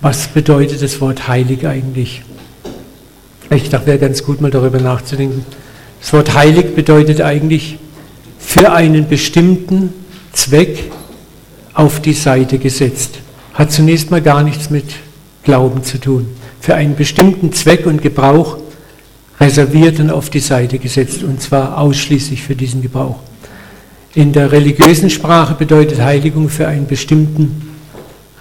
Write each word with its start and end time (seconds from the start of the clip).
Was 0.00 0.28
bedeutet 0.28 0.82
das 0.82 1.00
Wort 1.00 1.26
heilig 1.26 1.66
eigentlich? 1.66 2.22
Ich 3.50 3.70
dachte, 3.70 3.86
wäre 3.86 3.98
ganz 3.98 4.22
gut, 4.22 4.40
mal 4.40 4.50
darüber 4.50 4.78
nachzudenken. 4.78 5.44
Das 6.00 6.12
Wort 6.12 6.34
heilig 6.34 6.74
bedeutet 6.74 7.20
eigentlich 7.20 7.78
für 8.38 8.72
einen 8.72 9.08
bestimmten 9.08 9.92
Zweck 10.32 10.90
auf 11.72 12.00
die 12.00 12.12
Seite 12.12 12.58
gesetzt. 12.58 13.18
Hat 13.54 13.72
zunächst 13.72 14.10
mal 14.10 14.20
gar 14.20 14.42
nichts 14.42 14.68
mit 14.70 14.84
Glauben 15.42 15.82
zu 15.82 15.98
tun. 15.98 16.28
Für 16.60 16.74
einen 16.74 16.96
bestimmten 16.96 17.52
Zweck 17.52 17.86
und 17.86 18.02
Gebrauch 18.02 18.58
reserviert 19.40 20.00
und 20.00 20.10
auf 20.10 20.28
die 20.28 20.40
Seite 20.40 20.78
gesetzt, 20.78 21.22
und 21.22 21.40
zwar 21.40 21.78
ausschließlich 21.78 22.42
für 22.42 22.54
diesen 22.54 22.82
Gebrauch. 22.82 23.20
In 24.14 24.32
der 24.32 24.52
religiösen 24.52 25.10
Sprache 25.10 25.54
bedeutet 25.54 26.00
Heiligung 26.00 26.48
für 26.48 26.66
einen 26.66 26.86
bestimmten 26.86 27.65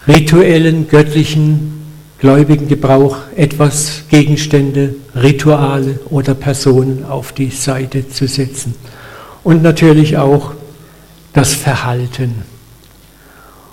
rituellen, 0.08 0.88
göttlichen, 0.88 1.84
gläubigen 2.20 2.68
Gebrauch 2.68 3.18
etwas, 3.36 4.04
Gegenstände, 4.10 4.96
Rituale 5.16 6.00
oder 6.10 6.34
Personen 6.34 7.06
auf 7.06 7.34
die 7.34 7.50
Seite 7.50 8.08
zu 8.10 8.28
setzen. 8.28 8.76
Und 9.44 9.62
natürlich 9.62 10.18
auch 10.18 10.54
das 11.34 11.54
Verhalten. 11.54 12.44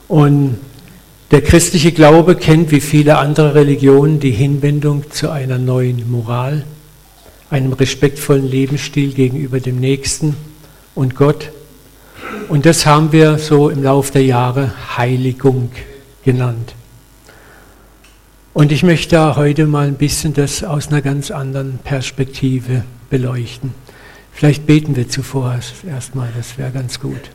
Und 0.08 0.58
der 1.30 1.41
christliche 1.41 1.92
Glaube 1.92 2.36
kennt 2.36 2.70
wie 2.70 2.80
viele 2.80 3.16
andere 3.16 3.55
Religionen 3.55 4.20
die 4.20 4.33
Hinwendung 4.33 5.10
zu 5.10 5.30
einer 5.30 5.56
neuen 5.56 6.10
Moral, 6.10 6.64
einem 7.48 7.72
respektvollen 7.72 8.46
Lebensstil 8.46 9.14
gegenüber 9.14 9.60
dem 9.60 9.80
Nächsten 9.80 10.36
und 10.94 11.14
Gott. 11.14 11.52
Und 12.48 12.66
das 12.66 12.84
haben 12.84 13.12
wir 13.12 13.38
so 13.38 13.70
im 13.70 13.83
Laufe 13.83 14.12
der 14.12 14.24
Jahre 14.24 14.72
Heiligung 14.98 15.70
genannt. 16.24 16.74
Und 18.54 18.70
ich 18.70 18.82
möchte 18.82 19.36
heute 19.36 19.66
mal 19.66 19.86
ein 19.86 19.94
bisschen 19.94 20.34
das 20.34 20.62
aus 20.62 20.88
einer 20.88 21.00
ganz 21.00 21.30
anderen 21.30 21.78
Perspektive 21.78 22.84
beleuchten. 23.08 23.72
Vielleicht 24.30 24.66
beten 24.66 24.94
wir 24.94 25.08
zuvor 25.08 25.58
erstmal, 25.88 26.28
das 26.36 26.58
wäre 26.58 26.70
ganz 26.70 27.00
gut. 27.00 27.30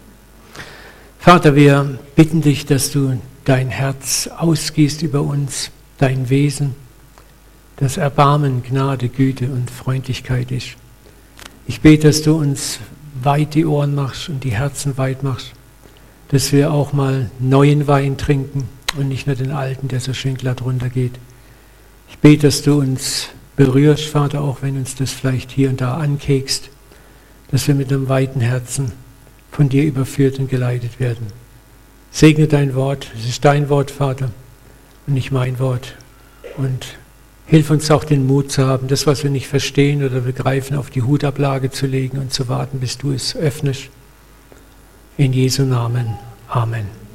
Vater, 1.17 1.55
wir 1.55 1.97
bitten 2.15 2.41
dich, 2.41 2.67
dass 2.67 2.91
du 2.91 3.19
dein 3.45 3.69
Herz 3.69 4.29
ausgießt 4.37 5.01
über 5.01 5.21
uns, 5.21 5.71
dein 5.97 6.29
Wesen, 6.29 6.75
das 7.77 7.97
Erbarmen, 7.97 8.61
Gnade, 8.61 9.09
Güte 9.09 9.45
und 9.45 9.71
Freundlichkeit 9.71 10.51
ist. 10.51 10.75
Ich 11.65 11.81
bete, 11.81 12.07
dass 12.07 12.21
du 12.21 12.35
uns 12.35 12.79
weit 13.23 13.55
die 13.55 13.65
Ohren 13.65 13.95
machst 13.95 14.29
und 14.29 14.43
die 14.43 14.51
Herzen 14.51 14.99
weit 14.99 15.23
machst, 15.23 15.53
dass 16.29 16.51
wir 16.51 16.71
auch 16.71 16.93
mal 16.93 17.31
neuen 17.39 17.87
Wein 17.87 18.17
trinken 18.17 18.69
und 18.95 19.09
nicht 19.09 19.27
nur 19.27 19.35
den 19.35 19.51
alten, 19.51 19.87
der 19.87 19.99
so 19.99 20.13
schön 20.13 20.35
glatt 20.35 20.61
runtergeht. 20.61 21.19
Ich 22.09 22.17
bete, 22.19 22.47
dass 22.47 22.61
du 22.61 22.79
uns 22.79 23.29
berührst, 23.55 24.05
Vater, 24.05 24.41
auch 24.41 24.61
wenn 24.61 24.77
uns 24.77 24.95
das 24.95 25.11
vielleicht 25.11 25.51
hier 25.51 25.69
und 25.69 25.81
da 25.81 25.97
ankekst, 25.97 26.69
dass 27.51 27.67
wir 27.67 27.75
mit 27.75 27.91
einem 27.91 28.07
weiten 28.07 28.39
Herzen 28.39 28.91
von 29.51 29.69
dir 29.69 29.83
überführt 29.83 30.39
und 30.39 30.49
geleitet 30.49 30.99
werden. 30.99 31.27
Segne 32.11 32.47
dein 32.47 32.75
Wort, 32.75 33.11
es 33.17 33.27
ist 33.27 33.43
dein 33.43 33.69
Wort, 33.69 33.91
Vater, 33.91 34.31
und 35.05 35.13
nicht 35.13 35.31
mein 35.31 35.59
Wort. 35.59 35.95
Und 36.57 36.97
hilf 37.45 37.69
uns 37.69 37.89
auch 37.91 38.03
den 38.03 38.27
Mut 38.27 38.51
zu 38.51 38.65
haben, 38.65 38.87
das, 38.87 39.07
was 39.07 39.23
wir 39.23 39.31
nicht 39.31 39.47
verstehen 39.47 40.03
oder 40.03 40.21
begreifen, 40.21 40.77
auf 40.77 40.89
die 40.89 41.01
Hutablage 41.01 41.71
zu 41.71 41.87
legen 41.87 42.19
und 42.19 42.33
zu 42.33 42.47
warten, 42.47 42.79
bis 42.79 42.97
du 42.97 43.11
es 43.11 43.35
öffnest. 43.35 43.89
In 45.17 45.33
Jesu 45.33 45.63
Namen. 45.63 46.15
Amen. 46.47 47.06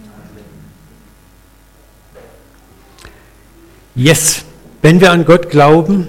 Yes, 3.95 4.45
wenn 4.81 5.03
wir 5.03 5.13
an 5.13 5.27
Gott 5.27 5.51
glauben, 5.51 6.09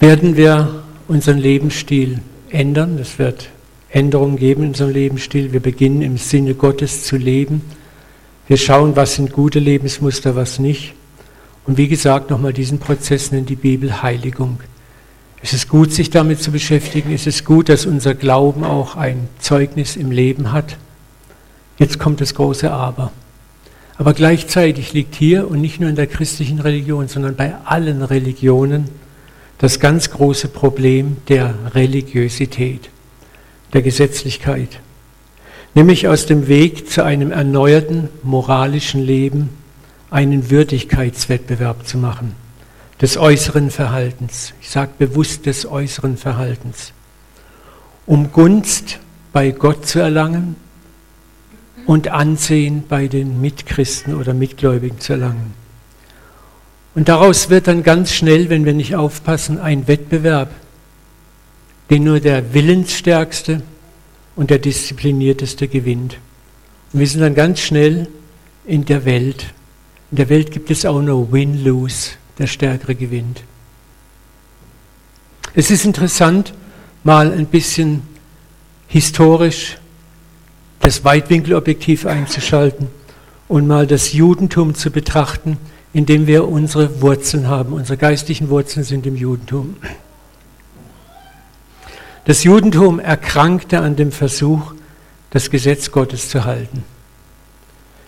werden 0.00 0.36
wir 0.36 0.82
unseren 1.06 1.38
Lebensstil 1.38 2.18
ändern. 2.50 2.98
Es 2.98 3.20
wird 3.20 3.48
Änderungen 3.90 4.36
geben 4.36 4.64
in 4.64 4.68
unserem 4.70 4.92
Lebensstil. 4.92 5.52
Wir 5.52 5.60
beginnen 5.60 6.02
im 6.02 6.16
Sinne 6.16 6.54
Gottes 6.54 7.04
zu 7.04 7.16
leben. 7.16 7.62
Wir 8.48 8.56
schauen, 8.56 8.96
was 8.96 9.14
sind 9.14 9.32
gute 9.32 9.60
Lebensmuster, 9.60 10.34
was 10.34 10.58
nicht. 10.58 10.94
Und 11.64 11.78
wie 11.78 11.86
gesagt, 11.86 12.28
nochmal 12.28 12.52
diesen 12.52 12.80
Prozess 12.80 13.30
nennt 13.30 13.48
die 13.48 13.54
Bibel 13.54 14.02
Heiligung. 14.02 14.58
Es 15.42 15.52
ist 15.52 15.68
gut, 15.68 15.92
sich 15.92 16.10
damit 16.10 16.42
zu 16.42 16.50
beschäftigen. 16.50 17.12
Es 17.12 17.28
ist 17.28 17.44
gut, 17.44 17.68
dass 17.68 17.86
unser 17.86 18.14
Glauben 18.14 18.64
auch 18.64 18.96
ein 18.96 19.28
Zeugnis 19.38 19.94
im 19.94 20.10
Leben 20.10 20.50
hat. 20.50 20.76
Jetzt 21.78 22.00
kommt 22.00 22.20
das 22.20 22.34
große 22.34 22.70
Aber. 22.70 23.12
Aber 23.96 24.12
gleichzeitig 24.12 24.92
liegt 24.92 25.14
hier 25.14 25.48
und 25.48 25.60
nicht 25.60 25.80
nur 25.80 25.88
in 25.88 25.96
der 25.96 26.08
christlichen 26.08 26.58
Religion, 26.58 27.08
sondern 27.08 27.36
bei 27.36 27.54
allen 27.64 28.02
Religionen 28.02 28.88
das 29.58 29.78
ganz 29.78 30.10
große 30.10 30.48
Problem 30.48 31.18
der 31.28 31.54
Religiosität, 31.74 32.90
der 33.72 33.82
Gesetzlichkeit. 33.82 34.80
Nämlich 35.74 36.08
aus 36.08 36.26
dem 36.26 36.48
Weg 36.48 36.90
zu 36.90 37.04
einem 37.04 37.30
erneuerten 37.30 38.08
moralischen 38.22 39.02
Leben 39.02 39.50
einen 40.10 40.50
Würdigkeitswettbewerb 40.50 41.86
zu 41.86 41.98
machen, 41.98 42.34
des 43.00 43.16
äußeren 43.16 43.70
Verhaltens. 43.70 44.54
Ich 44.60 44.70
sage 44.70 44.92
bewusst 44.98 45.46
des 45.46 45.66
äußeren 45.66 46.16
Verhaltens. 46.16 46.92
Um 48.06 48.32
Gunst 48.32 48.98
bei 49.32 49.50
Gott 49.50 49.86
zu 49.86 50.00
erlangen 50.00 50.56
und 51.86 52.08
Ansehen 52.08 52.84
bei 52.88 53.08
den 53.08 53.40
Mitchristen 53.40 54.14
oder 54.14 54.34
Mitgläubigen 54.34 55.00
zu 55.00 55.14
erlangen. 55.14 55.54
Und 56.94 57.08
daraus 57.08 57.50
wird 57.50 57.66
dann 57.66 57.82
ganz 57.82 58.12
schnell, 58.12 58.50
wenn 58.50 58.64
wir 58.64 58.72
nicht 58.72 58.94
aufpassen, 58.94 59.58
ein 59.58 59.88
Wettbewerb, 59.88 60.50
den 61.90 62.04
nur 62.04 62.20
der 62.20 62.54
Willensstärkste 62.54 63.62
und 64.36 64.50
der 64.50 64.58
Disziplinierteste 64.58 65.68
gewinnt. 65.68 66.18
Und 66.92 67.00
wir 67.00 67.06
sind 67.06 67.20
dann 67.20 67.34
ganz 67.34 67.60
schnell 67.60 68.08
in 68.64 68.84
der 68.84 69.04
Welt. 69.04 69.46
In 70.10 70.16
der 70.16 70.28
Welt 70.28 70.52
gibt 70.52 70.70
es 70.70 70.86
auch 70.86 71.02
nur 71.02 71.32
Win-Lose, 71.32 72.12
der 72.38 72.46
Stärkere 72.46 72.94
gewinnt. 72.94 73.42
Es 75.54 75.70
ist 75.70 75.84
interessant, 75.84 76.54
mal 77.02 77.32
ein 77.32 77.46
bisschen 77.46 78.02
historisch 78.88 79.78
das 80.84 81.04
Weitwinkelobjektiv 81.04 82.06
einzuschalten 82.06 82.86
und 83.48 83.66
mal 83.66 83.86
das 83.86 84.12
Judentum 84.12 84.74
zu 84.74 84.90
betrachten 84.90 85.58
in 85.94 86.06
dem 86.06 86.26
wir 86.26 86.48
unsere 86.48 87.00
Wurzeln 87.00 87.46
haben. 87.46 87.72
Unsere 87.72 87.96
geistlichen 87.96 88.50
Wurzeln 88.50 88.84
sind 88.84 89.06
im 89.06 89.16
Judentum. 89.16 89.76
Das 92.24 92.42
Judentum 92.42 92.98
erkrankte 92.98 93.80
an 93.80 93.96
dem 93.96 94.10
Versuch, 94.10 94.74
das 95.30 95.50
Gesetz 95.50 95.92
Gottes 95.92 96.28
zu 96.28 96.44
halten. 96.44 96.82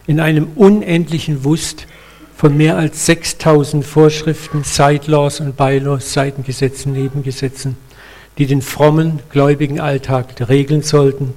In 0.06 0.20
einem 0.20 0.48
unendlichen 0.56 1.44
Wust 1.44 1.86
von 2.36 2.56
mehr 2.56 2.76
als 2.76 3.06
6000 3.06 3.84
Vorschriften, 3.84 4.64
Side-Laws 4.64 5.40
und 5.40 5.56
Bylaws, 5.56 6.12
Seitengesetzen, 6.12 6.92
Nebengesetzen, 6.92 7.76
die 8.36 8.46
den 8.46 8.62
frommen, 8.62 9.20
gläubigen 9.30 9.80
Alltag 9.80 10.48
regeln 10.48 10.82
sollten 10.82 11.34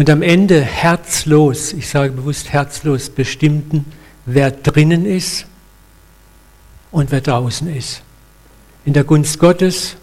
und 0.00 0.08
am 0.08 0.22
Ende 0.22 0.62
herzlos, 0.62 1.74
ich 1.74 1.86
sage 1.86 2.14
bewusst 2.14 2.54
herzlos, 2.54 3.10
bestimmten, 3.10 3.84
wer 4.24 4.50
drinnen 4.50 5.04
ist 5.04 5.44
und 6.90 7.10
wer 7.12 7.20
draußen 7.20 7.68
ist. 7.76 8.00
In 8.86 8.94
der 8.94 9.04
Gunst 9.04 9.38
Gottes, 9.38 9.96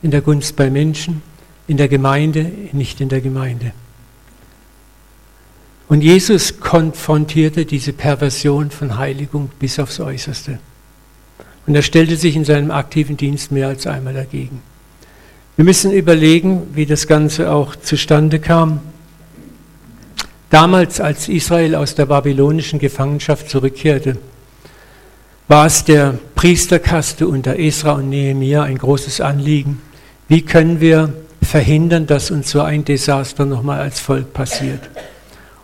in 0.00 0.12
der 0.12 0.20
Gunst 0.20 0.54
bei 0.54 0.70
Menschen, 0.70 1.22
in 1.66 1.76
der 1.76 1.88
Gemeinde, 1.88 2.52
nicht 2.70 3.00
in 3.00 3.08
der 3.08 3.20
Gemeinde. 3.20 3.72
Und 5.88 6.02
Jesus 6.02 6.60
konfrontierte 6.60 7.64
diese 7.64 7.92
Perversion 7.92 8.70
von 8.70 8.96
Heiligung 8.96 9.50
bis 9.58 9.80
aufs 9.80 9.98
Äußerste. 9.98 10.60
Und 11.66 11.74
er 11.74 11.82
stellte 11.82 12.14
sich 12.14 12.36
in 12.36 12.44
seinem 12.44 12.70
aktiven 12.70 13.16
Dienst 13.16 13.50
mehr 13.50 13.66
als 13.66 13.88
einmal 13.88 14.14
dagegen. 14.14 14.62
Wir 15.56 15.64
müssen 15.64 15.90
überlegen, 15.90 16.68
wie 16.74 16.86
das 16.86 17.08
Ganze 17.08 17.50
auch 17.50 17.74
zustande 17.74 18.38
kam. 18.38 18.82
Damals, 20.52 21.00
als 21.00 21.30
Israel 21.30 21.74
aus 21.74 21.94
der 21.94 22.04
babylonischen 22.04 22.78
Gefangenschaft 22.78 23.48
zurückkehrte, 23.48 24.18
war 25.48 25.64
es 25.64 25.82
der 25.84 26.18
Priesterkaste 26.34 27.26
unter 27.26 27.58
Esra 27.58 27.92
und 27.92 28.10
Nehemia 28.10 28.62
ein 28.62 28.76
großes 28.76 29.22
Anliegen. 29.22 29.80
Wie 30.28 30.42
können 30.42 30.78
wir 30.78 31.14
verhindern, 31.40 32.06
dass 32.06 32.30
uns 32.30 32.50
so 32.50 32.60
ein 32.60 32.84
Desaster 32.84 33.46
nochmal 33.46 33.80
als 33.80 34.00
Volk 34.00 34.34
passiert? 34.34 34.90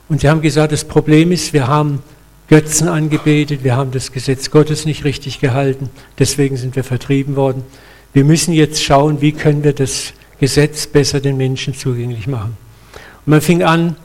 Und 0.09 0.23
sie 0.23 0.31
haben 0.31 0.41
gesagt, 0.41 0.73
das 0.73 0.85
Problem 0.85 1.33
ist, 1.33 1.53
wir 1.53 1.67
haben 1.67 2.03
Götzen 2.49 2.89
angebetet, 2.89 3.65
wir 3.65 3.77
haben 3.77 3.91
das 3.91 4.11
Gesetz 4.11 4.51
Gottes 4.51 4.87
nicht 4.87 5.05
richtig 5.05 5.39
gehalten, 5.39 5.91
deswegen 6.19 6.57
sind 6.57 6.77
wir 6.77 6.85
vertrieben 6.85 7.37
worden. 7.37 7.63
Wir 8.15 8.25
müssen 8.25 8.55
jetzt 8.55 8.83
schauen, 8.83 9.21
wie 9.21 9.33
können 9.33 9.65
wir 9.65 9.75
das 9.75 10.15
Gesetz 10.41 10.87
besser 10.87 11.21
den 11.21 11.37
Menschen 11.37 11.75
zugänglich 11.75 12.27
machen. 12.27 12.57
Und 13.27 13.31
man 13.33 13.43
fing 13.43 13.63
an, 13.63 13.97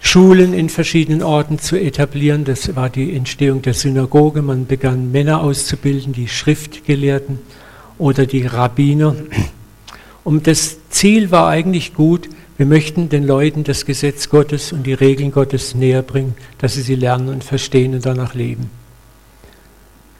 Schulen 0.00 0.52
in 0.52 0.68
verschiedenen 0.68 1.22
Orten 1.22 1.58
zu 1.58 1.76
etablieren. 1.76 2.44
Das 2.44 2.76
war 2.76 2.90
die 2.90 3.14
Entstehung 3.14 3.62
der 3.62 3.74
Synagoge. 3.74 4.42
Man 4.42 4.66
begann 4.66 5.10
Männer 5.10 5.40
auszubilden, 5.40 6.12
die 6.12 6.28
Schriftgelehrten 6.28 7.38
oder 7.98 8.26
die 8.26 8.46
Rabbiner. 8.46 9.16
Und 10.24 10.46
das 10.46 10.76
Ziel 10.90 11.30
war 11.30 11.48
eigentlich 11.48 11.94
gut. 11.94 12.28
Wir 12.56 12.66
möchten 12.66 13.08
den 13.08 13.24
Leuten 13.24 13.64
das 13.64 13.84
Gesetz 13.84 14.28
Gottes 14.28 14.72
und 14.72 14.86
die 14.86 14.94
Regeln 14.94 15.30
Gottes 15.30 15.74
näher 15.74 16.02
bringen, 16.02 16.34
dass 16.58 16.74
sie 16.74 16.82
sie 16.82 16.94
lernen 16.94 17.28
und 17.28 17.44
verstehen 17.44 17.94
und 17.94 18.06
danach 18.06 18.34
leben. 18.34 18.70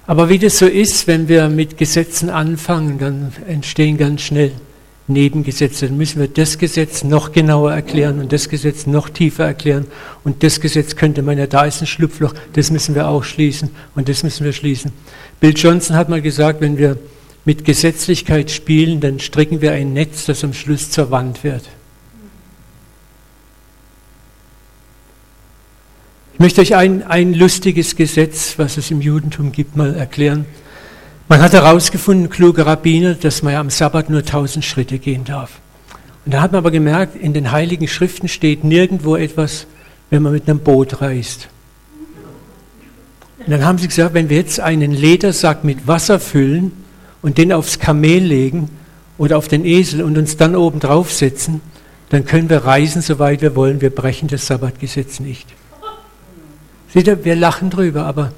Aber 0.07 0.29
wie 0.29 0.39
das 0.39 0.59
so 0.59 0.67
ist, 0.67 1.07
wenn 1.07 1.29
wir 1.29 1.49
mit 1.49 1.79
Gesetzen 1.79 2.31
anfangen, 2.31 2.99
dann 2.99 3.33
entstehen 3.49 3.97
ganz 3.97 4.23
schnell 4.23 4.53
Nebengesetze. 5.09 5.87
Dann 5.87 5.97
müssen 5.97 6.21
wir 6.21 6.29
das 6.29 6.59
Gesetz 6.59 7.05
noch 7.05 7.33
genauer 7.33 7.73
erklären 7.73 8.19
und 8.19 8.33
das 8.33 8.49
Gesetz 8.49 8.87
noch 8.87 9.09
tiefer 9.09 9.45
erklären. 9.45 9.87
Und 10.25 10.43
das 10.43 10.61
Gesetz 10.61 10.97
könnte 10.97 11.23
man 11.23 11.39
ja, 11.39 11.47
da 11.47 11.65
ist 11.65 11.81
ein 11.81 11.87
Schlupfloch, 11.87 12.35
das 12.55 12.71
müssen 12.71 12.95
wir 12.95 13.09
auch 13.09 13.25
schließen 13.25 13.71
und 13.95 14.09
das 14.09 14.23
müssen 14.23 14.45
wir 14.45 14.53
schließen. 14.53 14.93
Bill 15.41 15.55
Johnson 15.55 15.97
hat 15.97 16.09
mal 16.09 16.23
gesagt, 16.23 16.61
wenn 16.61 16.79
wir 16.79 16.99
mit 17.45 17.65
Gesetzlichkeit 17.65 18.51
spielen, 18.51 19.01
dann 19.01 19.21
stricken 19.21 19.61
wir 19.61 19.73
ein 19.73 19.93
Netz, 19.93 20.27
das 20.27 20.43
am 20.43 20.53
Schluss 20.53 20.91
zur 20.91 21.11
Wand 21.11 21.45
wird. 21.45 21.63
Ich 26.35 26.41
möchte 26.41 26.61
euch 26.61 26.75
ein, 26.75 27.03
ein 27.05 27.33
lustiges 27.33 27.97
Gesetz, 27.97 28.59
was 28.59 28.77
es 28.77 28.91
im 28.91 29.01
Judentum 29.01 29.53
gibt, 29.53 29.77
mal 29.77 29.95
erklären. 29.95 30.45
Man 31.29 31.43
hat 31.43 31.55
herausgefunden, 31.55 32.31
kluge 32.31 32.67
Rabbiner, 32.67 33.15
dass 33.15 33.43
man 33.43 33.53
ja 33.55 33.61
am 33.61 33.71
Sabbat 33.71 34.11
nur 34.11 34.25
tausend 34.25 34.65
Schritte 34.65 35.01
gehen 35.01 35.25
darf. 35.25 35.59
Und 36.25 36.35
da 36.35 36.41
hat 36.41 36.53
man 36.53 36.61
aber 36.61 36.71
gemerkt, 36.71 37.17
in 37.17 37.33
den 37.33 37.51
heiligen 37.51 37.89
Schriften 37.89 38.29
steht 38.29 38.63
nirgendwo 38.63 39.17
etwas, 39.17 39.67
wenn 40.09 40.23
man 40.23 40.33
mit 40.33 40.49
einem 40.49 40.61
Boot 40.61 41.01
reist. 41.01 41.49
Und 43.39 43.51
dann 43.51 43.65
haben 43.65 43.79
sie 43.79 43.89
gesagt, 43.89 44.15
wenn 44.15 44.29
wir 44.29 44.37
jetzt 44.37 44.61
einen 44.61 44.93
Ledersack 44.93 45.65
mit 45.65 45.89
Wasser 45.89 46.21
füllen 46.21 46.71
und 47.23 47.39
den 47.39 47.53
aufs 47.53 47.81
Kamel 47.81 48.23
legen 48.23 48.71
oder 49.19 49.37
auf 49.37 49.49
den 49.49 49.65
Esel 49.65 50.03
und 50.03 50.17
uns 50.17 50.37
dann 50.37 50.55
oben 50.55 50.79
draufsetzen, 50.79 51.61
dann 52.09 52.25
können 52.25 52.51
wir 52.51 52.65
reisen, 52.65 53.03
soweit 53.03 53.43
wir 53.43 53.57
wollen. 53.57 53.81
Wir 53.81 53.91
brechen 53.91 54.29
das 54.29 54.47
Sabbatgesetz 54.47 55.19
nicht. 55.19 55.49
Seht 56.93 57.09
ihr, 57.09 57.25
wir 57.25 57.35
lachen 57.35 57.71
drüber, 57.71 58.05
aber 58.05 58.33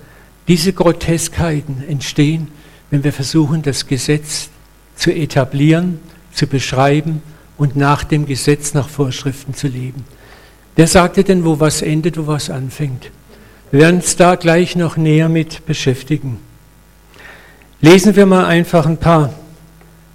diese 0.46 0.72
Groteskheiten 0.72 1.84
entstehen, 1.86 2.48
wenn 2.90 3.04
wir 3.04 3.12
versuchen, 3.12 3.62
das 3.62 3.86
Gesetz 3.86 4.48
zu 4.96 5.10
etablieren, 5.10 6.00
zu 6.32 6.46
beschreiben 6.46 7.22
und 7.56 7.76
nach 7.76 8.04
dem 8.04 8.26
Gesetz, 8.26 8.74
nach 8.74 8.88
Vorschriften 8.88 9.54
zu 9.54 9.68
leben. 9.68 10.04
Wer 10.76 10.86
sagte 10.86 11.24
denn, 11.24 11.44
wo 11.44 11.60
was 11.60 11.82
endet, 11.82 12.16
wo 12.16 12.26
was 12.26 12.50
anfängt? 12.50 13.10
Wir 13.70 13.80
werden 13.80 13.96
uns 13.96 14.16
da 14.16 14.36
gleich 14.36 14.76
noch 14.76 14.96
näher 14.96 15.28
mit 15.28 15.66
beschäftigen. 15.66 16.38
Lesen 17.80 18.16
wir 18.16 18.26
mal 18.26 18.46
einfach 18.46 18.86
ein 18.86 18.96
paar 18.96 19.34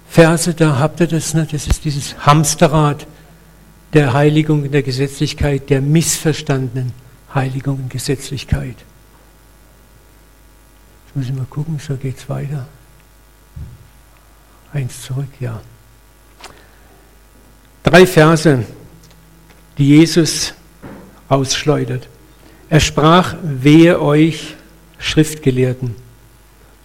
Verse, 0.08 0.54
da 0.54 0.78
habt 0.78 1.00
ihr 1.00 1.06
das, 1.06 1.34
ne? 1.34 1.46
das 1.50 1.66
ist 1.66 1.84
dieses 1.84 2.16
Hamsterrad 2.26 3.06
der 3.92 4.12
Heiligung 4.12 4.64
in 4.64 4.72
der 4.72 4.82
Gesetzlichkeit, 4.82 5.70
der 5.70 5.80
missverstandenen 5.80 6.92
Heiligung 7.34 7.76
und 7.76 7.90
Gesetzlichkeit. 7.90 8.76
Ich 11.16 11.32
mal 11.32 11.46
gucken, 11.48 11.78
so 11.78 11.96
geht 11.96 12.18
es 12.18 12.28
weiter. 12.28 12.66
Eins 14.72 15.02
zurück, 15.02 15.28
ja. 15.38 15.60
Drei 17.84 18.06
Verse, 18.06 18.64
die 19.78 19.88
Jesus 19.88 20.54
ausschleudert. 21.28 22.08
Er 22.68 22.80
sprach, 22.80 23.36
wehe 23.42 24.00
euch, 24.00 24.56
Schriftgelehrten, 24.98 25.94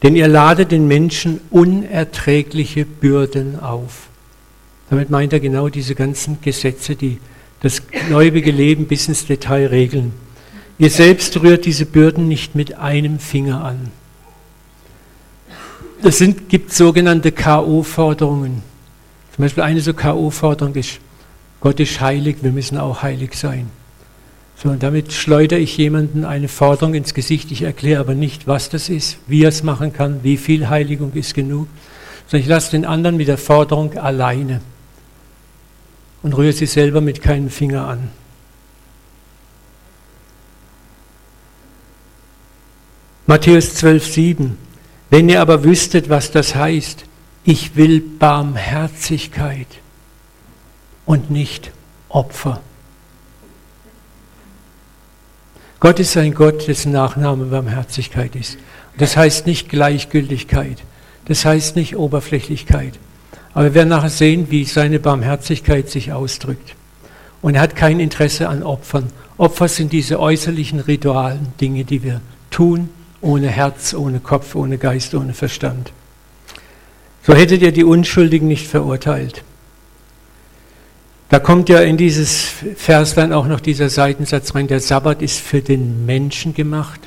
denn 0.04 0.16
ihr 0.16 0.28
ladet 0.28 0.72
den 0.72 0.88
Menschen 0.88 1.40
unerträgliche 1.50 2.86
Bürden 2.86 3.60
auf. 3.60 4.10
Damit 4.90 5.10
meint 5.10 5.34
er 5.34 5.40
genau 5.40 5.70
diese 5.70 5.96
ganzen 5.96 6.40
Gesetze, 6.42 6.96
die 6.96 7.20
das 7.62 7.88
gläubige 7.88 8.52
Leben 8.52 8.86
bis 8.86 9.08
ins 9.08 9.26
Detail 9.26 9.68
regeln. 9.68 10.14
Ihr 10.78 10.90
selbst 10.90 11.42
rührt 11.42 11.66
diese 11.66 11.86
Bürden 11.86 12.28
nicht 12.28 12.56
mit 12.56 12.78
einem 12.78 13.20
Finger 13.20 13.64
an. 13.64 13.92
Es 16.02 16.18
sind, 16.18 16.48
gibt 16.48 16.74
sogenannte 16.74 17.32
K.O.-Forderungen. 17.32 18.62
Zum 19.36 19.44
Beispiel 19.44 19.64
eine 19.64 19.82
so 19.82 19.94
K.O.-Forderung 19.94 20.76
ist, 20.76 21.00
Gott 21.60 21.80
ist 21.80 22.00
heilig, 22.00 22.38
wir 22.42 22.52
müssen 22.52 22.78
auch 22.78 23.04
heilig 23.04 23.34
sein. 23.34 23.70
So, 24.56 24.70
und 24.70 24.82
damit 24.84 25.12
schleudere 25.12 25.60
ich 25.60 25.78
jemanden 25.78 26.24
eine 26.24 26.48
Forderung 26.48 26.94
ins 26.94 27.14
Gesicht. 27.14 27.52
Ich 27.52 27.64
erkläre 27.64 28.00
aber 28.00 28.14
nicht, 28.14 28.48
was 28.48 28.70
das 28.70 28.90
ist, 28.90 29.18
wie 29.28 29.44
er 29.44 29.50
es 29.50 29.64
machen 29.64 29.92
kann, 29.92 30.24
wie 30.24 30.38
viel 30.38 30.70
Heiligung 30.70 31.14
ist 31.14 31.34
genug, 31.34 31.68
sondern 32.28 32.44
ich 32.44 32.50
lasse 32.50 32.72
den 32.72 32.86
anderen 32.86 33.18
mit 33.18 33.28
der 33.28 33.38
Forderung 33.38 33.98
alleine 33.98 34.62
und 36.24 36.36
rühre 36.36 36.54
sie 36.54 36.66
selber 36.66 37.02
mit 37.02 37.22
keinem 37.22 37.50
Finger 37.50 37.88
an. 37.88 38.10
Matthäus 43.28 43.76
12, 43.76 44.08
7. 44.08 44.69
Wenn 45.10 45.30
ihr 45.30 45.42
aber 45.42 45.64
wüsstet, 45.64 46.10
was 46.10 46.32
das 46.32 46.56
heißt, 46.56 47.06
ich 47.44 47.76
will 47.76 48.02
Barmherzigkeit 48.02 49.68
und 51.06 51.32
nicht 51.32 51.72
Opfer. 52.10 52.62
Gott 55.80 56.00
ist 56.00 56.18
ein 56.18 56.34
Gott, 56.34 56.68
dessen 56.68 56.92
Nachname 56.92 57.46
Barmherzigkeit 57.46 58.36
ist. 58.36 58.58
Das 58.98 59.16
heißt 59.16 59.48
nicht 59.48 59.70
Gleichgültigkeit, 59.70 60.78
das 61.26 61.46
heißt 61.46 61.76
nicht 61.76 61.96
Oberflächlichkeit. 61.96 63.00
Aber 63.54 63.66
wir 63.66 63.74
werden 63.74 63.90
nachher 63.90 64.10
sehen, 64.10 64.48
wie 64.52 64.66
seine 64.66 65.00
Barmherzigkeit 65.00 65.90
sich 65.90 66.12
ausdrückt. 66.12 66.76
Und 67.42 67.56
er 67.56 67.62
hat 67.62 67.76
kein 67.76 68.00
Interesse 68.00 68.50
an 68.50 68.62
Opfern. 68.62 69.08
Opfer 69.38 69.70
sind 69.70 69.94
diese 69.94 70.20
äußerlichen 70.20 70.82
Ritualen, 70.82 71.54
Dinge, 71.62 71.86
die 71.86 72.04
wir 72.04 72.20
tun, 72.52 72.90
ohne 73.22 73.48
Herz, 73.48 73.94
ohne 73.94 74.20
Kopf, 74.20 74.56
ohne 74.56 74.78
Geist, 74.78 75.14
ohne 75.14 75.34
Verstand. 75.34 75.92
So 77.24 77.34
hättet 77.34 77.62
ihr 77.62 77.72
die 77.72 77.84
Unschuldigen 77.84 78.48
nicht 78.48 78.68
verurteilt. 78.68 79.44
Da 81.30 81.40
kommt 81.40 81.70
ja 81.70 81.82
in 81.82 81.98
dieses 81.98 82.52
Verslein 82.76 83.34
auch 83.34 83.46
noch 83.46 83.60
dieser 83.60 83.90
Seitensatz 83.90 84.56
rein, 84.56 84.68
der 84.68 84.80
Sabbat 84.80 85.22
ist 85.22 85.40
für 85.40 85.62
den 85.62 86.06
Menschen 86.06 86.54
gemacht 86.54 87.02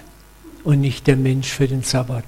und 0.62 0.81
nicht 0.81 1.06
der 1.09 1.17
Mensch 1.17 1.49
für 1.49 1.67
den 1.67 1.82
Sabbat. 1.82 2.25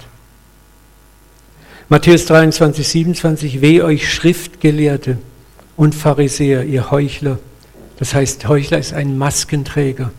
Matthäus 1.87 2.25
23, 2.25 2.85
27, 2.85 3.61
weh 3.61 3.81
euch 3.81 4.11
Schriftgelehrte 4.11 5.19
und 5.77 5.95
Pharisäer, 5.95 6.65
ihr 6.65 6.91
Heuchler. 6.91 7.37
Das 7.97 8.13
heißt, 8.13 8.47
Heuchler 8.47 8.79
ist 8.79 8.91
ein 8.91 9.17
Maskenträger 9.17 10.11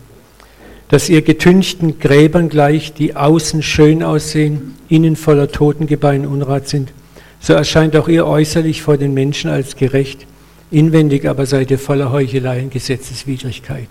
dass 0.89 1.09
ihr 1.09 1.21
getünchten 1.21 1.99
Gräbern 1.99 2.49
gleich, 2.49 2.93
die 2.93 3.15
außen 3.15 3.61
schön 3.61 4.03
aussehen, 4.03 4.75
innen 4.87 5.15
voller 5.15 5.49
Totengebein 5.49 6.25
Unrat 6.25 6.67
sind, 6.67 6.93
so 7.39 7.53
erscheint 7.53 7.95
auch 7.95 8.07
ihr 8.07 8.25
äußerlich 8.25 8.81
vor 8.81 8.97
den 8.97 9.13
Menschen 9.13 9.49
als 9.49 9.75
gerecht, 9.75 10.25
inwendig 10.71 11.27
aber 11.27 11.45
seid 11.45 11.71
ihr 11.71 11.79
voller 11.79 12.11
Heuchelei 12.11 12.61
und 12.61 12.71
Gesetzeswidrigkeit. 12.71 13.89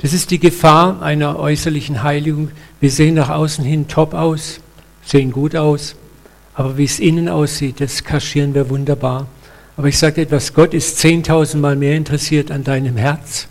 Das 0.00 0.12
ist 0.12 0.30
die 0.30 0.38
Gefahr 0.38 1.02
einer 1.02 1.38
äußerlichen 1.38 2.02
Heiligung. 2.02 2.50
Wir 2.80 2.90
sehen 2.90 3.14
nach 3.14 3.30
außen 3.30 3.64
hin 3.64 3.88
top 3.88 4.14
aus, 4.14 4.60
sehen 5.04 5.32
gut 5.32 5.56
aus, 5.56 5.96
aber 6.54 6.76
wie 6.76 6.84
es 6.84 7.00
innen 7.00 7.28
aussieht, 7.28 7.80
das 7.80 8.04
kaschieren 8.04 8.54
wir 8.54 8.70
wunderbar. 8.70 9.26
Aber 9.76 9.88
ich 9.88 9.98
sage 9.98 10.22
etwas, 10.22 10.54
Gott 10.54 10.74
ist 10.74 10.98
zehntausendmal 10.98 11.76
mehr 11.76 11.96
interessiert 11.96 12.50
an 12.50 12.64
deinem 12.64 12.96
Herz 12.96 13.48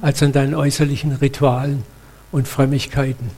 als 0.00 0.22
an 0.22 0.32
deinen 0.32 0.54
äußerlichen 0.54 1.12
Ritualen 1.12 1.82
und 2.32 2.48
Frömmigkeiten. 2.48 3.30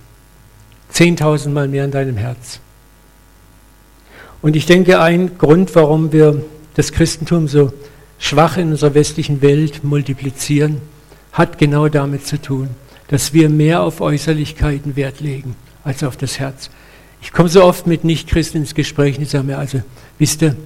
Zehntausendmal 0.91 1.69
mehr 1.69 1.85
an 1.85 1.91
deinem 1.91 2.17
Herz. 2.17 2.61
Und 4.41 4.57
ich 4.57 4.67
denke, 4.67 5.01
ein 5.01 5.37
Grund, 5.39 5.75
warum 5.75 6.13
wir 6.13 6.43
das 6.75 6.93
Christentum 6.93 7.49
so 7.49 7.73
schwach 8.19 8.57
in 8.57 8.71
unserer 8.71 8.95
westlichen 8.95 9.43
Welt 9.43 9.85
multiplizieren, 9.85 10.81
hat 11.33 11.59
genau 11.59 11.89
damit 11.89 12.27
zu 12.27 12.41
tun, 12.41 12.69
dass 13.09 13.33
wir 13.33 13.49
mehr 13.49 13.83
auf 13.83 14.01
Äußerlichkeiten 14.01 14.97
Wert 14.97 15.21
legen 15.21 15.57
als 15.85 16.03
auf 16.05 16.17
das 16.17 16.39
Herz. 16.39 16.71
Ich 17.21 17.33
komme 17.33 17.49
so 17.49 17.65
oft 17.65 17.87
mit 17.87 18.05
Nichtchristen 18.05 18.61
ins 18.61 18.75
Gespräch 18.75 19.17
und 19.17 19.23
die 19.23 19.29
sagen 19.29 19.47
mir, 19.47 19.59
also, 19.59 19.83
wisst 20.19 20.43
ihr, 20.43 20.57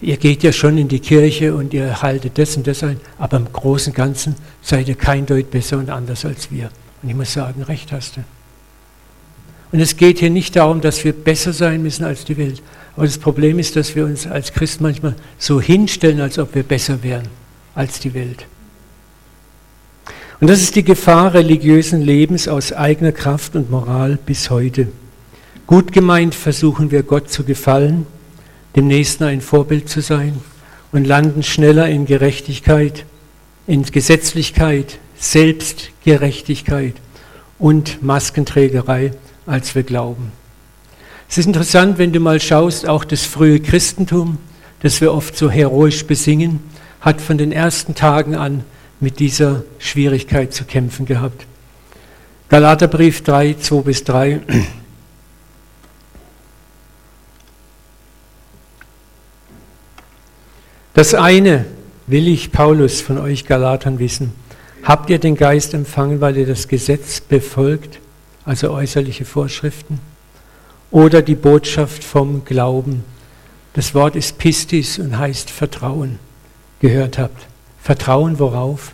ihr 0.00 0.16
geht 0.16 0.42
ja 0.42 0.52
schon 0.52 0.78
in 0.78 0.88
die 0.88 1.00
Kirche 1.00 1.54
und 1.54 1.74
ihr 1.74 2.02
haltet 2.02 2.38
das 2.38 2.56
und 2.56 2.66
das 2.66 2.82
ein, 2.82 3.00
aber 3.18 3.36
im 3.36 3.52
Großen 3.52 3.92
und 3.92 3.96
Ganzen 3.96 4.34
seid 4.62 4.88
ihr 4.88 4.94
kein 4.94 5.26
Deut 5.26 5.50
besser 5.50 5.78
und 5.78 5.90
anders 5.90 6.24
als 6.24 6.50
wir. 6.50 6.70
Und 7.02 7.08
ich 7.08 7.14
muss 7.14 7.32
sagen, 7.32 7.62
recht 7.62 7.92
hast 7.92 8.16
du. 8.16 8.24
Und 9.72 9.80
es 9.80 9.96
geht 9.96 10.18
hier 10.18 10.30
nicht 10.30 10.56
darum, 10.56 10.80
dass 10.80 11.04
wir 11.04 11.12
besser 11.12 11.52
sein 11.52 11.82
müssen 11.82 12.04
als 12.04 12.24
die 12.24 12.36
Welt. 12.36 12.62
Aber 12.96 13.06
das 13.06 13.18
Problem 13.18 13.58
ist, 13.58 13.76
dass 13.76 13.94
wir 13.94 14.04
uns 14.04 14.26
als 14.26 14.52
Christen 14.52 14.82
manchmal 14.82 15.14
so 15.38 15.60
hinstellen, 15.60 16.20
als 16.20 16.38
ob 16.38 16.54
wir 16.54 16.64
besser 16.64 17.02
wären 17.02 17.28
als 17.74 18.00
die 18.00 18.14
Welt. 18.14 18.46
Und 20.40 20.48
das 20.48 20.60
ist 20.60 20.74
die 20.74 20.84
Gefahr 20.84 21.34
religiösen 21.34 22.00
Lebens 22.00 22.48
aus 22.48 22.72
eigener 22.72 23.12
Kraft 23.12 23.54
und 23.56 23.70
Moral 23.70 24.18
bis 24.24 24.50
heute. 24.50 24.88
Gut 25.66 25.92
gemeint 25.92 26.34
versuchen 26.34 26.90
wir 26.90 27.02
Gott 27.02 27.30
zu 27.30 27.44
gefallen, 27.44 28.06
dem 28.76 28.86
Nächsten 28.86 29.24
ein 29.24 29.40
Vorbild 29.40 29.88
zu 29.88 30.00
sein 30.00 30.40
und 30.92 31.06
landen 31.06 31.42
schneller 31.42 31.88
in 31.88 32.06
Gerechtigkeit, 32.06 33.04
in 33.66 33.82
Gesetzlichkeit, 33.82 34.98
Selbstgerechtigkeit 35.18 36.94
und 37.58 38.02
Maskenträgerei, 38.02 39.12
als 39.46 39.74
wir 39.74 39.82
glauben. 39.82 40.32
Es 41.28 41.38
ist 41.38 41.46
interessant, 41.46 41.98
wenn 41.98 42.12
du 42.12 42.18
mal 42.18 42.40
schaust, 42.40 42.88
auch 42.88 43.04
das 43.04 43.24
frühe 43.24 43.60
Christentum, 43.60 44.38
das 44.82 45.00
wir 45.00 45.12
oft 45.12 45.36
so 45.36 45.50
heroisch 45.50 46.04
besingen, 46.04 46.60
hat 47.00 47.20
von 47.20 47.38
den 47.38 47.52
ersten 47.52 47.94
Tagen 47.94 48.34
an 48.34 48.64
mit 48.98 49.18
dieser 49.18 49.62
Schwierigkeit 49.78 50.52
zu 50.52 50.64
kämpfen 50.64 51.06
gehabt. 51.06 51.46
Galaterbrief 52.48 53.22
3, 53.22 53.54
2 53.54 53.82
bis 53.82 54.04
3. 54.04 54.40
Das 60.94 61.14
eine 61.14 61.66
will 62.06 62.26
ich, 62.26 62.50
Paulus, 62.50 63.00
von 63.00 63.18
euch 63.18 63.44
Galatern 63.46 63.98
wissen. 63.98 64.32
Habt 64.82 65.10
ihr 65.10 65.18
den 65.18 65.36
Geist 65.36 65.74
empfangen, 65.74 66.20
weil 66.20 66.36
ihr 66.36 66.46
das 66.46 66.66
Gesetz 66.66 67.20
befolgt, 67.20 68.00
also 68.44 68.70
äußerliche 68.70 69.24
Vorschriften? 69.24 70.00
Oder 70.90 71.22
die 71.22 71.36
Botschaft 71.36 72.02
vom 72.02 72.44
Glauben? 72.44 73.04
Das 73.74 73.94
Wort 73.94 74.16
ist 74.16 74.38
Pistis 74.38 74.98
und 74.98 75.16
heißt 75.16 75.50
Vertrauen, 75.50 76.18
gehört 76.80 77.18
habt. 77.18 77.46
Vertrauen 77.80 78.38
worauf? 78.40 78.92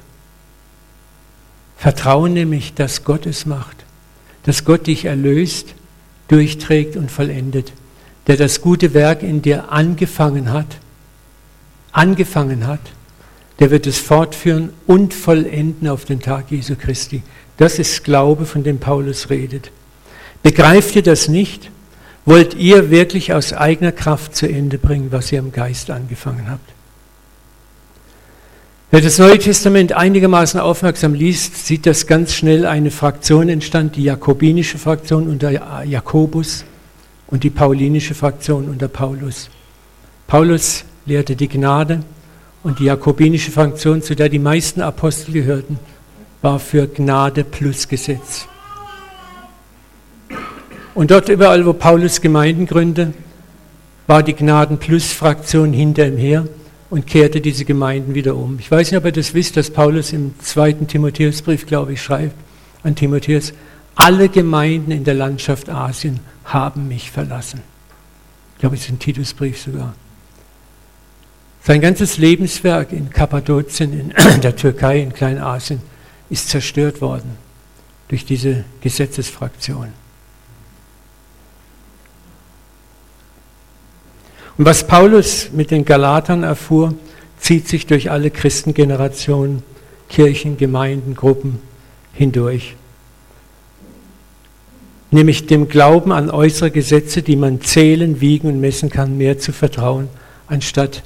Vertrauen 1.79 2.35
nämlich, 2.35 2.75
dass 2.75 3.05
Gott 3.05 3.25
es 3.25 3.47
macht, 3.47 3.77
dass 4.45 4.65
Gott 4.65 4.87
dich 4.87 5.07
erlöst, 5.07 5.75
durchträgt 6.29 6.97
und 6.97 7.11
vollendet, 7.11 7.73
der 8.27 8.37
das 8.37 8.61
gute 8.61 8.93
Werk 8.93 9.23
in 9.23 9.41
dir 9.41 9.73
angefangen 9.73 10.53
hat, 10.53 10.67
angefangen 11.97 12.67
hat 12.67 12.81
der 13.59 13.71
wird 13.71 13.87
es 13.87 13.99
fortführen 13.99 14.71
und 14.87 15.15
vollenden 15.15 15.89
auf 15.89 16.05
den 16.05 16.21
Tag 16.21 16.51
Jesu 16.51 16.75
Christi. 16.77 17.23
Das 17.57 17.79
ist 17.79 18.05
Glaube, 18.05 18.45
von 18.45 18.63
dem 18.63 18.79
Paulus 18.79 19.31
redet. 19.31 19.71
Begreift 20.43 20.95
ihr 20.97 21.03
das 21.03 21.29
nicht? 21.29 21.71
Wollt 22.27 22.55
ihr 22.55 22.91
wirklich 22.91 23.33
aus 23.33 23.53
eigener 23.53 23.93
Kraft 23.93 24.37
zu 24.37 24.47
Ende 24.47 24.79
bringen, 24.79 25.11
was 25.11 25.33
ihr 25.33 25.39
im 25.39 25.53
Geist 25.53 25.91
angefangen 25.91 26.51
habt? 26.51 26.69
Wer 28.91 29.01
das 29.01 29.19
Neue 29.19 29.39
Testament 29.39 29.93
einigermaßen 29.93 30.61
aufmerksam 30.61 31.15
liest, 31.15 31.67
sieht, 31.67 31.87
dass 31.87 32.07
ganz 32.07 32.35
schnell 32.35 32.67
eine 32.67 32.91
Fraktion 32.91 33.49
entstand, 33.49 33.97
die 33.97 34.05
jakobinische 34.05 34.79
Fraktion 34.79 35.29
unter 35.29 35.51
Jakobus 35.85 36.65
und 37.27 37.43
die 37.43 37.51
paulinische 37.51 38.15
Fraktion 38.15 38.69
unter 38.69 38.89
Paulus. 38.89 39.51
Paulus 40.27 40.85
lehrte 41.07 41.37
die 41.37 41.49
Gnade, 41.49 42.03
und 42.67 42.81
die 42.81 42.85
jakobinische 42.85 43.53
Fraktion, 43.53 44.03
zu 44.03 44.17
der 44.17 44.29
die 44.29 44.41
meisten 44.41 44.81
Apostel 44.81 45.31
gehörten, 45.31 45.79
war 46.43 46.59
für 46.59 46.89
Gnade 46.89 47.45
plus 47.45 47.87
Gesetz. 47.87 48.49
Und 50.93 51.13
dort 51.13 51.29
überall, 51.29 51.65
wo 51.65 51.75
Paulus 51.75 52.21
Gemeinden 52.21 52.67
gründete, 52.67 53.13
war 54.09 54.25
die 54.25 54.35
Gnaden 54.35 54.79
plus 54.79 55.13
Fraktion 55.13 55.73
hinter 55.73 56.09
ihm 56.09 56.17
her 56.17 56.49
und 56.91 57.07
kehrte 57.07 57.41
diese 57.41 57.65
Gemeinden 57.65 58.15
wieder 58.15 58.35
um. 58.35 58.59
Ich 58.59 58.69
weiß 58.69 58.91
nicht, 58.91 58.99
ob 58.99 59.05
ihr 59.05 59.13
das 59.13 59.33
wisst, 59.33 59.57
dass 59.57 59.71
Paulus 59.71 60.13
im 60.13 60.35
zweiten 60.41 60.89
Timotheusbrief, 60.89 61.67
glaube 61.67 61.93
ich, 61.93 62.03
schreibt 62.03 62.35
an 62.83 62.97
Timotheus, 62.97 63.53
alle 63.95 64.29
Gemeinden 64.29 64.91
in 64.91 65.05
der 65.05 65.15
Landschaft 65.15 65.69
Asien 65.69 66.19
haben 66.45 66.89
mich 66.89 67.13
verlassen. 67.13 67.61
Ich 68.55 68.61
glaube, 68.61 68.75
es 68.75 68.83
ist 68.83 68.91
ein 68.91 68.99
Titusbrief 68.99 69.61
sogar. 69.61 69.95
Sein 71.67 71.81
ganzes 71.81 72.17
Lebenswerk 72.19 72.93
in 72.93 73.11
Kappadokien, 73.11 73.93
in 73.93 74.41
der 74.41 74.55
Türkei, 74.55 75.01
in 75.01 75.13
Kleinasien 75.13 75.83
ist 76.31 76.49
zerstört 76.49 77.01
worden 77.01 77.33
durch 78.07 78.25
diese 78.25 78.63
Gesetzesfraktion. 78.83 79.89
Und 84.57 84.65
was 84.65 84.87
Paulus 84.87 85.51
mit 85.53 85.73
den 85.73 85.85
Galatern 85.85 86.45
erfuhr, 86.45 86.95
zieht 87.41 87.67
sich 87.67 87.87
durch 87.87 88.13
alle 88.13 88.31
Christengenerationen, 88.31 89.65
Kirchen, 90.09 90.59
Gemeinden, 90.59 91.17
Gruppen 91.17 91.59
hindurch. 92.13 92.77
Nämlich 95.11 95.49
dem 95.49 95.69
Glauben 95.69 96.13
an 96.13 96.31
äußere 96.31 96.71
Gesetze, 96.71 97.23
die 97.23 97.35
man 97.35 97.61
zählen, 97.61 98.21
wiegen 98.21 98.47
und 98.47 98.61
messen 98.61 98.89
kann, 98.89 99.19
mehr 99.19 99.41
zu 99.41 99.51
vertrauen, 99.51 100.09
anstatt 100.47 101.03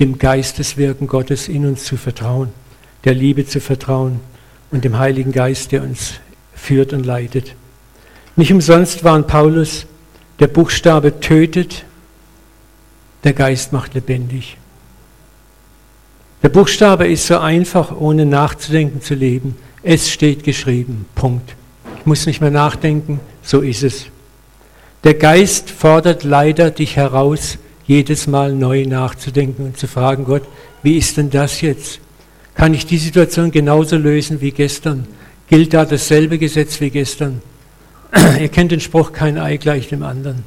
dem 0.00 0.18
Geisteswirken 0.18 1.06
Gottes 1.06 1.48
in 1.48 1.66
uns 1.66 1.84
zu 1.84 1.96
vertrauen, 1.96 2.50
der 3.04 3.14
Liebe 3.14 3.46
zu 3.46 3.60
vertrauen 3.60 4.20
und 4.70 4.84
dem 4.84 4.98
Heiligen 4.98 5.32
Geist, 5.32 5.72
der 5.72 5.82
uns 5.82 6.14
führt 6.54 6.92
und 6.92 7.06
leitet. 7.06 7.54
Nicht 8.36 8.52
umsonst 8.52 9.04
waren 9.04 9.26
Paulus, 9.26 9.86
der 10.40 10.48
Buchstabe 10.48 11.20
tötet, 11.20 11.84
der 13.22 13.32
Geist 13.32 13.72
macht 13.72 13.94
lebendig. 13.94 14.56
Der 16.42 16.48
Buchstabe 16.50 17.06
ist 17.06 17.26
so 17.26 17.38
einfach, 17.38 17.96
ohne 17.96 18.26
nachzudenken 18.26 19.00
zu 19.00 19.14
leben. 19.14 19.56
Es 19.82 20.10
steht 20.10 20.44
geschrieben. 20.44 21.06
Punkt. 21.14 21.54
Ich 22.00 22.06
muss 22.06 22.26
nicht 22.26 22.42
mehr 22.42 22.50
nachdenken, 22.50 23.20
so 23.42 23.60
ist 23.60 23.82
es. 23.82 24.06
Der 25.04 25.14
Geist 25.14 25.70
fordert 25.70 26.22
leider 26.22 26.70
dich 26.70 26.96
heraus, 26.96 27.56
jedes 27.86 28.26
Mal 28.26 28.54
neu 28.54 28.84
nachzudenken 28.86 29.64
und 29.64 29.76
zu 29.76 29.86
fragen, 29.86 30.24
Gott, 30.24 30.42
wie 30.82 30.96
ist 30.96 31.16
denn 31.16 31.30
das 31.30 31.60
jetzt? 31.60 32.00
Kann 32.54 32.74
ich 32.74 32.86
die 32.86 32.98
Situation 32.98 33.50
genauso 33.50 33.96
lösen 33.96 34.40
wie 34.40 34.52
gestern? 34.52 35.06
Gilt 35.48 35.74
da 35.74 35.84
dasselbe 35.84 36.38
Gesetz 36.38 36.80
wie 36.80 36.90
gestern? 36.90 37.42
Ihr 38.40 38.48
kennt 38.48 38.72
den 38.72 38.80
Spruch, 38.80 39.12
kein 39.12 39.38
Ei 39.38 39.56
gleich 39.56 39.88
dem 39.88 40.02
anderen. 40.02 40.44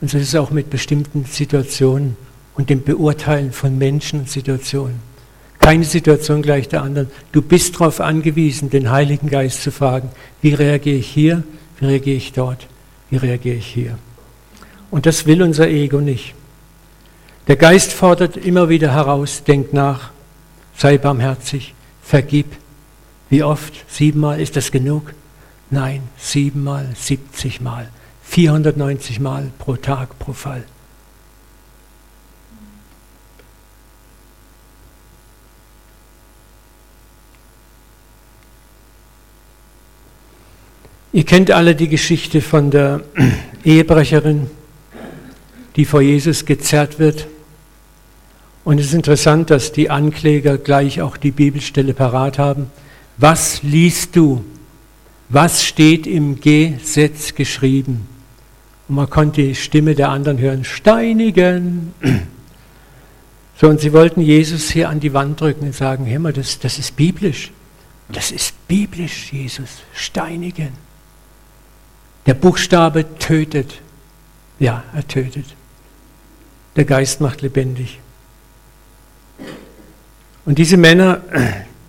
Und 0.00 0.10
so 0.10 0.18
ist 0.18 0.28
es 0.28 0.34
auch 0.34 0.50
mit 0.50 0.70
bestimmten 0.70 1.24
Situationen 1.24 2.16
und 2.54 2.70
dem 2.70 2.82
Beurteilen 2.82 3.52
von 3.52 3.76
Menschen 3.76 4.20
und 4.20 4.30
Situationen. 4.30 5.10
Keine 5.58 5.84
Situation 5.84 6.40
gleich 6.40 6.68
der 6.68 6.82
anderen. 6.82 7.10
Du 7.32 7.42
bist 7.42 7.74
darauf 7.74 8.00
angewiesen, 8.00 8.70
den 8.70 8.90
Heiligen 8.90 9.28
Geist 9.28 9.62
zu 9.62 9.70
fragen, 9.70 10.08
wie 10.40 10.54
reagiere 10.54 10.96
ich 10.96 11.06
hier, 11.06 11.42
wie 11.78 11.86
reagiere 11.86 12.16
ich 12.16 12.32
dort, 12.32 12.66
wie 13.10 13.16
reagiere 13.16 13.56
ich 13.56 13.66
hier. 13.66 13.98
Und 14.90 15.06
das 15.06 15.26
will 15.26 15.42
unser 15.42 15.68
Ego 15.68 16.00
nicht. 16.00 16.34
Der 17.46 17.56
Geist 17.56 17.92
fordert 17.92 18.36
immer 18.36 18.68
wieder 18.68 18.92
heraus, 18.92 19.44
denk 19.44 19.72
nach, 19.72 20.10
sei 20.76 20.98
barmherzig, 20.98 21.74
vergib. 22.02 22.46
Wie 23.28 23.42
oft? 23.42 23.72
Siebenmal, 23.88 24.40
ist 24.40 24.56
das 24.56 24.72
genug? 24.72 25.14
Nein, 25.70 26.02
siebenmal, 26.16 26.88
siebzigmal, 26.94 27.88
490 28.22 29.20
Mal 29.20 29.50
pro 29.58 29.76
Tag, 29.76 30.18
pro 30.18 30.32
Fall. 30.32 30.64
Ihr 41.12 41.24
kennt 41.24 41.50
alle 41.50 41.74
die 41.74 41.88
Geschichte 41.88 42.40
von 42.40 42.70
der 42.70 43.00
Ehebrecherin, 43.64 44.48
die 45.76 45.84
vor 45.84 46.00
Jesus 46.00 46.44
gezerrt 46.44 46.98
wird. 46.98 47.26
Und 48.64 48.78
es 48.78 48.86
ist 48.86 48.94
interessant, 48.94 49.50
dass 49.50 49.72
die 49.72 49.90
Ankläger 49.90 50.58
gleich 50.58 51.00
auch 51.00 51.16
die 51.16 51.30
Bibelstelle 51.30 51.94
parat 51.94 52.38
haben. 52.38 52.70
Was 53.16 53.62
liest 53.62 54.16
du? 54.16 54.44
Was 55.28 55.64
steht 55.64 56.06
im 56.06 56.40
Gesetz 56.40 57.34
geschrieben? 57.34 58.06
Und 58.88 58.96
man 58.96 59.08
konnte 59.08 59.42
die 59.42 59.54
Stimme 59.54 59.94
der 59.94 60.08
anderen 60.10 60.38
hören, 60.38 60.64
steinigen. 60.64 61.94
So, 63.60 63.68
und 63.68 63.78
sie 63.78 63.92
wollten 63.92 64.22
Jesus 64.22 64.70
hier 64.70 64.88
an 64.88 65.00
die 65.00 65.12
Wand 65.12 65.38
drücken 65.38 65.66
und 65.66 65.74
sagen, 65.74 66.06
hör 66.06 66.18
mal, 66.18 66.32
das, 66.32 66.60
das 66.60 66.78
ist 66.78 66.96
biblisch. 66.96 67.52
Das 68.08 68.30
ist 68.30 68.54
biblisch, 68.66 69.34
Jesus, 69.34 69.82
steinigen. 69.92 70.70
Der 72.24 72.32
Buchstabe 72.32 73.18
tötet. 73.18 73.82
Ja, 74.58 74.82
er 74.94 75.06
tötet. 75.06 75.44
Der 76.76 76.84
Geist 76.84 77.20
macht 77.20 77.42
lebendig. 77.42 77.98
Und 80.44 80.58
diese 80.58 80.76
Männer, 80.76 81.20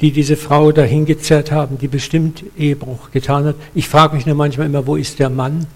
die 0.02 0.12
diese 0.12 0.36
Frau 0.36 0.72
dahin 0.72 1.06
gezerrt 1.06 1.52
haben, 1.52 1.78
die 1.78 1.88
bestimmt 1.88 2.44
Ehebruch 2.58 3.12
getan 3.12 3.46
hat, 3.46 3.56
ich 3.76 3.88
frage 3.88 4.16
mich 4.16 4.26
nur 4.26 4.36
manchmal 4.36 4.68
immer, 4.68 4.86
wo 4.88 4.96
ist 4.96 5.20
der 5.20 5.30
Mann? 5.30 5.68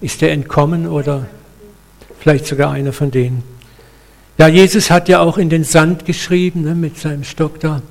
Ist 0.00 0.20
der 0.20 0.32
entkommen 0.32 0.86
oder 0.86 1.26
vielleicht 2.20 2.46
sogar 2.46 2.70
einer 2.70 2.92
von 2.92 3.10
denen? 3.10 3.42
Ja, 4.36 4.46
Jesus 4.46 4.90
hat 4.90 5.08
ja 5.08 5.20
auch 5.20 5.36
in 5.36 5.50
den 5.50 5.64
Sand 5.64 6.04
geschrieben 6.04 6.62
ne, 6.62 6.74
mit 6.74 6.98
seinem 6.98 7.24
Stock 7.24 7.58
da. 7.58 7.82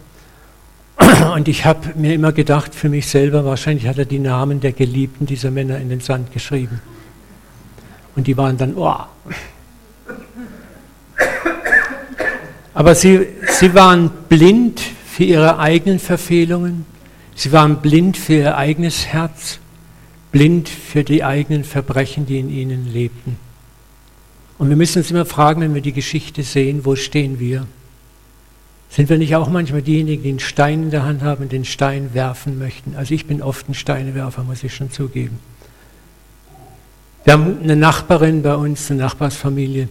Und 1.35 1.47
ich 1.47 1.65
habe 1.65 1.89
mir 1.95 2.13
immer 2.13 2.31
gedacht, 2.31 2.73
für 2.73 2.89
mich 2.89 3.07
selber, 3.07 3.43
wahrscheinlich 3.43 3.87
hat 3.87 3.97
er 3.97 4.05
die 4.05 4.19
Namen 4.19 4.61
der 4.61 4.71
Geliebten 4.71 5.25
dieser 5.25 5.51
Männer 5.51 5.77
in 5.77 5.89
den 5.89 5.99
Sand 5.99 6.31
geschrieben. 6.31 6.81
Und 8.15 8.27
die 8.27 8.37
waren 8.37 8.57
dann, 8.57 8.75
oh. 8.75 8.95
Aber 12.73 12.93
sie, 12.95 13.27
sie 13.47 13.73
waren 13.73 14.11
blind 14.29 14.79
für 14.79 15.23
ihre 15.23 15.57
eigenen 15.57 15.99
Verfehlungen. 15.99 16.85
Sie 17.35 17.51
waren 17.51 17.81
blind 17.81 18.17
für 18.17 18.33
ihr 18.33 18.57
eigenes 18.57 19.07
Herz, 19.07 19.59
blind 20.31 20.69
für 20.69 21.03
die 21.03 21.23
eigenen 21.23 21.63
Verbrechen, 21.63 22.25
die 22.25 22.39
in 22.39 22.49
ihnen 22.49 22.91
lebten. 22.91 23.37
Und 24.57 24.69
wir 24.69 24.75
müssen 24.75 24.99
uns 24.99 25.11
immer 25.11 25.25
fragen, 25.25 25.61
wenn 25.61 25.73
wir 25.73 25.81
die 25.81 25.93
Geschichte 25.93 26.43
sehen, 26.43 26.85
wo 26.85 26.95
stehen 26.95 27.39
wir? 27.39 27.67
Sind 28.89 29.09
wir 29.09 29.17
nicht 29.17 29.35
auch 29.35 29.49
manchmal 29.49 29.81
diejenigen, 29.81 30.23
die 30.23 30.29
einen 30.29 30.39
Stein 30.39 30.83
in 30.83 30.91
der 30.91 31.03
Hand 31.03 31.21
haben 31.21 31.43
und 31.43 31.51
den 31.51 31.65
Stein 31.65 32.13
werfen 32.13 32.57
möchten? 32.57 32.95
Also 32.95 33.13
ich 33.13 33.25
bin 33.25 33.41
oft 33.41 33.67
ein 33.69 33.73
Steinewerfer, 33.73 34.43
muss 34.43 34.63
ich 34.63 34.73
schon 34.73 34.91
zugeben. 34.91 35.39
Wir 37.23 37.33
haben 37.33 37.57
eine 37.61 37.75
Nachbarin 37.75 38.41
bei 38.41 38.55
uns, 38.55 38.89
eine 38.89 39.01
Nachbarsfamilie. 39.01 39.89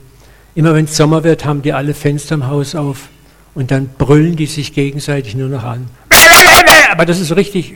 Immer 0.57 0.75
wenn 0.75 0.87
es 0.87 0.97
Sommer 0.97 1.23
wird, 1.23 1.45
haben 1.45 1.61
die 1.61 1.75
alle 1.75 1.93
Fenster 1.93 2.35
im 2.35 2.47
Haus 2.47 2.75
auf 2.75 3.11
und 3.55 3.71
dann 3.71 3.89
brüllen 3.89 4.37
die 4.37 4.47
sich 4.47 4.73
gegenseitig 4.73 5.37
nur 5.37 5.51
noch 5.51 5.65
an. 5.65 5.87
Aber 6.91 7.05
das 7.05 7.21
ist 7.21 7.37
richtig. 7.37 7.75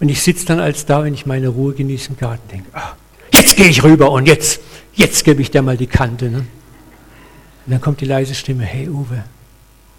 Und 0.00 0.10
ich 0.10 0.20
sitze 0.22 0.44
dann 0.44 0.60
als 0.60 0.84
da, 0.84 1.02
wenn 1.02 1.14
ich 1.14 1.24
meine 1.24 1.48
Ruhe 1.48 1.72
genieße 1.72 2.10
im 2.10 2.18
Garten, 2.18 2.46
denke, 2.50 2.68
ach, 2.74 2.94
jetzt 3.32 3.56
gehe 3.56 3.68
ich 3.68 3.82
rüber 3.82 4.10
und 4.10 4.26
jetzt, 4.26 4.60
jetzt 4.92 5.24
gebe 5.24 5.40
ich 5.40 5.50
dir 5.50 5.62
mal 5.62 5.78
die 5.78 5.86
Kante. 5.86 6.26
Ne? 6.26 6.38
Und 6.38 6.46
dann 7.66 7.80
kommt 7.80 8.02
die 8.02 8.06
leise 8.06 8.34
Stimme, 8.34 8.64
hey 8.64 8.90
Uwe, 8.90 9.24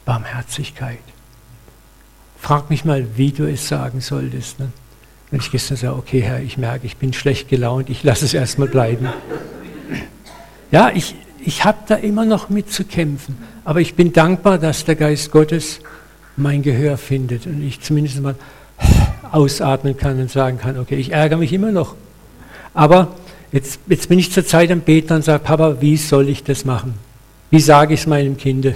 Barmherzigkeit. 0.06 1.00
Frag 2.40 2.70
mich 2.70 2.86
mal, 2.86 3.06
wie 3.16 3.32
du 3.32 3.50
es 3.50 3.68
sagen 3.68 4.00
solltest. 4.00 4.60
Ne? 4.60 4.72
Und 5.32 5.42
ich 5.42 5.50
gestern 5.50 5.78
sage, 5.78 5.96
okay 5.96 6.22
Herr, 6.22 6.40
ich 6.42 6.60
merke, 6.60 6.86
ich 6.86 6.98
bin 6.98 7.14
schlecht 7.14 7.50
gelaunt, 7.50 7.90
ich 7.90 8.04
lasse 8.04 8.26
es 8.26 8.36
erstmal 8.36 8.68
bleiben. 8.68 9.10
Ja, 10.72 10.92
ich, 10.94 11.16
ich 11.44 11.66
habe 11.66 11.80
da 11.88 11.96
immer 11.96 12.26
noch 12.26 12.50
mit 12.50 12.72
zu 12.72 12.84
kämpfen. 12.84 13.38
Aber 13.66 13.82
ich 13.82 13.96
bin 13.96 14.14
dankbar, 14.14 14.58
dass 14.58 14.86
der 14.86 14.96
Geist 14.96 15.32
Gottes 15.32 15.80
mein 16.38 16.62
Gehör 16.62 16.98
findet 16.98 17.46
und 17.46 17.62
ich 17.62 17.82
zumindest 17.82 18.22
mal 18.22 18.36
ausatmen 19.32 19.98
kann 19.98 20.20
und 20.20 20.30
sagen 20.30 20.58
kann, 20.58 20.78
okay, 20.78 20.96
ich 20.96 21.12
ärgere 21.12 21.38
mich 21.38 21.54
immer 21.54 21.72
noch. 21.72 21.96
Aber 22.74 23.16
jetzt, 23.52 23.80
jetzt 23.88 24.10
bin 24.10 24.20
ich 24.20 24.32
zur 24.32 24.46
Zeit 24.46 24.72
am 24.72 24.82
Beten 24.82 25.14
und 25.14 25.24
sage, 25.24 25.44
Papa, 25.44 25.78
wie 25.82 25.98
soll 25.98 26.30
ich 26.30 26.44
das 26.44 26.66
machen? 26.66 26.94
Wie 27.50 27.60
sage 27.60 27.94
ich 27.94 28.02
es 28.02 28.08
meinem 28.08 28.38
Kind? 28.38 28.74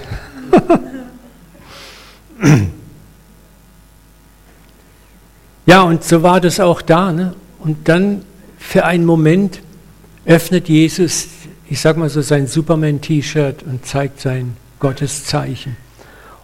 Ja, 5.66 5.82
und 5.82 6.04
so 6.04 6.22
war 6.22 6.40
das 6.40 6.60
auch 6.60 6.80
da. 6.80 7.12
Ne? 7.12 7.34
Und 7.58 7.88
dann 7.88 8.22
für 8.56 8.84
einen 8.84 9.04
Moment 9.04 9.60
öffnet 10.24 10.68
Jesus, 10.68 11.26
ich 11.68 11.80
sag 11.80 11.96
mal 11.96 12.08
so, 12.08 12.22
sein 12.22 12.46
Superman-T-Shirt 12.46 13.62
und 13.64 13.84
zeigt 13.84 14.20
sein 14.20 14.56
Gotteszeichen. 14.78 15.76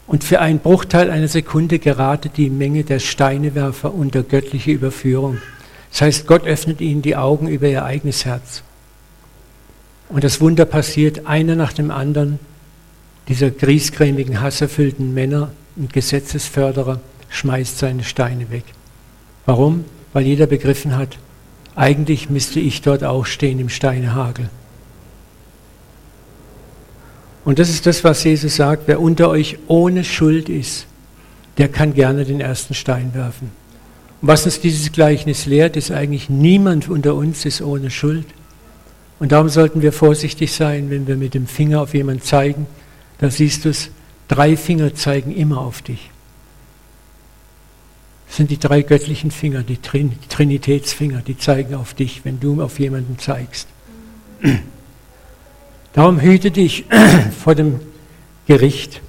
Und 0.06 0.24
für 0.24 0.40
einen 0.40 0.58
Bruchteil 0.58 1.10
einer 1.10 1.28
Sekunde 1.28 1.78
geratet 1.78 2.32
die 2.36 2.50
Menge 2.50 2.84
der 2.84 2.98
Steinewerfer 2.98 3.94
unter 3.94 4.22
göttliche 4.22 4.72
Überführung. 4.72 5.38
Das 5.90 6.02
heißt, 6.02 6.26
Gott 6.26 6.44
öffnet 6.44 6.80
ihnen 6.80 7.02
die 7.02 7.16
Augen 7.16 7.46
über 7.46 7.68
ihr 7.68 7.84
eigenes 7.84 8.24
Herz. 8.24 8.62
Und 10.08 10.24
das 10.24 10.40
Wunder 10.40 10.64
passiert, 10.64 11.26
einer 11.26 11.54
nach 11.54 11.72
dem 11.72 11.90
anderen, 11.90 12.38
dieser 13.28 13.50
griesgrämigen, 13.50 14.40
hasserfüllten 14.40 15.14
Männer 15.14 15.52
und 15.76 15.92
Gesetzesförderer 15.92 17.00
schmeißt 17.28 17.78
seine 17.78 18.04
Steine 18.04 18.50
weg. 18.50 18.64
Warum? 19.46 19.84
Weil 20.12 20.26
jeder 20.26 20.46
begriffen 20.46 20.96
hat, 20.96 21.18
eigentlich 21.74 22.28
müsste 22.28 22.60
ich 22.60 22.82
dort 22.82 23.04
auch 23.04 23.24
stehen 23.24 23.58
im 23.58 23.68
Steinehagel. 23.68 24.50
Und 27.44 27.58
das 27.58 27.70
ist 27.70 27.86
das, 27.86 28.04
was 28.04 28.22
Jesus 28.22 28.56
sagt, 28.56 28.84
wer 28.86 29.00
unter 29.00 29.28
euch 29.28 29.58
ohne 29.66 30.04
Schuld 30.04 30.48
ist, 30.48 30.86
der 31.58 31.68
kann 31.68 31.94
gerne 31.94 32.24
den 32.24 32.40
ersten 32.40 32.74
Stein 32.74 33.14
werfen. 33.14 33.50
Und 34.20 34.28
was 34.28 34.44
uns 34.44 34.60
dieses 34.60 34.92
Gleichnis 34.92 35.46
lehrt, 35.46 35.76
ist 35.76 35.90
eigentlich, 35.90 36.30
niemand 36.30 36.88
unter 36.88 37.14
uns 37.14 37.44
ist 37.44 37.60
ohne 37.60 37.90
Schuld. 37.90 38.26
Und 39.18 39.32
darum 39.32 39.48
sollten 39.48 39.82
wir 39.82 39.92
vorsichtig 39.92 40.52
sein, 40.52 40.90
wenn 40.90 41.06
wir 41.06 41.16
mit 41.16 41.34
dem 41.34 41.46
Finger 41.46 41.82
auf 41.82 41.94
jemanden 41.94 42.22
zeigen. 42.22 42.66
Da 43.18 43.30
siehst 43.30 43.64
du 43.64 43.70
es, 43.70 43.90
drei 44.28 44.56
Finger 44.56 44.94
zeigen 44.94 45.34
immer 45.34 45.58
auf 45.58 45.82
dich. 45.82 46.10
Das 48.28 48.36
sind 48.38 48.50
die 48.50 48.58
drei 48.58 48.82
göttlichen 48.82 49.30
Finger, 49.30 49.62
die, 49.62 49.76
Trin 49.76 50.10
die 50.10 50.28
Trinitätsfinger, 50.28 51.20
die 51.20 51.36
zeigen 51.36 51.74
auf 51.74 51.92
dich, 51.92 52.24
wenn 52.24 52.40
du 52.40 52.62
auf 52.62 52.78
jemanden 52.78 53.18
zeigst. 53.18 53.68
Darum 55.92 56.20
hüte 56.20 56.50
dich 56.50 56.84
vor 57.44 57.54
dem 57.54 57.80
Gericht. 58.46 59.00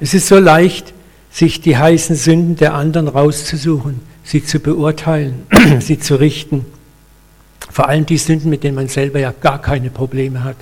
Es 0.00 0.14
ist 0.14 0.28
so 0.28 0.38
leicht, 0.38 0.94
sich 1.30 1.60
die 1.60 1.76
heißen 1.76 2.16
Sünden 2.16 2.56
der 2.56 2.74
anderen 2.74 3.08
rauszusuchen, 3.08 4.00
sie 4.24 4.44
zu 4.44 4.60
beurteilen, 4.60 5.46
sie 5.80 5.98
zu 5.98 6.16
richten. 6.16 6.66
Vor 7.70 7.88
allem 7.88 8.06
die 8.06 8.18
Sünden, 8.18 8.50
mit 8.50 8.64
denen 8.64 8.74
man 8.74 8.88
selber 8.88 9.20
ja 9.20 9.32
gar 9.32 9.60
keine 9.60 9.90
Probleme 9.90 10.42
hat. 10.42 10.56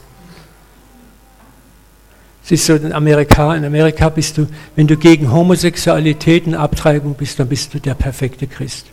Es 2.45 2.53
ist 2.53 2.67
so, 2.67 2.75
in 2.75 2.93
Amerika, 2.93 3.57
in 3.57 3.65
Amerika 3.65 4.09
bist 4.09 4.39
du, 4.39 4.47
wenn 4.77 4.87
du 4.87 4.97
gegen 4.97 5.33
Homosexualität 5.33 6.47
und 6.47 6.55
Abtreibung 6.55 7.15
bist, 7.15 7.41
dann 7.41 7.49
bist 7.49 7.75
du 7.75 7.81
der 7.81 7.95
perfekte 7.95 8.47
Christ. 8.47 8.87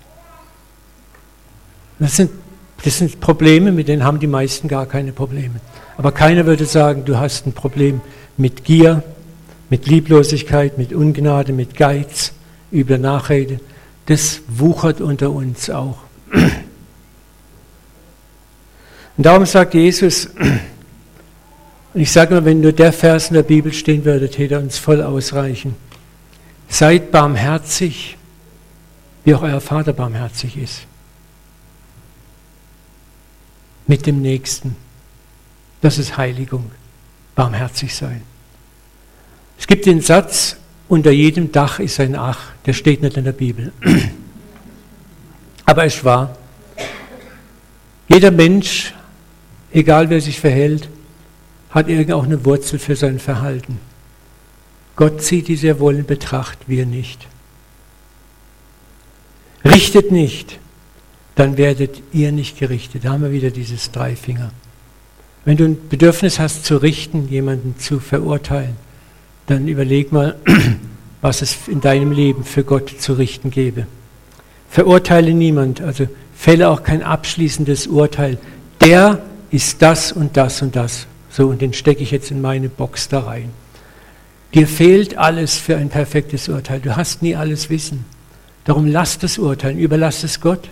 Das 2.00 2.16
sind, 2.16 2.32
das 2.84 2.98
sind 2.98 3.20
Probleme, 3.20 3.72
mit 3.72 3.88
denen 3.88 4.04
haben 4.04 4.20
die 4.20 4.28
meisten 4.28 4.68
gar 4.68 4.88
keine 4.88 5.12
Probleme. 5.12 5.62
Aber 5.98 6.12
keiner 6.12 6.46
würde 6.46 6.66
sagen, 6.66 7.06
du 7.06 7.18
hast 7.18 7.46
ein 7.46 7.54
Problem 7.54 8.02
mit 8.38 8.64
Gier, 8.64 9.04
mit 9.70 9.88
Lieblosigkeit, 9.88 10.78
mit 10.78 10.94
Ungnade, 10.94 11.54
mit 11.54 11.76
Geiz, 11.76 12.34
übler 12.72 12.98
Nachrede. 12.98 13.60
Das 14.06 14.42
wuchert 14.48 15.02
unter 15.02 15.32
uns 15.32 15.70
auch. 15.70 15.98
Und 19.16 19.26
darum 19.26 19.46
sagt 19.46 19.76
Jesus, 19.76 20.30
und 21.94 22.02
ich 22.02 22.12
sage 22.12 22.34
mal, 22.34 22.46
wenn 22.46 22.62
nur 22.62 22.72
der 22.72 22.92
Vers 22.92 23.28
in 23.28 23.36
der 23.36 23.44
Bibel 23.44 23.72
stehen 23.72 24.04
würde, 24.04 24.30
täte 24.30 24.58
uns 24.58 24.78
voll 24.78 25.02
ausreichen. 25.02 25.76
Seid 26.68 27.12
barmherzig, 27.12 28.18
wie 29.24 29.36
auch 29.36 29.44
euer 29.44 29.62
Vater 29.62 29.94
barmherzig 29.94 30.58
ist. 30.58 30.88
Mit 33.86 34.08
dem 34.08 34.22
Nächsten. 34.22 34.76
Das 35.84 35.98
ist 35.98 36.16
Heiligung. 36.16 36.72
Barmherzig 37.36 37.94
sein. 37.94 38.22
Es 39.60 39.68
gibt 39.68 39.86
den 39.86 40.00
Satz, 40.00 40.56
unter 40.88 41.12
jedem 41.12 41.52
Dach 41.52 41.80
ist 41.80 42.00
ein 42.00 42.16
Ach. 42.16 42.40
Der 42.66 42.72
steht 42.72 43.02
nicht 43.02 43.18
in 43.18 43.26
der 43.26 43.34
Bibel. 43.34 43.74
Aber 45.66 45.84
es 45.84 46.06
war. 46.06 46.38
Jeder 48.08 48.32
Mensch, 48.32 48.94
egal 49.74 50.10
wer 50.10 50.22
sich 50.22 50.40
verhält, 50.40 50.88
hat 51.70 51.90
irgend 51.90 52.14
auch 52.14 52.24
eine 52.24 52.46
Wurzel 52.46 52.80
für 52.80 52.96
sein 52.96 53.20
Verhalten. 53.20 53.78
Gott 54.96 55.22
zieht 55.22 55.50
die 55.50 55.58
sehr 55.58 55.82
wohl 55.82 55.96
in 55.96 56.06
Betracht, 56.06 56.60
wir 56.68 56.86
nicht. 56.86 57.28
Richtet 59.66 60.14
nicht, 60.14 60.60
dann 61.36 61.58
werdet 61.58 62.02
ihr 62.14 62.32
nicht 62.32 62.58
gerichtet. 62.58 63.04
Da 63.04 63.12
haben 63.12 63.24
wir 63.24 63.34
wieder 63.34 63.52
dieses 63.52 63.92
Dreifinger. 63.92 64.52
Wenn 65.46 65.58
du 65.58 65.66
ein 65.66 65.90
Bedürfnis 65.90 66.40
hast 66.40 66.66
zu 66.66 66.78
richten, 66.78 67.28
jemanden 67.30 67.76
zu 67.78 68.00
verurteilen, 68.00 68.76
dann 69.48 69.68
überleg 69.68 70.12
mal, 70.12 70.36
was 71.22 71.42
es 71.42 71.68
in 71.68 71.82
deinem 71.82 72.12
Leben 72.12 72.46
für 72.46 72.64
Gott 72.64 72.90
zu 72.90 73.14
richten 73.14 73.52
gäbe. 73.52 73.88
Verurteile 74.70 75.34
niemand, 75.34 75.82
also 75.82 76.08
fälle 76.36 76.70
auch 76.70 76.84
kein 76.84 77.04
abschließendes 77.04 77.88
Urteil. 77.88 78.38
Der 78.82 79.22
ist 79.52 79.82
das 79.82 80.12
und 80.12 80.36
das 80.38 80.62
und 80.62 80.76
das. 80.76 81.08
So, 81.30 81.48
und 81.48 81.62
den 81.62 81.74
stecke 81.74 82.04
ich 82.04 82.12
jetzt 82.12 82.32
in 82.32 82.42
meine 82.42 82.70
Box 82.70 83.10
da 83.10 83.20
rein. 83.20 83.50
Dir 84.54 84.68
fehlt 84.68 85.18
alles 85.18 85.58
für 85.58 85.76
ein 85.78 85.90
perfektes 85.90 86.48
Urteil. 86.48 86.80
Du 86.80 86.96
hast 86.96 87.22
nie 87.22 87.36
alles 87.36 87.70
Wissen. 87.70 88.06
Darum 88.66 88.88
lass 88.88 89.18
das 89.20 89.38
Urteilen, 89.38 89.78
überlass 89.78 90.24
es 90.24 90.40
Gott. 90.40 90.70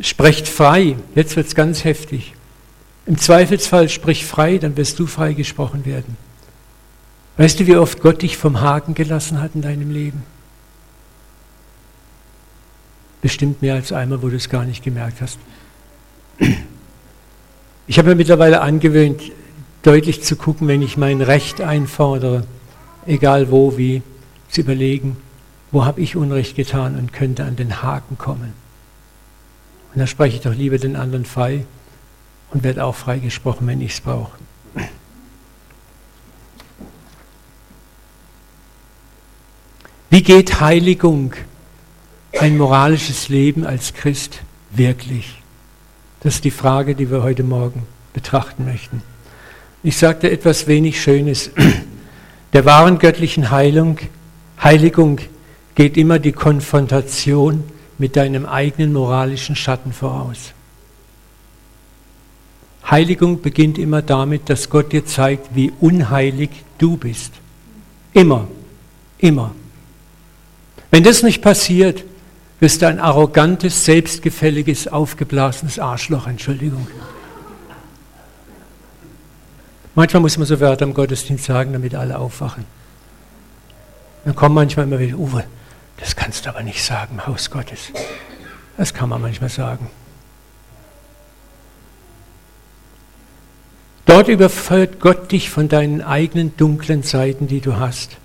Sprecht 0.00 0.46
frei. 0.46 0.96
Jetzt 1.14 1.36
wird 1.36 1.46
es 1.46 1.54
ganz 1.54 1.84
heftig. 1.84 2.35
Im 3.06 3.18
Zweifelsfall 3.18 3.88
sprich 3.88 4.26
frei, 4.26 4.58
dann 4.58 4.76
wirst 4.76 4.98
du 4.98 5.06
frei 5.06 5.32
gesprochen 5.32 5.86
werden. 5.86 6.16
Weißt 7.36 7.60
du, 7.60 7.66
wie 7.66 7.76
oft 7.76 8.00
Gott 8.00 8.22
dich 8.22 8.36
vom 8.36 8.60
Haken 8.60 8.94
gelassen 8.94 9.40
hat 9.40 9.54
in 9.54 9.62
deinem 9.62 9.90
Leben? 9.90 10.24
Bestimmt 13.22 13.62
mehr 13.62 13.74
als 13.74 13.92
einmal, 13.92 14.22
wo 14.22 14.28
du 14.28 14.36
es 14.36 14.48
gar 14.48 14.64
nicht 14.64 14.82
gemerkt 14.82 15.20
hast. 15.20 15.38
Ich 17.86 17.98
habe 17.98 18.08
mir 18.08 18.14
mittlerweile 18.16 18.60
angewöhnt, 18.60 19.22
deutlich 19.82 20.22
zu 20.22 20.34
gucken, 20.34 20.66
wenn 20.66 20.82
ich 20.82 20.96
mein 20.96 21.20
Recht 21.20 21.60
einfordere, 21.60 22.44
egal 23.06 23.50
wo, 23.50 23.76
wie, 23.78 24.02
zu 24.48 24.62
überlegen, 24.62 25.16
wo 25.70 25.84
habe 25.84 26.00
ich 26.00 26.16
Unrecht 26.16 26.56
getan 26.56 26.96
und 26.96 27.12
könnte 27.12 27.44
an 27.44 27.54
den 27.54 27.82
Haken 27.82 28.18
kommen. 28.18 28.54
Und 29.92 30.00
dann 30.00 30.08
spreche 30.08 30.36
ich 30.36 30.42
doch 30.42 30.54
lieber 30.54 30.78
den 30.78 30.96
anderen 30.96 31.24
frei 31.24 31.64
und 32.50 32.62
werde 32.62 32.84
auch 32.84 32.94
freigesprochen, 32.94 33.66
wenn 33.66 33.80
ich 33.80 33.92
es 33.92 34.00
brauche. 34.00 34.38
Wie 40.08 40.22
geht 40.22 40.60
Heiligung, 40.60 41.34
ein 42.38 42.56
moralisches 42.56 43.28
Leben 43.28 43.66
als 43.66 43.92
Christ 43.92 44.40
wirklich? 44.70 45.42
Das 46.20 46.36
ist 46.36 46.44
die 46.44 46.50
Frage, 46.50 46.94
die 46.94 47.10
wir 47.10 47.22
heute 47.22 47.42
Morgen 47.42 47.82
betrachten 48.14 48.64
möchten. 48.64 49.02
Ich 49.82 49.98
sagte 49.98 50.30
etwas 50.30 50.66
wenig 50.66 51.02
Schönes. 51.02 51.50
Der 52.52 52.64
wahren 52.64 52.98
göttlichen 52.98 53.50
Heilung, 53.50 53.98
Heiligung 54.62 55.20
geht 55.74 55.96
immer 55.96 56.18
die 56.18 56.32
Konfrontation 56.32 57.64
mit 57.98 58.16
deinem 58.16 58.46
eigenen 58.46 58.92
moralischen 58.92 59.54
Schatten 59.54 59.92
voraus. 59.92 60.54
Heiligung 62.90 63.42
beginnt 63.42 63.78
immer 63.78 64.02
damit, 64.02 64.48
dass 64.48 64.70
Gott 64.70 64.92
dir 64.92 65.04
zeigt, 65.04 65.54
wie 65.54 65.72
unheilig 65.80 66.50
du 66.78 66.96
bist. 66.96 67.32
Immer, 68.12 68.46
immer. 69.18 69.54
Wenn 70.90 71.02
das 71.02 71.22
nicht 71.22 71.42
passiert, 71.42 72.04
wirst 72.60 72.82
du 72.82 72.86
ein 72.86 73.00
arrogantes, 73.00 73.84
selbstgefälliges, 73.84 74.88
aufgeblasenes 74.88 75.78
Arschloch, 75.78 76.26
Entschuldigung. 76.26 76.86
Manchmal 79.94 80.20
muss 80.20 80.38
man 80.38 80.46
so 80.46 80.60
Wörter 80.60 80.84
im 80.84 80.94
Gottesdienst 80.94 81.44
sagen, 81.44 81.72
damit 81.72 81.94
alle 81.94 82.18
aufwachen. 82.18 82.64
Dann 84.24 84.34
kommen 84.34 84.54
manchmal 84.54 84.86
immer 84.86 84.98
wieder, 84.98 85.16
Uwe, 85.16 85.44
das 85.98 86.14
kannst 86.14 86.46
du 86.46 86.50
aber 86.50 86.62
nicht 86.62 86.82
sagen, 86.84 87.26
Haus 87.26 87.50
Gottes. 87.50 87.92
Das 88.76 88.92
kann 88.92 89.08
man 89.08 89.22
manchmal 89.22 89.50
sagen. 89.50 89.88
Dort 94.06 94.28
überfällt 94.28 95.00
Gott 95.00 95.32
dich 95.32 95.50
von 95.50 95.68
deinen 95.68 96.00
eigenen 96.00 96.56
dunklen 96.56 97.02
Seiten, 97.02 97.48
die 97.48 97.60
du 97.60 97.76
hast, 97.76 98.16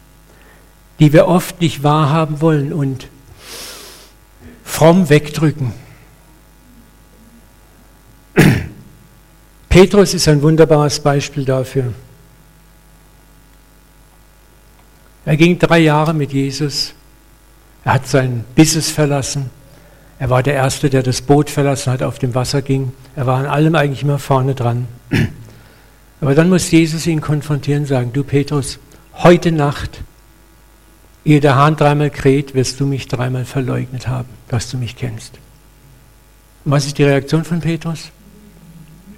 die 0.99 1.11
wir 1.11 1.27
oft 1.27 1.59
nicht 1.59 1.83
wahrhaben 1.83 2.39
wollen 2.39 2.71
und 2.71 3.07
fromm 4.63 5.09
wegdrücken. 5.09 5.73
Petrus 9.69 10.13
ist 10.13 10.27
ein 10.27 10.43
wunderbares 10.43 10.99
Beispiel 10.99 11.45
dafür. 11.45 11.93
Er 15.25 15.37
ging 15.37 15.57
drei 15.57 15.79
Jahre 15.79 16.13
mit 16.13 16.31
Jesus. 16.31 16.93
Er 17.83 17.93
hat 17.95 18.07
sein 18.07 18.45
Business 18.55 18.91
verlassen. 18.91 19.49
Er 20.19 20.29
war 20.29 20.43
der 20.43 20.53
Erste, 20.53 20.91
der 20.91 21.01
das 21.01 21.23
Boot 21.23 21.49
verlassen 21.49 21.91
hat, 21.91 22.03
auf 22.03 22.19
dem 22.19 22.35
Wasser 22.35 22.61
ging. 22.61 22.91
Er 23.15 23.25
war 23.25 23.39
an 23.39 23.47
allem 23.47 23.73
eigentlich 23.73 24.03
immer 24.03 24.19
vorne 24.19 24.53
dran. 24.53 24.87
Aber 26.21 26.35
dann 26.35 26.49
muss 26.49 26.69
Jesus 26.69 27.07
ihn 27.07 27.19
konfrontieren 27.19 27.81
und 27.81 27.87
sagen, 27.87 28.13
du 28.13 28.23
Petrus, 28.23 28.77
heute 29.15 29.51
Nacht, 29.51 30.01
ehe 31.25 31.39
der 31.39 31.55
Hahn 31.55 31.75
dreimal 31.75 32.11
kräht, 32.11 32.53
wirst 32.53 32.79
du 32.79 32.85
mich 32.85 33.07
dreimal 33.07 33.43
verleugnet 33.43 34.07
haben, 34.07 34.29
dass 34.47 34.69
du 34.69 34.77
mich 34.77 34.95
kennst. 34.95 35.33
Und 36.63 36.71
was 36.71 36.85
ist 36.85 36.99
die 36.99 37.03
Reaktion 37.03 37.43
von 37.43 37.59
Petrus? 37.59 38.11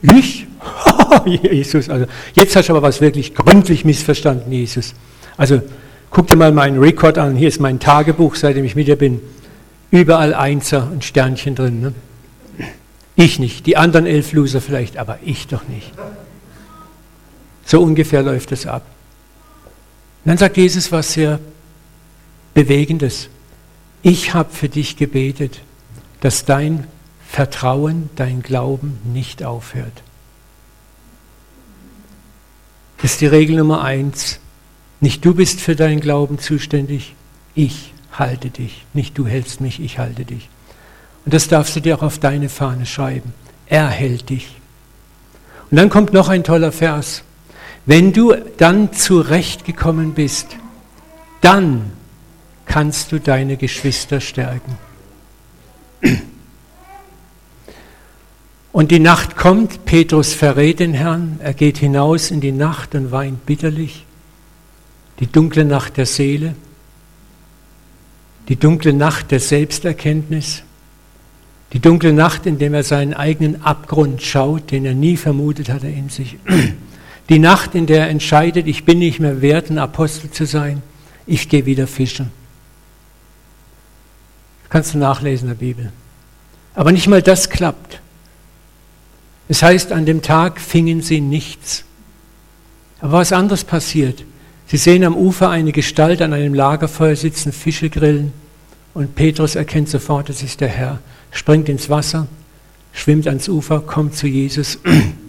Ich? 0.01 0.47
Jesus, 1.25 1.89
also 1.89 2.05
jetzt 2.33 2.55
hast 2.55 2.69
du 2.69 2.73
aber 2.73 2.81
was 2.81 3.01
wirklich 3.01 3.35
gründlich 3.35 3.83
missverstanden, 3.83 4.51
Jesus. 4.51 4.93
Also 5.35 5.61
guck 6.09 6.27
dir 6.27 6.37
mal 6.37 6.53
meinen 6.53 6.79
Rekord 6.79 7.17
an, 7.17 7.35
hier 7.35 7.49
ist 7.49 7.59
mein 7.59 7.79
Tagebuch, 7.79 8.35
seitdem 8.35 8.63
ich 8.63 8.75
mit 8.75 8.87
dir 8.87 8.95
bin. 8.95 9.19
Überall 9.91 10.33
Einser 10.33 10.89
und 10.91 11.03
Sternchen 11.03 11.55
drin. 11.55 11.81
Ne? 11.81 11.93
Ich 13.15 13.39
nicht, 13.39 13.65
die 13.65 13.77
anderen 13.77 14.05
elf 14.05 14.31
Loser 14.31 14.61
vielleicht, 14.61 14.97
aber 14.97 15.19
ich 15.23 15.47
doch 15.47 15.67
nicht. 15.67 15.91
So 17.65 17.82
ungefähr 17.82 18.21
läuft 18.21 18.52
es 18.52 18.65
ab. 18.65 18.84
Und 20.23 20.30
dann 20.30 20.38
sagt 20.38 20.58
Jesus 20.58 20.91
was 20.91 21.13
sehr 21.13 21.39
Bewegendes. 22.54 23.30
Ich 24.02 24.34
habe 24.34 24.54
für 24.54 24.69
dich 24.69 24.97
gebetet, 24.97 25.62
dass 26.21 26.45
dein 26.45 26.88
Vertrauen, 27.28 28.10
dein 28.15 28.43
Glauben 28.43 28.99
nicht 29.04 29.43
aufhört. 29.43 30.04
Das 33.02 33.13
ist 33.13 33.21
die 33.21 33.28
Regel 33.28 33.58
Nummer 33.58 33.84
eins. 33.84 34.39
Nicht 35.02 35.26
du 35.26 35.34
bist 35.34 35.60
für 35.60 35.76
deinen 35.76 35.99
Glauben 35.99 36.39
zuständig, 36.39 37.15
ich 37.56 37.93
halte 38.13 38.49
dich. 38.49 38.86
Nicht 38.93 39.17
du 39.17 39.26
hältst 39.26 39.60
mich, 39.60 39.82
ich 39.82 39.99
halte 39.99 40.23
dich. 40.23 40.49
Und 41.26 41.34
das 41.34 41.47
darfst 41.47 41.76
du 41.76 41.80
dir 41.80 41.97
auch 41.97 42.04
auf 42.04 42.19
deine 42.19 42.49
Fahne 42.49 42.86
schreiben. 42.86 43.34
Er 43.65 43.88
hält 43.89 44.30
dich. 44.30 44.56
Und 45.71 45.78
dann 45.78 45.89
kommt 45.89 46.13
noch 46.13 46.30
ein 46.30 46.43
toller 46.43 46.71
Vers. 46.71 47.23
Wenn 47.85 48.13
du 48.13 48.33
dann 48.57 48.93
zurechtgekommen 48.93 50.13
bist, 50.13 50.57
dann 51.41 51.91
kannst 52.65 53.11
du 53.11 53.19
deine 53.19 53.57
Geschwister 53.57 54.21
stärken. 54.21 54.77
Und 58.71 58.89
die 58.89 58.99
Nacht 58.99 59.35
kommt, 59.35 59.85
Petrus 59.85 60.33
verrät 60.33 60.79
den 60.79 60.93
Herrn, 60.93 61.39
er 61.39 61.53
geht 61.53 61.77
hinaus 61.77 62.31
in 62.31 62.41
die 62.41 62.51
Nacht 62.51 62.95
und 62.95 63.11
weint 63.11 63.45
bitterlich. 63.45 64.05
Die 65.19 65.27
dunkle 65.27 65.63
Nacht 65.63 65.97
der 65.97 66.07
Seele, 66.07 66.55
die 68.49 68.55
dunkle 68.55 68.93
Nacht 68.93 69.29
der 69.29 69.39
Selbsterkenntnis, 69.39 70.63
die 71.73 71.79
dunkle 71.79 72.13
Nacht, 72.13 72.45
in 72.45 72.57
der 72.57 72.71
er 72.71 72.83
seinen 72.83 73.13
eigenen 73.13 73.61
Abgrund 73.61 74.21
schaut, 74.21 74.71
den 74.71 74.85
er 74.85 74.95
nie 74.95 75.17
vermutet 75.17 75.69
hatte 75.69 75.87
in 75.87 76.09
sich. 76.09 76.37
Die 77.29 77.39
Nacht, 77.39 77.75
in 77.75 77.86
der 77.86 78.01
er 78.01 78.09
entscheidet, 78.09 78.67
ich 78.67 78.86
bin 78.86 78.99
nicht 78.99 79.19
mehr 79.19 79.41
wert, 79.41 79.69
ein 79.69 79.77
Apostel 79.77 80.29
zu 80.29 80.45
sein, 80.45 80.81
ich 81.25 81.47
gehe 81.47 81.65
wieder 81.65 81.88
fischen. 81.88 82.31
Kannst 84.69 84.93
du 84.93 84.97
nachlesen 84.97 85.47
in 85.47 85.55
der 85.55 85.65
Bibel. 85.65 85.91
Aber 86.75 86.91
nicht 86.91 87.07
mal 87.07 87.21
das 87.21 87.49
klappt. 87.49 88.01
Es 89.47 89.62
heißt, 89.62 89.91
an 89.91 90.05
dem 90.05 90.21
Tag 90.21 90.59
fingen 90.59 91.01
sie 91.01 91.21
nichts. 91.21 91.86
Aber 92.99 93.13
was 93.13 93.31
anderes 93.31 93.63
passiert. 93.63 94.23
Sie 94.67 94.77
sehen 94.77 95.03
am 95.03 95.15
Ufer 95.15 95.49
eine 95.49 95.71
Gestalt 95.71 96.21
an 96.21 96.33
einem 96.33 96.53
Lagerfeuer 96.53 97.15
sitzen, 97.15 97.51
Fische 97.51 97.89
grillen. 97.89 98.33
Und 98.93 99.15
Petrus 99.15 99.55
erkennt 99.55 99.89
sofort, 99.89 100.29
es 100.29 100.41
ist 100.41 100.62
der 100.62 100.69
Herr, 100.69 100.99
springt 101.31 101.69
ins 101.69 101.89
Wasser, 101.89 102.27
schwimmt 102.93 103.27
ans 103.27 103.49
Ufer, 103.49 103.81
kommt 103.81 104.15
zu 104.15 104.27
Jesus 104.27 104.79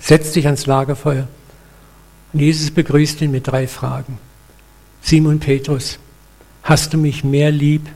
setzt 0.00 0.32
sich 0.34 0.46
ans 0.46 0.66
Lagerfeuer 0.66 1.28
und 2.32 2.40
Jesus 2.40 2.70
begrüßt 2.70 3.20
ihn 3.22 3.30
mit 3.30 3.46
drei 3.46 3.66
Fragen. 3.66 4.18
Simon 5.02 5.40
Petrus, 5.40 5.98
hast 6.62 6.92
du 6.92 6.98
mich 6.98 7.24
mehr 7.24 7.50
lieb 7.50 7.86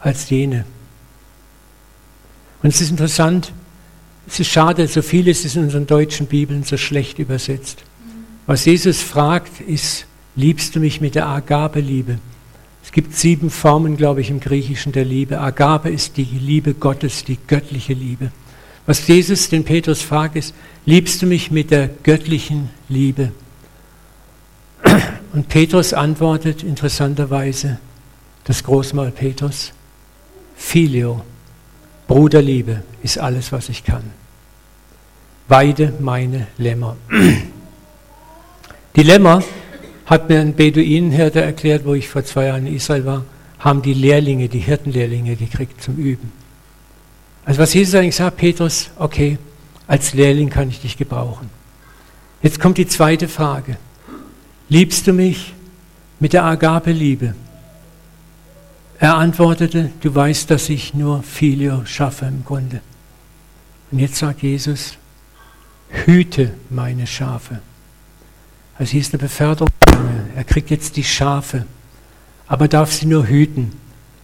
als 0.00 0.30
jene? 0.30 0.64
Und 2.62 2.70
es 2.70 2.80
ist 2.80 2.90
interessant, 2.90 3.52
es 4.26 4.38
ist 4.38 4.48
schade, 4.48 4.86
so 4.86 5.02
vieles 5.02 5.44
ist 5.44 5.56
in 5.56 5.64
unseren 5.64 5.86
deutschen 5.86 6.26
Bibeln 6.26 6.62
so 6.62 6.76
schlecht 6.76 7.18
übersetzt. 7.18 7.82
Was 8.46 8.64
Jesus 8.64 9.00
fragt, 9.00 9.60
ist, 9.60 10.06
liebst 10.36 10.76
du 10.76 10.80
mich 10.80 11.00
mit 11.00 11.14
der 11.14 11.26
Agape-Liebe? 11.26 12.18
Es 12.84 12.92
gibt 12.92 13.16
sieben 13.16 13.50
Formen, 13.50 13.96
glaube 13.96 14.20
ich, 14.20 14.30
im 14.30 14.40
Griechischen 14.40 14.92
der 14.92 15.04
Liebe. 15.04 15.40
Agape 15.40 15.88
ist 15.88 16.16
die 16.16 16.24
Liebe 16.24 16.74
Gottes, 16.74 17.24
die 17.24 17.38
göttliche 17.46 17.94
Liebe. 17.94 18.30
Was 18.86 19.06
Jesus 19.06 19.48
den 19.48 19.64
Petrus 19.64 20.02
fragt, 20.02 20.36
ist, 20.36 20.54
liebst 20.86 21.22
du 21.22 21.26
mich 21.26 21.50
mit 21.50 21.70
der 21.70 21.88
göttlichen 22.02 22.70
Liebe? 22.88 23.32
Und 25.32 25.48
Petrus 25.48 25.94
antwortet 25.94 26.62
interessanterweise, 26.62 27.78
das 28.44 28.64
Großmal 28.64 29.12
Petrus, 29.12 29.72
Filio, 30.56 31.22
Bruderliebe 32.08 32.82
ist 33.02 33.18
alles, 33.18 33.52
was 33.52 33.68
ich 33.68 33.84
kann. 33.84 34.04
Weide 35.48 35.92
meine 36.00 36.48
Lämmer. 36.58 36.96
Die 38.96 39.02
Lämmer, 39.02 39.42
hat 40.06 40.28
mir 40.28 40.40
ein 40.40 40.54
Beduinenhirte 40.54 41.40
erklärt, 41.40 41.86
wo 41.86 41.94
ich 41.94 42.08
vor 42.08 42.24
zwei 42.24 42.46
Jahren 42.46 42.66
in 42.66 42.76
Israel 42.76 43.06
war, 43.06 43.24
haben 43.58 43.80
die 43.80 43.94
Lehrlinge, 43.94 44.48
die 44.48 44.58
Hirtenlehrlinge 44.58 45.36
gekriegt 45.36 45.82
zum 45.82 45.96
Üben. 45.96 46.32
Also 47.44 47.60
was 47.60 47.74
Jesus 47.74 47.94
eigentlich 47.94 48.16
sagt, 48.16 48.36
Petrus, 48.36 48.90
okay, 48.96 49.38
als 49.86 50.14
Lehrling 50.14 50.48
kann 50.48 50.68
ich 50.68 50.80
dich 50.80 50.96
gebrauchen. 50.96 51.50
Jetzt 52.42 52.60
kommt 52.60 52.78
die 52.78 52.86
zweite 52.86 53.28
Frage. 53.28 53.76
Liebst 54.68 55.06
du 55.06 55.12
mich 55.12 55.52
mit 56.18 56.32
der 56.32 56.44
Agape-Liebe? 56.44 57.34
Er 58.98 59.16
antwortete, 59.16 59.90
du 60.00 60.14
weißt, 60.14 60.50
dass 60.50 60.68
ich 60.68 60.94
nur 60.94 61.22
Filio 61.22 61.84
schaffe 61.84 62.26
im 62.26 62.44
Grunde. 62.44 62.80
Und 63.90 63.98
jetzt 63.98 64.16
sagt 64.16 64.42
Jesus, 64.42 64.96
hüte 65.88 66.54
meine 66.70 67.06
Schafe. 67.06 67.60
Also 68.78 68.92
hier 68.92 69.00
ist 69.00 69.12
eine 69.12 69.22
Beförderung. 69.22 69.68
Er 70.34 70.44
kriegt 70.44 70.70
jetzt 70.70 70.96
die 70.96 71.04
Schafe, 71.04 71.66
aber 72.46 72.68
darf 72.68 72.92
sie 72.92 73.06
nur 73.06 73.26
hüten. 73.26 73.72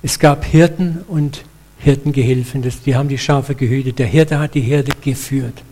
Es 0.03 0.19
gab 0.19 0.45
Hirten 0.45 1.05
und 1.09 1.45
Hirtengehilfen, 1.79 2.63
das, 2.63 2.83
die 2.83 2.97
haben 2.97 3.09
die 3.09 3.19
Schafe 3.19 3.55
gehütet. 3.55 3.99
Der 3.99 4.07
Hirte 4.07 4.39
hat 4.39 4.55
die 4.55 4.61
Herde 4.61 4.93
geführt. 5.01 5.63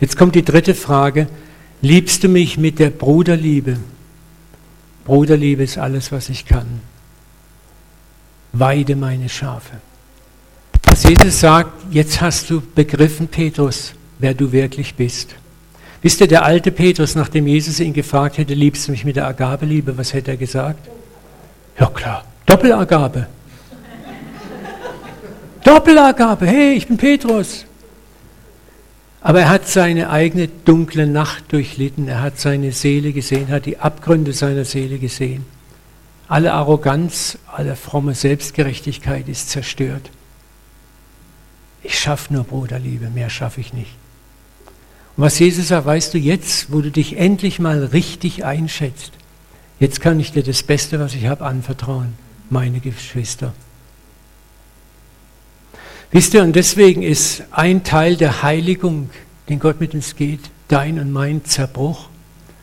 Jetzt 0.00 0.16
kommt 0.16 0.34
die 0.34 0.44
dritte 0.44 0.74
Frage. 0.74 1.28
Liebst 1.82 2.24
du 2.24 2.28
mich 2.28 2.58
mit 2.58 2.78
der 2.78 2.90
Bruderliebe? 2.90 3.78
Bruderliebe 5.04 5.62
ist 5.62 5.78
alles, 5.78 6.10
was 6.10 6.28
ich 6.28 6.46
kann. 6.46 6.80
Weide 8.52 8.96
meine 8.96 9.28
Schafe. 9.28 9.76
Dass 10.82 11.04
Jesus 11.04 11.40
sagt, 11.40 11.92
jetzt 11.92 12.20
hast 12.20 12.50
du 12.50 12.60
begriffen, 12.74 13.28
Petrus, 13.28 13.94
wer 14.18 14.34
du 14.34 14.50
wirklich 14.50 14.94
bist. 14.94 15.36
Wisst 16.02 16.20
ihr, 16.20 16.28
der 16.28 16.44
alte 16.44 16.72
Petrus, 16.72 17.14
nachdem 17.14 17.46
Jesus 17.46 17.80
ihn 17.80 17.92
gefragt 17.92 18.38
hätte, 18.38 18.54
liebst 18.54 18.88
du 18.88 18.92
mich 18.92 19.04
mit 19.04 19.16
der 19.16 19.26
Agabeliebe, 19.26 19.96
was 19.96 20.12
hätte 20.12 20.32
er 20.32 20.36
gesagt? 20.36 20.88
Ja 21.78 21.86
klar, 21.86 22.24
Doppelagabe. 22.46 23.26
Doppelagabe, 25.66 26.46
hey, 26.46 26.74
ich 26.74 26.86
bin 26.86 26.96
Petrus. 26.96 27.64
Aber 29.20 29.40
er 29.40 29.48
hat 29.48 29.66
seine 29.66 30.10
eigene 30.10 30.46
dunkle 30.46 31.08
Nacht 31.08 31.50
durchlitten, 31.50 32.06
er 32.06 32.22
hat 32.22 32.38
seine 32.38 32.70
Seele 32.70 33.12
gesehen, 33.12 33.48
hat 33.48 33.66
die 33.66 33.78
Abgründe 33.78 34.32
seiner 34.32 34.64
Seele 34.64 35.00
gesehen. 35.00 35.44
Alle 36.28 36.52
Arroganz, 36.52 37.36
alle 37.48 37.74
fromme 37.74 38.14
Selbstgerechtigkeit 38.14 39.28
ist 39.28 39.50
zerstört. 39.50 40.12
Ich 41.82 41.98
schaffe 41.98 42.32
nur 42.32 42.44
Bruderliebe, 42.44 43.10
mehr 43.10 43.28
schaffe 43.28 43.60
ich 43.60 43.72
nicht. 43.72 43.90
Und 45.16 45.24
was 45.24 45.40
Jesus 45.40 45.66
sagt, 45.66 45.86
weißt 45.86 46.14
du, 46.14 46.18
jetzt, 46.18 46.72
wo 46.72 46.80
du 46.80 46.92
dich 46.92 47.16
endlich 47.16 47.58
mal 47.58 47.86
richtig 47.86 48.44
einschätzt, 48.44 49.10
jetzt 49.80 50.00
kann 50.00 50.20
ich 50.20 50.30
dir 50.30 50.44
das 50.44 50.62
Beste, 50.62 51.00
was 51.00 51.14
ich 51.14 51.26
habe, 51.26 51.44
anvertrauen, 51.44 52.14
meine 52.50 52.78
Geschwister. 52.78 53.52
Wisst 56.10 56.34
ihr, 56.34 56.42
und 56.42 56.54
deswegen 56.54 57.02
ist 57.02 57.42
ein 57.50 57.84
Teil 57.84 58.16
der 58.16 58.42
Heiligung, 58.42 59.10
den 59.48 59.58
Gott 59.58 59.80
mit 59.80 59.94
uns 59.94 60.16
geht, 60.16 60.40
dein 60.68 60.98
und 60.98 61.12
mein 61.12 61.44
Zerbruch, 61.44 62.08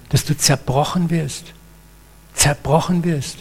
dass 0.10 0.26
du 0.26 0.38
zerbrochen 0.38 1.10
wirst, 1.10 1.46
zerbrochen 2.34 3.04
wirst, 3.04 3.38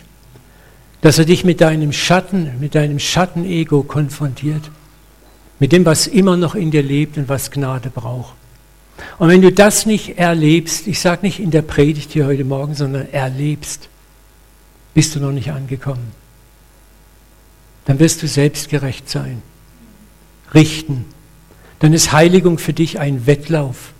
dass 1.01 1.19
er 1.19 1.25
dich 1.25 1.45
mit 1.45 1.61
deinem 1.61 1.93
Schatten, 1.93 2.59
mit 2.61 2.75
deinem 2.75 2.99
Schattenego 2.99 3.83
konfrontiert, 3.83 4.71
mit 5.59 5.73
dem, 5.73 5.85
was 5.85 6.07
immer 6.07 6.37
noch 6.37 6.55
in 6.55 6.71
dir 6.71 6.83
lebt 6.83 7.19
und 7.19 7.29
was 7.29 7.51
Gnade 7.51 7.91
braucht. 7.91 8.35
Und 9.19 9.29
wenn 9.29 9.43
du 9.43 9.53
das 9.53 9.87
nicht 9.87 10.19
erlebst, 10.19 10.87
ich 10.87 11.01
sage 11.01 11.23
nicht 11.23 11.41
in 11.41 11.51
der 11.51 11.63
Predigt 11.63 12.13
hier 12.13 12.27
heute 12.27 12.45
Morgen, 12.45 12.75
sondern 12.75 13.09
erlebst, 13.13 13.89
bist 14.95 15.15
du 15.15 15.21
noch 15.21 15.33
nicht 15.33 15.51
angekommen. 15.51 16.13
Dann 17.85 17.99
wirst 17.99 18.23
du 18.23 18.29
selbstgerecht 18.29 19.09
sein, 19.09 19.43
richten. 20.55 21.05
Dann 21.79 21.93
ist 21.93 22.13
Heiligung 22.13 22.59
für 22.59 22.73
dich 22.73 22.99
ein 22.99 23.27
Wettlauf, 23.27 23.93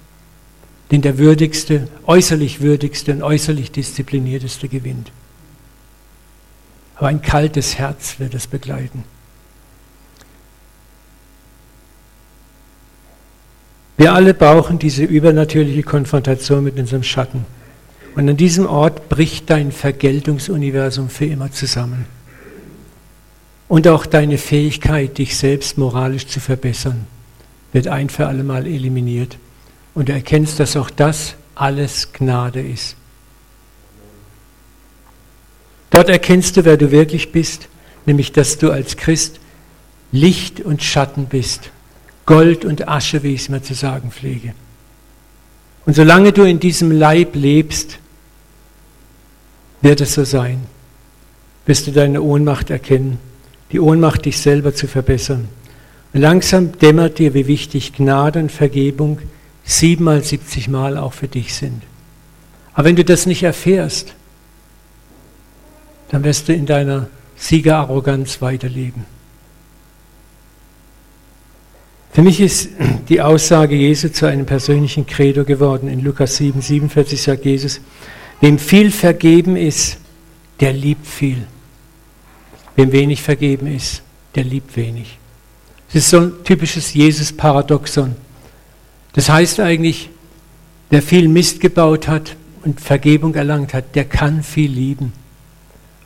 den 0.91 1.03
der 1.03 1.19
würdigste, 1.19 1.89
äußerlich 2.07 2.61
würdigste 2.61 3.13
und 3.13 3.23
äußerlich 3.23 3.73
disziplinierteste 3.73 4.69
gewinnt. 4.69 5.11
Aber 6.97 7.09
ein 7.09 7.23
kaltes 7.23 7.79
Herz 7.79 8.19
wird 8.19 8.35
es 8.35 8.47
begleiten. 8.47 9.05
Wir 13.97 14.15
alle 14.15 14.35
brauchen 14.35 14.79
diese 14.79 15.05
übernatürliche 15.05 15.83
Konfrontation 15.83 16.65
mit 16.65 16.79
unserem 16.79 17.03
Schatten. 17.03 17.45
Und 18.15 18.29
an 18.29 18.37
diesem 18.37 18.67
Ort 18.67 19.09
bricht 19.09 19.49
dein 19.49 19.73
Vergeltungsuniversum 19.73 21.09
für 21.09 21.25
immer 21.27 21.51
zusammen. 21.51 22.07
Und 23.73 23.89
auch 23.89 24.05
deine 24.05 24.37
Fähigkeit, 24.37 25.17
dich 25.17 25.35
selbst 25.35 25.79
moralisch 25.79 26.27
zu 26.27 26.41
verbessern, 26.41 27.07
wird 27.73 27.89
ein 27.89 28.11
für 28.11 28.27
alle 28.27 28.45
Mal 28.45 28.67
eliminiert. 28.67 29.39
Und 29.95 30.11
du 30.11 30.13
erkennst, 30.13 30.61
dass 30.61 30.77
auch 30.77 30.91
das 30.91 31.37
alles 31.55 32.13
Gnade 32.13 32.61
ist. 32.61 32.97
Dort 35.89 36.11
erkennst 36.11 36.59
du, 36.59 36.67
wer 36.67 36.77
du 36.77 36.91
wirklich 36.91 37.33
bist, 37.33 37.69
nämlich 38.05 38.31
dass 38.31 38.59
du 38.59 38.71
als 38.71 38.99
Christ 38.99 39.41
Licht 40.13 40.61
und 40.61 40.83
Schatten 40.83 41.25
bist. 41.25 41.71
Gold 42.27 42.67
und 42.67 42.89
Asche, 42.89 43.23
wie 43.23 43.33
ich 43.33 43.41
es 43.41 43.49
mir 43.49 43.63
zu 43.63 43.73
sagen 43.73 44.11
pflege. 44.11 44.53
Und 45.87 45.97
solange 45.97 46.35
du 46.35 46.43
in 46.43 46.61
diesem 46.61 46.91
Leib 46.93 47.35
lebst, 47.37 48.01
wird 49.81 50.03
es 50.03 50.13
so 50.13 50.25
sein. 50.25 50.61
Wirst 51.65 51.87
du 51.87 51.93
deine 51.93 52.21
Ohnmacht 52.21 52.69
erkennen, 52.69 53.32
die 53.73 53.81
Ohnmacht, 53.81 54.25
dich 54.25 54.39
selber 54.39 54.75
zu 54.75 54.87
verbessern. 54.87 55.49
Und 56.13 56.21
langsam 56.21 56.73
dämmert 56.79 57.19
dir, 57.19 57.35
wie 57.35 57.47
wichtig 57.47 57.95
Gnade 57.95 58.39
und 58.39 58.53
Vergebung 58.53 59.19
siebenmal, 59.65 60.23
siebzigmal 60.23 60.99
auch 60.99 61.13
für 61.13 61.29
dich 61.29 61.55
sind. 61.55 61.83
Aber 62.75 62.89
wenn 62.89 62.97
du 62.97 63.05
das 63.05 63.27
nicht 63.27 63.43
erfährst, 63.43 64.15
dann 66.11 66.25
wirst 66.25 66.49
du 66.49 66.53
in 66.53 66.67
deiner 66.67 67.09
Siegerarroganz 67.37 68.43
weiterleben. 68.43 69.07
Für 72.13 72.21
mich 72.21 72.41
ist 72.41 72.69
die 73.09 73.23
Aussage 73.23 73.75
Jesu 73.75 74.11
zu 74.11 74.27
einem 74.27 74.45
persönlichen 74.45 75.07
Credo 75.07 75.45
geworden. 75.45 75.89
In 75.89 76.05
Lukas 76.05 76.37
7, 76.37 76.61
47 76.61 77.23
sagt 77.23 77.47
Jesus, 77.47 77.81
wem 78.43 78.59
viel 78.59 78.91
vergeben 78.91 79.57
ist, 79.57 79.97
der 80.61 80.75
liebt 80.75 81.07
viel. 81.07 81.47
Wem 82.77 82.93
wenig 82.93 83.23
vergeben 83.23 83.67
ist, 83.67 84.03
der 84.35 84.45
liebt 84.45 84.77
wenig. 84.77 85.19
Das 85.89 86.05
ist 86.05 86.11
so 86.11 86.21
ein 86.21 86.33
typisches 86.45 86.95
Jesus-Paradoxon. 86.95 88.17
Das 89.13 89.29
heißt 89.29 89.61
eigentlich, 89.61 90.09
wer 90.89 91.03
viel 91.03 91.29
Mist 91.29 91.61
gebaut 91.61 92.09
hat 92.09 92.37
und 92.65 92.81
Vergebung 92.81 93.35
erlangt 93.35 93.75
hat, 93.75 93.95
der 93.95 94.05
kann 94.05 94.43
viel 94.43 94.71
lieben. 94.71 95.13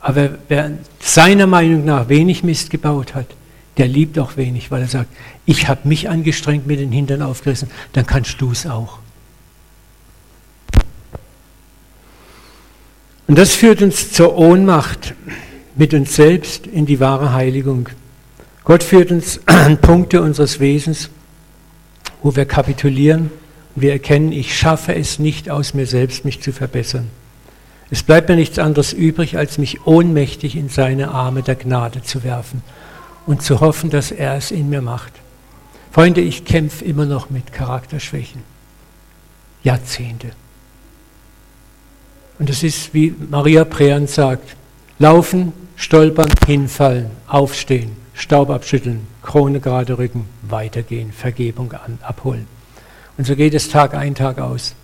Aber 0.01 0.37
wer 0.47 0.71
seiner 0.99 1.47
Meinung 1.47 1.85
nach 1.85 2.09
wenig 2.09 2.43
Mist 2.43 2.69
gebaut 2.69 3.15
hat, 3.15 3.27
der 3.77 3.87
liebt 3.87 4.17
auch 4.19 4.37
wenig, 4.37 4.71
weil 4.71 4.81
er 4.81 4.87
sagt, 4.87 5.09
ich 5.45 5.67
habe 5.67 5.87
mich 5.87 6.09
angestrengt, 6.09 6.67
mit 6.67 6.79
den 6.79 6.91
Hintern 6.91 7.21
aufgerissen, 7.21 7.69
dann 7.93 8.05
kannst 8.05 8.41
du 8.41 8.51
es 8.51 8.65
auch. 8.65 8.99
Und 13.27 13.37
das 13.37 13.53
führt 13.53 13.81
uns 13.81 14.11
zur 14.11 14.37
Ohnmacht 14.37 15.13
mit 15.77 15.93
uns 15.93 16.15
selbst 16.15 16.67
in 16.67 16.85
die 16.85 16.99
wahre 16.99 17.33
Heiligung. 17.33 17.89
Gott 18.63 18.83
führt 18.83 19.11
uns 19.11 19.39
an 19.45 19.77
Punkte 19.77 20.21
unseres 20.21 20.59
Wesens, 20.59 21.09
wo 22.21 22.35
wir 22.35 22.45
kapitulieren 22.45 23.31
und 23.75 23.81
wir 23.81 23.91
erkennen, 23.91 24.31
ich 24.31 24.57
schaffe 24.57 24.95
es 24.95 25.19
nicht 25.19 25.49
aus 25.49 25.73
mir 25.73 25.85
selbst, 25.85 26.25
mich 26.25 26.41
zu 26.41 26.51
verbessern. 26.51 27.09
Es 27.89 28.03
bleibt 28.03 28.27
mir 28.27 28.35
nichts 28.35 28.59
anderes 28.59 28.91
übrig, 28.91 29.37
als 29.37 29.57
mich 29.57 29.85
ohnmächtig 29.85 30.55
in 30.57 30.67
seine 30.67 31.11
Arme 31.11 31.41
der 31.41 31.55
Gnade 31.55 32.03
zu 32.03 32.23
werfen 32.23 32.61
und 33.25 33.41
zu 33.41 33.61
hoffen, 33.61 33.89
dass 33.89 34.11
er 34.11 34.35
es 34.35 34.51
in 34.51 34.69
mir 34.69 34.81
macht. 34.81 35.13
Freunde, 35.91 36.21
ich 36.21 36.43
kämpfe 36.43 36.83
immer 36.83 37.05
noch 37.05 37.29
mit 37.29 37.53
Charakterschwächen. 37.53 38.41
Jahrzehnte. 39.63 40.31
Und 42.39 42.49
es 42.49 42.63
ist, 42.63 42.93
wie 42.93 43.15
Maria 43.29 43.63
Prean 43.63 44.07
sagt, 44.07 44.55
laufen, 44.99 45.53
stolpern, 45.77 46.29
hinfallen, 46.45 47.11
aufstehen, 47.27 47.95
Staub 48.13 48.49
abschütteln, 48.49 49.07
Krone 49.21 49.61
gerade 49.61 49.97
rücken, 49.97 50.25
weitergehen, 50.41 51.13
Vergebung 51.13 51.71
an, 51.71 51.99
abholen. 52.01 52.47
Und 53.17 53.25
so 53.25 53.35
geht 53.35 53.53
es 53.53 53.69
Tag 53.69 53.93
ein, 53.93 54.13
Tag 54.13 54.39
aus. 54.39 54.75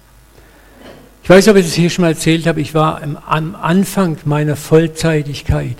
Ich 1.24 1.30
weiß, 1.30 1.50
ob 1.50 1.58
ich 1.58 1.66
das 1.66 1.74
hier 1.74 1.90
schon 1.90 2.04
mal 2.04 2.12
erzählt 2.12 2.48
habe, 2.48 2.62
ich 2.62 2.74
war 2.74 3.02
am 3.28 3.56
Anfang 3.56 4.18
meiner 4.26 4.56
Vollzeitigkeit 4.56 5.78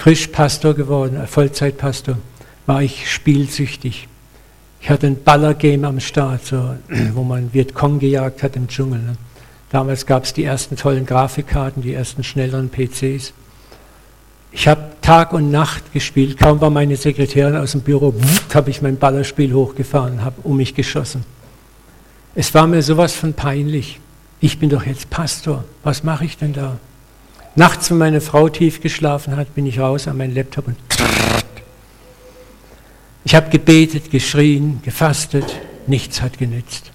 frisch 0.00 0.28
Pastor 0.28 0.72
geworden, 0.72 1.16
äh, 1.16 1.26
Vollzeitpastor, 1.26 2.16
war 2.64 2.82
ich 2.82 3.10
spielsüchtig. 3.10 4.08
Ich 4.80 4.88
hatte 4.88 5.06
ein 5.06 5.22
Ballergame 5.22 5.86
am 5.86 6.00
Start, 6.00 6.46
so, 6.46 6.76
wo 7.12 7.22
man 7.22 7.52
Vietcong 7.52 7.98
gejagt 7.98 8.42
hat 8.42 8.56
im 8.56 8.66
Dschungel. 8.66 9.00
Ne? 9.00 9.16
Damals 9.70 10.06
gab 10.06 10.24
es 10.24 10.32
die 10.32 10.44
ersten 10.44 10.76
tollen 10.76 11.04
Grafikkarten, 11.04 11.82
die 11.82 11.92
ersten 11.92 12.24
schnelleren 12.24 12.70
PCs. 12.70 13.34
Ich 14.52 14.66
habe 14.66 14.82
Tag 15.00 15.32
und 15.32 15.50
Nacht 15.50 15.92
gespielt. 15.92 16.38
Kaum 16.38 16.60
war 16.60 16.70
meine 16.70 16.96
Sekretärin 16.96 17.56
aus 17.56 17.72
dem 17.72 17.82
Büro, 17.82 18.14
habe 18.52 18.70
ich 18.70 18.82
mein 18.82 18.96
Ballerspiel 18.96 19.54
hochgefahren, 19.54 20.24
habe 20.24 20.40
um 20.42 20.56
mich 20.56 20.74
geschossen. 20.74 21.24
Es 22.34 22.52
war 22.54 22.66
mir 22.66 22.82
sowas 22.82 23.14
von 23.14 23.34
peinlich. 23.34 24.00
Ich 24.40 24.58
bin 24.58 24.70
doch 24.70 24.86
jetzt 24.86 25.10
Pastor. 25.10 25.64
Was 25.82 26.02
mache 26.02 26.24
ich 26.24 26.36
denn 26.36 26.52
da? 26.52 26.78
Nachts, 27.56 27.90
wenn 27.90 27.98
meine 27.98 28.20
Frau 28.20 28.48
tief 28.48 28.80
geschlafen 28.80 29.36
hat, 29.36 29.54
bin 29.54 29.66
ich 29.66 29.80
raus 29.80 30.06
an 30.06 30.16
meinen 30.16 30.34
Laptop 30.34 30.68
und 30.68 30.76
ich 33.24 33.34
habe 33.34 33.50
gebetet, 33.50 34.10
geschrien, 34.10 34.80
gefastet, 34.82 35.44
nichts 35.86 36.22
hat 36.22 36.38
genützt. 36.38 36.90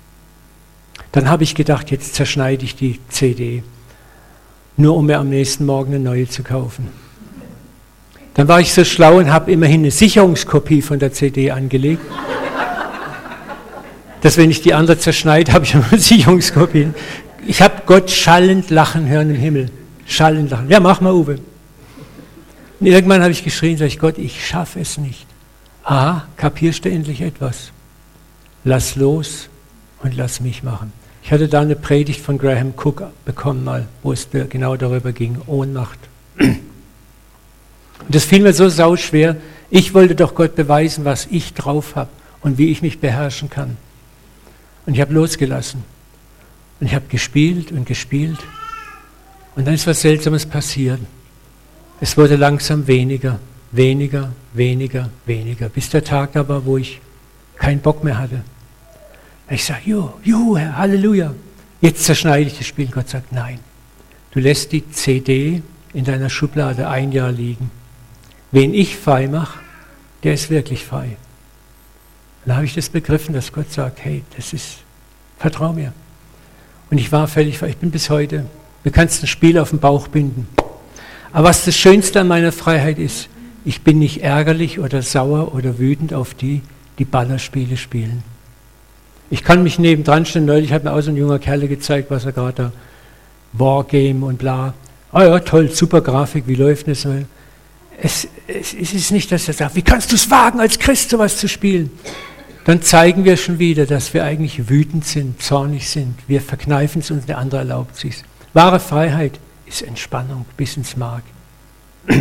Dann 1.11 1.29
habe 1.29 1.43
ich 1.43 1.55
gedacht, 1.55 1.91
jetzt 1.91 2.15
zerschneide 2.15 2.65
ich 2.65 2.75
die 2.75 2.99
CD, 3.09 3.63
nur 4.75 4.95
um 4.95 5.05
mir 5.05 5.19
am 5.19 5.29
nächsten 5.29 5.65
Morgen 5.65 5.93
eine 5.93 6.03
neue 6.03 6.27
zu 6.27 6.43
kaufen. 6.43 6.89
Dann 8.36 8.50
war 8.50 8.60
ich 8.60 8.74
so 8.74 8.84
schlau 8.84 9.17
und 9.17 9.32
habe 9.32 9.52
immerhin 9.52 9.82
eine 9.82 9.91
Sicherungskopie 9.91 10.82
von 10.82 11.00
der 11.00 11.13
CD 11.13 11.52
angelegt. 11.52 12.02
Dass 14.21 14.38
wenn 14.38 14.52
ich 14.52 14.62
die 14.62 14.74
andere 14.74 14.98
zerschneide, 15.00 15.54
habe 15.54 15.65
ich 15.65 15.74
eine 15.74 15.98
Sicherungskopie. 15.98 16.89
Ich 17.48 17.62
habe 17.62 17.84
Gott 17.86 18.12
schallend 18.12 18.69
lachen 18.69 19.08
hören 19.08 19.30
im 19.30 19.38
Himmel. 19.38 19.69
Schallend 20.06 20.52
lachen. 20.52 20.69
Ja, 20.69 20.80
mach 20.80 21.00
mal, 21.00 21.13
Uwe. 21.13 21.39
Und 22.80 22.88
irgendwann 22.88 23.21
habe 23.21 23.32
ich 23.32 23.43
geschrien, 23.43 23.78
sag 23.78 23.88
ich, 23.88 24.00
Gott, 24.00 24.17
ich 24.17 24.45
schaffe 24.45 24.82
es 24.82 24.98
nicht. 24.98 25.26
Ah, 25.84 26.24
kapierst 26.36 26.84
du 26.84 26.89
endlich 26.89 27.21
etwas? 27.21 27.71
Lass 28.65 28.95
los 28.95 29.48
und 30.04 30.15
lass 30.17 30.41
mich 30.41 30.62
machen. 30.62 30.91
Ich 31.24 31.32
hatte 31.32 31.48
da 31.48 31.62
eine 31.62 31.76
Predigt 31.76 32.19
von 32.19 32.38
Graham 32.38 32.74
Cook 32.76 33.04
bekommen 33.24 33.63
mal, 33.63 33.88
wo 34.04 34.12
es 34.12 34.28
genau 34.50 34.76
darüber 34.76 35.13
ging, 35.13 35.38
Ohnmacht. 35.48 36.00
Und 37.99 38.13
das 38.13 38.25
fiel 38.25 38.41
mir 38.41 38.53
so 38.53 38.69
sauschwer. 38.69 39.38
Ich 39.69 39.93
wollte 39.93 40.15
doch 40.15 40.36
Gott 40.36 40.55
beweisen, 40.55 41.05
was 41.05 41.27
ich 41.31 41.53
drauf 41.53 41.95
habe 41.95 42.10
und 42.41 42.58
wie 42.58 42.69
ich 42.71 42.81
mich 42.81 42.99
beherrschen 42.99 43.49
kann. 43.49 43.77
Und 44.86 44.93
ich 44.93 45.01
habe 45.01 45.13
losgelassen. 45.13 45.84
Und 46.79 46.88
ich 46.88 46.95
habe 46.95 47.05
gespielt 47.08 47.71
und 47.71 47.86
gespielt. 47.86 48.39
Und 49.55 49.65
dann 49.65 49.73
ist 49.73 49.88
was 49.88 50.01
Seltsames 50.01 50.45
passiert. 50.45 50.99
Es 52.01 52.17
wurde 52.17 52.36
langsam 52.36 52.88
weniger, 52.88 53.39
weniger, 53.71 54.34
weniger, 54.53 55.10
weniger, 55.25 55.69
bis 55.69 55.89
der 55.89 56.03
Tag 56.03 56.34
da 56.34 56.47
war, 56.47 56.65
wo 56.65 56.77
ich 56.77 56.99
keinen 57.55 57.79
Bock 57.79 58.03
mehr 58.03 58.17
hatte. 58.17 58.41
Ich 59.49 59.63
sage, 59.63 59.81
juhu, 59.86 60.10
juhu, 60.23 60.58
Herr, 60.58 60.77
Halleluja. 60.77 61.34
Jetzt 61.79 62.03
zerschneide 62.03 62.47
ich 62.47 62.58
das 62.58 62.67
Spiel. 62.67 62.88
Gott 62.88 63.10
sagt, 63.10 63.31
nein. 63.31 63.60
Du 64.31 64.39
lässt 64.39 64.71
die 64.71 64.89
CD 64.89 65.62
in 65.93 66.03
deiner 66.03 66.29
Schublade 66.29 66.89
ein 66.89 67.12
Jahr 67.12 67.31
liegen. 67.31 67.71
Wen 68.51 68.73
ich 68.73 68.95
frei 68.95 69.27
mache, 69.27 69.60
der 70.23 70.34
ist 70.34 70.49
wirklich 70.49 70.86
frei. 70.86 71.17
Und 72.43 72.49
da 72.49 72.55
habe 72.55 72.65
ich 72.65 72.75
das 72.75 72.89
begriffen, 72.89 73.34
dass 73.34 73.51
Gott 73.51 73.71
sagt, 73.71 74.03
hey, 74.03 74.23
das 74.36 74.53
ist, 74.53 74.77
vertrau 75.38 75.73
mir. 75.73 75.93
Und 76.91 76.99
ich 76.99 77.12
war 77.12 77.27
völlig 77.27 77.58
frei. 77.58 77.69
Ich 77.69 77.77
bin 77.77 77.91
bis 77.91 78.10
heute, 78.10 78.45
du 78.84 78.91
kannst 78.91 79.23
ein 79.23 79.27
Spiel 79.27 79.58
auf 79.58 79.71
den 79.71 79.79
Bauch 79.79 80.08
binden. 80.08 80.47
Aber 81.34 81.49
was 81.49 81.65
das 81.65 81.75
Schönste 81.75 82.21
an 82.21 82.27
meiner 82.27 82.51
Freiheit 82.51 82.99
ist, 82.99 83.29
ich 83.65 83.81
bin 83.81 83.99
nicht 83.99 84.21
ärgerlich 84.21 84.79
oder 84.79 85.01
sauer 85.01 85.53
oder 85.55 85.79
wütend 85.79 86.13
auf 86.13 86.34
die, 86.34 86.62
die 86.99 87.05
Ballerspiele 87.05 87.77
spielen. 87.77 88.23
Ich 89.31 89.43
kann 89.43 89.63
mich 89.63 89.79
nebendran 89.79 90.25
stellen. 90.25 90.45
Neulich 90.45 90.71
hat 90.71 90.84
mir 90.84 90.93
auch 90.93 91.01
so 91.01 91.10
ein 91.10 91.17
junger 91.17 91.39
Kerl 91.39 91.67
gezeigt, 91.67 92.12
was 92.12 92.25
er 92.25 92.31
gerade 92.31 92.53
da 92.53 92.71
Wargame 93.53 94.25
und 94.25 94.38
bla. 94.38 94.73
Ah 95.12 95.19
oh 95.19 95.21
ja, 95.21 95.39
toll, 95.39 95.71
super 95.71 96.01
Grafik, 96.01 96.47
wie 96.47 96.55
läuft 96.55 96.88
das? 96.88 97.08
Es, 98.01 98.27
es, 98.47 98.73
es 98.73 98.93
ist 98.93 99.12
nicht, 99.12 99.31
dass 99.31 99.47
er 99.47 99.53
sagt, 99.53 99.75
wie 99.75 99.81
kannst 99.81 100.12
du 100.12 100.15
es 100.15 100.29
wagen, 100.29 100.60
als 100.60 100.79
Christ 100.79 101.10
sowas 101.10 101.38
zu 101.38 101.47
spielen? 101.47 101.91
Dann 102.65 102.81
zeigen 102.81 103.25
wir 103.25 103.38
schon 103.38 103.60
wieder, 103.60 103.86
dass 103.86 104.13
wir 104.13 104.23
eigentlich 104.23 104.69
wütend 104.69 105.05
sind, 105.05 105.41
zornig 105.41 105.88
sind. 105.89 106.15
Wir 106.27 106.41
verkneifen 106.41 107.01
es 107.01 107.12
uns, 107.12 107.25
der 107.25 107.38
andere 107.38 107.60
erlaubt 107.60 107.95
sich 107.95 108.23
Wahre 108.55 108.79
Freiheit 108.79 109.38
ist 109.65 109.81
Entspannung 109.81 110.45
bis 110.55 110.77
ins 110.77 110.95
Mark. 110.95 111.23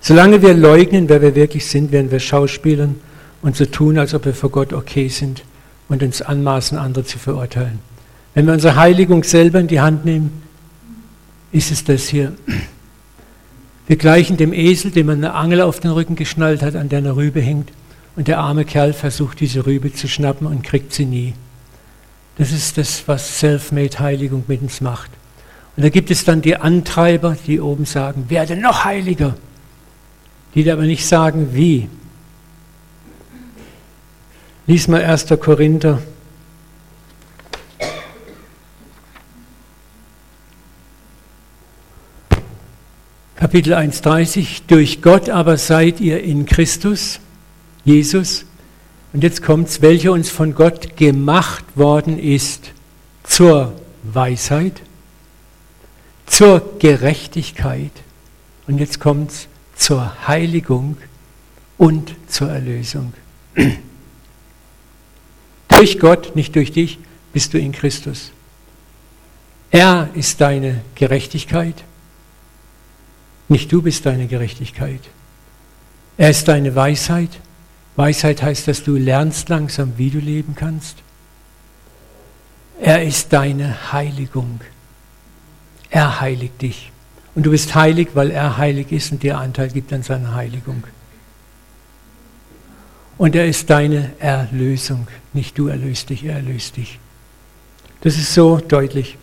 Solange 0.00 0.42
wir 0.42 0.54
leugnen, 0.54 1.08
wer 1.08 1.20
wir 1.20 1.34
wirklich 1.34 1.66
sind, 1.66 1.90
werden 1.90 2.12
wir 2.12 2.20
Schauspielern 2.20 2.94
und 3.42 3.56
so 3.56 3.66
tun, 3.66 3.98
als 3.98 4.14
ob 4.14 4.26
wir 4.26 4.34
vor 4.34 4.50
Gott 4.50 4.72
okay 4.72 5.08
sind 5.08 5.42
und 5.88 6.04
uns 6.04 6.22
anmaßen, 6.22 6.78
andere 6.78 7.04
zu 7.04 7.18
verurteilen. 7.18 7.80
Wenn 8.34 8.46
wir 8.46 8.52
unsere 8.54 8.76
Heiligung 8.76 9.24
selber 9.24 9.58
in 9.58 9.66
die 9.66 9.80
Hand 9.80 10.04
nehmen, 10.04 10.43
ist 11.54 11.70
es 11.70 11.84
das 11.84 12.08
hier. 12.08 12.32
Wir 13.86 13.96
gleichen 13.96 14.36
dem 14.36 14.52
Esel, 14.52 14.90
dem 14.90 15.06
man 15.06 15.18
eine 15.18 15.34
Angel 15.34 15.60
auf 15.60 15.78
den 15.78 15.92
Rücken 15.92 16.16
geschnallt 16.16 16.62
hat, 16.62 16.74
an 16.74 16.88
der 16.88 16.98
eine 16.98 17.14
Rübe 17.14 17.40
hängt. 17.40 17.70
Und 18.16 18.26
der 18.26 18.38
arme 18.38 18.64
Kerl 18.64 18.92
versucht, 18.92 19.38
diese 19.38 19.64
Rübe 19.64 19.92
zu 19.92 20.08
schnappen 20.08 20.48
und 20.48 20.64
kriegt 20.64 20.92
sie 20.92 21.04
nie. 21.06 21.34
Das 22.38 22.50
ist 22.50 22.76
das, 22.76 23.06
was 23.06 23.38
Self-Made-Heiligung 23.38 24.44
mit 24.48 24.62
uns 24.62 24.80
macht. 24.80 25.10
Und 25.76 25.84
da 25.84 25.90
gibt 25.90 26.10
es 26.10 26.24
dann 26.24 26.42
die 26.42 26.56
Antreiber, 26.56 27.36
die 27.46 27.60
oben 27.60 27.84
sagen, 27.84 28.26
werde 28.28 28.56
noch 28.56 28.84
heiliger. 28.84 29.36
Die 30.56 30.68
aber 30.70 30.82
nicht 30.82 31.06
sagen, 31.06 31.50
wie. 31.52 31.88
Lies 34.66 34.88
mal 34.88 35.04
1. 35.04 35.26
Korinther 35.40 36.00
Kapitel 43.44 43.74
1,30, 43.74 44.62
durch 44.68 45.02
Gott 45.02 45.28
aber 45.28 45.58
seid 45.58 46.00
ihr 46.00 46.24
in 46.24 46.46
Christus, 46.46 47.20
Jesus. 47.84 48.46
Und 49.12 49.22
jetzt 49.22 49.42
kommt 49.42 49.68
es, 49.68 49.82
welcher 49.82 50.12
uns 50.12 50.30
von 50.30 50.54
Gott 50.54 50.96
gemacht 50.96 51.62
worden 51.74 52.18
ist 52.18 52.70
zur 53.22 53.78
Weisheit, 54.02 54.80
zur 56.24 56.78
Gerechtigkeit. 56.78 57.90
Und 58.66 58.78
jetzt 58.78 58.98
kommt 58.98 59.30
es 59.30 59.48
zur 59.76 60.26
Heiligung 60.26 60.96
und 61.76 62.14
zur 62.26 62.48
Erlösung. 62.48 63.12
durch 65.68 65.98
Gott, 65.98 66.34
nicht 66.34 66.56
durch 66.56 66.72
dich, 66.72 66.98
bist 67.34 67.52
du 67.52 67.58
in 67.58 67.72
Christus. 67.72 68.30
Er 69.70 70.08
ist 70.14 70.40
deine 70.40 70.80
Gerechtigkeit. 70.94 71.84
Nicht 73.54 73.70
du 73.70 73.82
bist 73.82 74.04
deine 74.04 74.26
Gerechtigkeit. 74.26 74.98
Er 76.16 76.30
ist 76.30 76.48
deine 76.48 76.74
Weisheit. 76.74 77.30
Weisheit 77.94 78.42
heißt, 78.42 78.66
dass 78.66 78.82
du 78.82 78.96
lernst 78.96 79.48
langsam, 79.48 79.92
wie 79.96 80.10
du 80.10 80.18
leben 80.18 80.56
kannst. 80.56 80.96
Er 82.80 83.04
ist 83.04 83.32
deine 83.32 83.92
Heiligung. 83.92 84.60
Er 85.88 86.20
heiligt 86.20 86.62
dich. 86.62 86.90
Und 87.36 87.46
du 87.46 87.52
bist 87.52 87.76
heilig, 87.76 88.08
weil 88.14 88.32
er 88.32 88.58
heilig 88.58 88.90
ist 88.90 89.12
und 89.12 89.22
dir 89.22 89.38
Anteil 89.38 89.68
gibt 89.68 89.92
an 89.92 90.02
seiner 90.02 90.34
Heiligung. 90.34 90.82
Und 93.18 93.36
er 93.36 93.46
ist 93.46 93.70
deine 93.70 94.14
Erlösung. 94.18 95.06
Nicht 95.32 95.56
du 95.56 95.68
erlöst 95.68 96.10
dich, 96.10 96.24
er 96.24 96.34
erlöst 96.38 96.76
dich. 96.76 96.98
Das 98.00 98.16
ist 98.16 98.34
so 98.34 98.58
deutlich. 98.58 99.16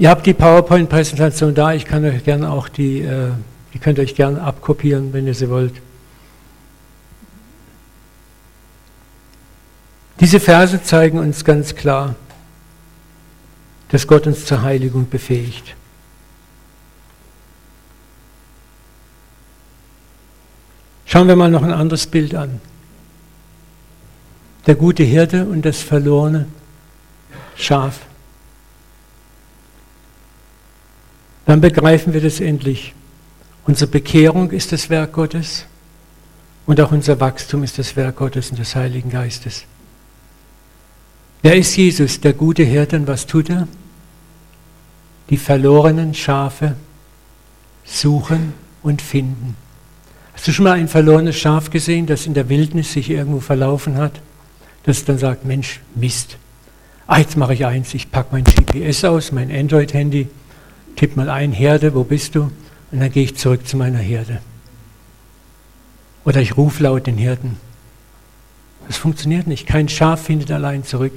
Ihr 0.00 0.08
habt 0.08 0.24
die 0.24 0.32
PowerPoint-Präsentation 0.32 1.54
da. 1.54 1.74
Ich 1.74 1.84
kann 1.84 2.02
euch 2.06 2.24
gerne 2.24 2.50
auch 2.50 2.70
die, 2.70 3.02
äh, 3.02 3.32
die 3.74 3.78
könnt 3.78 3.98
ihr 3.98 4.04
euch 4.04 4.14
gerne 4.14 4.40
abkopieren, 4.40 5.12
wenn 5.12 5.26
ihr 5.26 5.34
sie 5.34 5.50
wollt. 5.50 5.74
Diese 10.18 10.40
Verse 10.40 10.82
zeigen 10.82 11.18
uns 11.18 11.44
ganz 11.44 11.74
klar, 11.74 12.14
dass 13.90 14.06
Gott 14.06 14.26
uns 14.26 14.46
zur 14.46 14.62
Heiligung 14.62 15.06
befähigt. 15.06 15.76
Schauen 21.04 21.28
wir 21.28 21.36
mal 21.36 21.50
noch 21.50 21.62
ein 21.62 21.74
anderes 21.74 22.06
Bild 22.06 22.34
an. 22.34 22.62
Der 24.66 24.76
gute 24.76 25.02
Hirte 25.02 25.44
und 25.44 25.60
das 25.66 25.82
verlorene 25.82 26.46
Schaf. 27.54 28.00
Dann 31.50 31.60
begreifen 31.60 32.12
wir 32.12 32.20
das 32.20 32.38
endlich. 32.38 32.94
Unsere 33.66 33.90
Bekehrung 33.90 34.52
ist 34.52 34.70
das 34.70 34.88
Werk 34.88 35.14
Gottes 35.14 35.66
und 36.64 36.80
auch 36.80 36.92
unser 36.92 37.18
Wachstum 37.18 37.64
ist 37.64 37.76
das 37.76 37.96
Werk 37.96 38.18
Gottes 38.18 38.50
und 38.50 38.60
des 38.60 38.76
Heiligen 38.76 39.10
Geistes. 39.10 39.64
Wer 41.42 41.56
ist 41.56 41.76
Jesus, 41.76 42.20
der 42.20 42.34
gute 42.34 42.62
Hirte, 42.62 42.94
und 42.94 43.08
was 43.08 43.26
tut 43.26 43.50
er? 43.50 43.66
Die 45.28 45.38
verlorenen 45.38 46.14
Schafe 46.14 46.76
suchen 47.84 48.52
und 48.84 49.02
finden. 49.02 49.56
Hast 50.34 50.46
du 50.46 50.52
schon 50.52 50.66
mal 50.66 50.78
ein 50.78 50.86
verlorenes 50.86 51.36
Schaf 51.36 51.68
gesehen, 51.70 52.06
das 52.06 52.26
in 52.26 52.34
der 52.34 52.48
Wildnis 52.48 52.92
sich 52.92 53.10
irgendwo 53.10 53.40
verlaufen 53.40 53.96
hat? 53.96 54.20
Das 54.84 55.04
dann 55.04 55.18
sagt, 55.18 55.44
Mensch, 55.44 55.80
Mist. 55.96 56.36
Ah, 57.08 57.18
jetzt 57.18 57.36
mache 57.36 57.54
ich 57.54 57.66
eins, 57.66 57.92
ich 57.92 58.12
packe 58.12 58.28
mein 58.30 58.44
GPS 58.44 59.02
aus, 59.02 59.32
mein 59.32 59.50
Android-Handy 59.50 60.28
tipp 60.96 61.16
mal 61.16 61.30
ein, 61.30 61.52
Herde, 61.52 61.94
wo 61.94 62.04
bist 62.04 62.34
du? 62.34 62.50
Und 62.92 63.00
dann 63.00 63.10
gehe 63.10 63.24
ich 63.24 63.36
zurück 63.36 63.66
zu 63.66 63.76
meiner 63.76 63.98
Herde. 63.98 64.40
Oder 66.24 66.40
ich 66.40 66.56
rufe 66.56 66.82
laut 66.82 67.06
den 67.06 67.16
Hirten. 67.16 67.56
Das 68.86 68.96
funktioniert 68.96 69.46
nicht. 69.46 69.66
Kein 69.66 69.88
Schaf 69.88 70.24
findet 70.24 70.50
allein 70.50 70.84
zurück. 70.84 71.12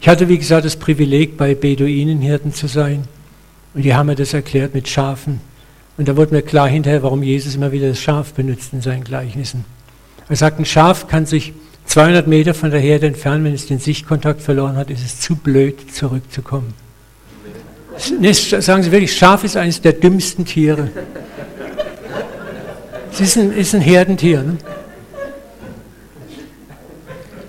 Ich 0.00 0.08
hatte, 0.08 0.28
wie 0.28 0.38
gesagt, 0.38 0.64
das 0.64 0.76
Privileg, 0.76 1.36
bei 1.36 1.54
Beduinenhirten 1.54 2.52
zu 2.52 2.66
sein. 2.66 3.04
Und 3.74 3.82
die 3.82 3.94
haben 3.94 4.06
mir 4.06 4.14
das 4.14 4.34
erklärt 4.34 4.74
mit 4.74 4.88
Schafen. 4.88 5.40
Und 5.96 6.08
da 6.08 6.16
wurde 6.16 6.34
mir 6.34 6.42
klar 6.42 6.68
hinterher, 6.68 7.02
warum 7.02 7.22
Jesus 7.22 7.54
immer 7.54 7.72
wieder 7.72 7.88
das 7.88 8.00
Schaf 8.00 8.32
benutzt 8.34 8.72
in 8.72 8.80
seinen 8.80 9.04
Gleichnissen. 9.04 9.64
Er 10.28 10.36
sagt, 10.36 10.58
ein 10.58 10.64
Schaf 10.64 11.06
kann 11.08 11.26
sich 11.26 11.52
200 11.86 12.26
Meter 12.26 12.54
von 12.54 12.70
der 12.70 12.80
Herde 12.80 13.06
entfernt, 13.06 13.44
wenn 13.44 13.54
es 13.54 13.66
den 13.66 13.78
Sichtkontakt 13.78 14.40
verloren 14.40 14.76
hat, 14.76 14.90
ist 14.90 15.04
es 15.04 15.20
zu 15.20 15.36
blöd, 15.36 15.92
zurückzukommen. 15.94 16.74
Sagen 17.98 18.82
Sie 18.82 18.92
wirklich, 18.92 19.16
Schaf 19.16 19.44
ist 19.44 19.56
eines 19.56 19.80
der 19.80 19.92
dümmsten 19.92 20.44
Tiere. 20.44 20.90
Es 23.12 23.20
ist 23.20 23.36
ein, 23.36 23.52
ist 23.52 23.74
ein 23.74 23.80
Herdentier. 23.80 24.42
Ne? 24.42 24.56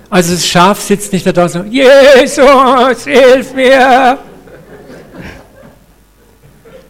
Also 0.10 0.34
das 0.34 0.46
Schaf 0.46 0.80
sitzt 0.82 1.12
nicht 1.14 1.26
da 1.26 1.32
draußen 1.32 1.62
und 1.62 1.74
sagt, 1.74 1.74
Jesus, 1.74 3.06
hilf 3.06 3.54
mir. 3.56 4.20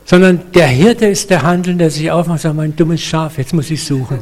Sondern 0.03 0.41
der 0.53 0.67
Hirte 0.67 1.05
ist 1.05 1.29
der 1.29 1.41
Handeln, 1.43 1.77
der 1.77 1.89
sich 1.89 2.11
aufmacht 2.11 2.39
und 2.39 2.41
sagt, 2.41 2.55
mein 2.55 2.75
dummes 2.75 3.01
Schaf, 3.01 3.37
jetzt 3.37 3.53
muss 3.53 3.71
ich 3.71 3.83
suchen. 3.83 4.19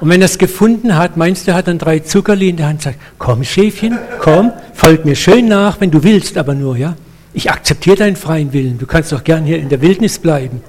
Und 0.00 0.08
wenn 0.08 0.20
er 0.20 0.26
es 0.26 0.38
gefunden 0.38 0.96
hat, 0.96 1.16
meinst 1.16 1.46
du, 1.46 1.52
er 1.52 1.56
hat 1.56 1.66
dann 1.66 1.78
drei 1.78 1.98
Zuckerli 1.98 2.50
in 2.50 2.58
der 2.58 2.66
Hand 2.66 2.76
und 2.76 2.82
sagt, 2.82 2.98
komm 3.18 3.42
Schäfchen, 3.42 3.98
komm, 4.20 4.52
folg 4.74 5.04
mir 5.04 5.16
schön 5.16 5.48
nach, 5.48 5.80
wenn 5.80 5.90
du 5.90 6.02
willst, 6.02 6.36
aber 6.36 6.54
nur, 6.54 6.76
ja. 6.76 6.94
Ich 7.34 7.50
akzeptiere 7.50 7.96
deinen 7.96 8.16
freien 8.16 8.52
Willen, 8.52 8.78
du 8.78 8.86
kannst 8.86 9.10
doch 9.10 9.24
gern 9.24 9.44
hier 9.44 9.58
in 9.58 9.68
der 9.68 9.80
Wildnis 9.80 10.20
bleiben. 10.20 10.62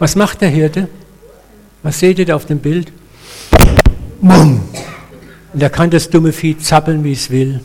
Was 0.00 0.16
macht 0.16 0.40
der 0.40 0.48
Hirte? 0.48 0.88
Was 1.84 2.00
seht 2.00 2.18
ihr 2.18 2.26
da 2.26 2.34
auf 2.34 2.44
dem 2.44 2.58
Bild? 2.58 2.92
Mumm. 4.20 4.62
Und 5.52 5.62
er 5.62 5.70
kann 5.70 5.90
das 5.90 6.10
dumme 6.10 6.32
Vieh 6.32 6.58
zappeln, 6.58 7.04
wie 7.04 7.12
es 7.12 7.30
will. 7.30 7.60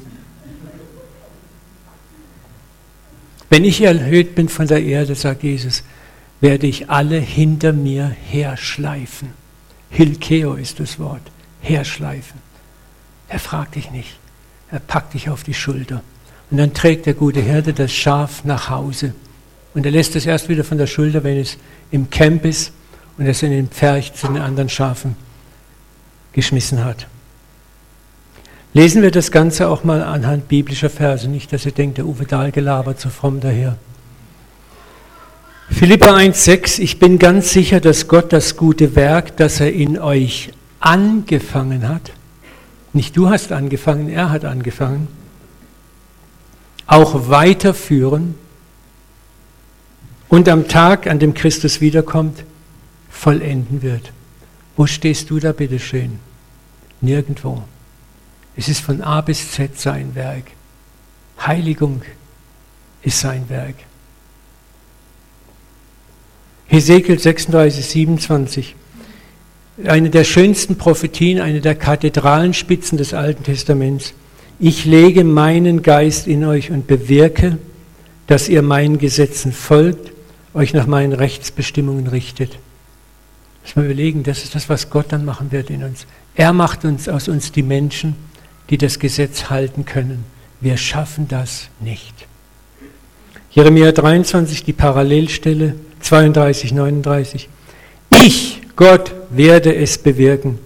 Wenn 3.49 3.63
ich 3.63 3.81
erhöht 3.81 4.35
bin 4.35 4.49
von 4.49 4.67
der 4.67 4.83
Erde, 4.83 5.15
sagt 5.15 5.41
Jesus, 5.41 5.83
werde 6.39 6.67
ich 6.67 6.89
alle 6.91 7.19
hinter 7.19 7.73
mir 7.73 8.07
herschleifen. 8.29 9.29
Hilkeo 9.89 10.53
ist 10.53 10.79
das 10.79 10.99
Wort. 10.99 11.21
Herschleifen. 11.61 12.39
Er 13.29 13.39
fragt 13.39 13.75
dich 13.75 13.89
nicht. 13.89 14.19
Er 14.69 14.79
packt 14.79 15.15
dich 15.15 15.29
auf 15.29 15.43
die 15.43 15.53
Schulter. 15.53 16.03
Und 16.49 16.57
dann 16.57 16.73
trägt 16.73 17.05
der 17.05 17.13
gute 17.13 17.41
Hirte 17.41 17.73
das 17.73 17.91
Schaf 17.91 18.43
nach 18.45 18.69
Hause. 18.69 19.13
Und 19.73 19.85
er 19.85 19.91
lässt 19.91 20.15
es 20.15 20.25
erst 20.25 20.49
wieder 20.49 20.63
von 20.63 20.77
der 20.77 20.87
Schulter, 20.87 21.23
wenn 21.23 21.37
es 21.37 21.57
im 21.91 22.09
Camp 22.09 22.45
ist 22.45 22.71
und 23.17 23.27
es 23.27 23.43
in 23.43 23.51
den 23.51 23.67
Pferch 23.67 24.13
zu 24.13 24.27
den 24.27 24.37
anderen 24.37 24.69
Schafen 24.69 25.15
geschmissen 26.33 26.83
hat. 26.83 27.07
Lesen 28.73 29.01
wir 29.01 29.11
das 29.11 29.31
Ganze 29.31 29.69
auch 29.69 29.83
mal 29.83 30.03
anhand 30.03 30.47
biblischer 30.47 30.89
Verse, 30.89 31.27
nicht, 31.27 31.51
dass 31.51 31.65
ihr 31.65 31.71
denkt, 31.71 31.97
der 31.97 32.05
Uwe 32.05 32.25
Dahl 32.25 32.51
gelabert 32.51 32.99
so 32.99 33.09
fromm 33.09 33.39
daher. 33.39 33.77
Philippa 35.69 36.15
1,6, 36.15 36.79
ich 36.79 36.99
bin 36.99 37.19
ganz 37.19 37.51
sicher, 37.51 37.79
dass 37.79 38.07
Gott 38.07 38.31
das 38.31 38.55
gute 38.55 38.95
Werk, 38.95 39.35
das 39.37 39.59
er 39.59 39.73
in 39.73 39.99
euch 39.99 40.51
angefangen 40.79 41.89
hat, 41.89 42.11
nicht 42.93 43.17
du 43.17 43.29
hast 43.29 43.51
angefangen, 43.51 44.09
er 44.09 44.29
hat 44.29 44.45
angefangen, 44.45 45.07
auch 46.87 47.29
weiterführen 47.29 48.35
und 50.29 50.49
am 50.49 50.67
Tag, 50.67 51.07
an 51.07 51.19
dem 51.19 51.33
Christus 51.33 51.81
wiederkommt, 51.81 52.43
vollenden 53.09 53.81
wird. 53.81 54.11
Wo 54.75 54.87
stehst 54.87 55.29
du 55.29 55.39
da 55.39 55.51
bitte 55.51 55.79
schön? 55.79 56.19
Nirgendwo. 57.01 57.63
Es 58.55 58.67
ist 58.69 58.81
von 58.81 59.01
A 59.01 59.21
bis 59.21 59.51
Z 59.51 59.79
sein 59.79 60.15
Werk. 60.15 60.45
Heiligung 61.39 62.01
ist 63.03 63.19
sein 63.19 63.49
Werk. 63.49 63.75
Hesekiel 66.67 67.19
36, 67.19 67.85
27. 67.85 68.75
Eine 69.85 70.09
der 70.09 70.23
schönsten 70.23 70.77
Prophetien, 70.77 71.39
eine 71.39 71.61
der 71.61 71.75
Kathedralenspitzen 71.75 72.97
des 72.97 73.13
Alten 73.13 73.43
Testaments. 73.43 74.13
Ich 74.59 74.85
lege 74.85 75.23
meinen 75.23 75.83
Geist 75.83 76.25
in 76.27 76.43
euch 76.43 76.71
und 76.71 76.87
bewirke, 76.87 77.59
dass 78.25 78.49
ihr 78.49 78.63
meinen 78.63 78.97
Gesetzen 78.97 79.51
folgt, 79.51 80.11
euch 80.55 80.73
nach 80.73 80.87
meinen 80.87 81.13
Rechtsbestimmungen 81.13 82.07
richtet. 82.07 82.57
Muss 83.63 83.75
man 83.75 83.85
überlegen, 83.85 84.23
das 84.23 84.43
ist 84.43 84.55
das, 84.55 84.67
was 84.67 84.89
Gott 84.89 85.07
dann 85.09 85.25
machen 85.25 85.51
wird 85.51 85.69
in 85.69 85.83
uns. 85.83 86.07
Er 86.35 86.53
macht 86.53 86.85
uns 86.85 87.07
aus 87.07 87.27
uns 87.27 87.51
die 87.51 87.61
Menschen, 87.61 88.15
die 88.71 88.79
das 88.79 88.97
Gesetz 88.97 89.51
halten 89.51 89.85
können. 89.85 90.23
Wir 90.59 90.77
schaffen 90.77 91.27
das 91.27 91.69
nicht. 91.79 92.13
Jeremia 93.51 93.91
23, 93.91 94.63
die 94.63 94.73
Parallelstelle. 94.73 95.75
32, 95.99 96.73
39. 96.73 97.49
Ich, 98.09 98.61
Gott, 98.75 99.13
werde 99.29 99.75
es 99.75 99.97
bewirken, 99.99 100.57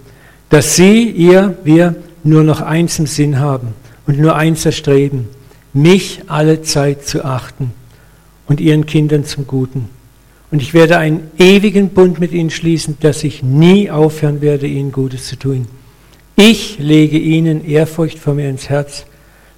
dass 0.48 0.76
sie, 0.76 1.10
ihr, 1.10 1.58
wir 1.64 1.96
nur 2.22 2.42
noch 2.42 2.60
eins 2.60 2.98
im 2.98 3.06
Sinn 3.06 3.38
haben 3.38 3.74
und 4.06 4.18
nur 4.18 4.36
eins 4.36 4.64
erstreben, 4.66 5.28
mich 5.72 6.22
alle 6.26 6.62
Zeit 6.62 7.06
zu 7.06 7.24
achten 7.24 7.72
und 8.46 8.60
ihren 8.60 8.86
Kindern 8.86 9.24
zum 9.24 9.46
Guten. 9.46 9.88
Und 10.50 10.60
ich 10.60 10.74
werde 10.74 10.98
einen 10.98 11.30
ewigen 11.38 11.90
Bund 11.90 12.20
mit 12.20 12.32
ihnen 12.32 12.50
schließen, 12.50 12.98
dass 13.00 13.24
ich 13.24 13.42
nie 13.42 13.90
aufhören 13.90 14.42
werde, 14.42 14.66
ihnen 14.66 14.92
Gutes 14.92 15.26
zu 15.26 15.36
tun. 15.36 15.66
Ich 16.36 16.78
lege 16.78 17.18
ihnen 17.18 17.64
Ehrfurcht 17.64 18.18
vor 18.18 18.34
mir 18.34 18.50
ins 18.50 18.68
Herz, 18.68 19.06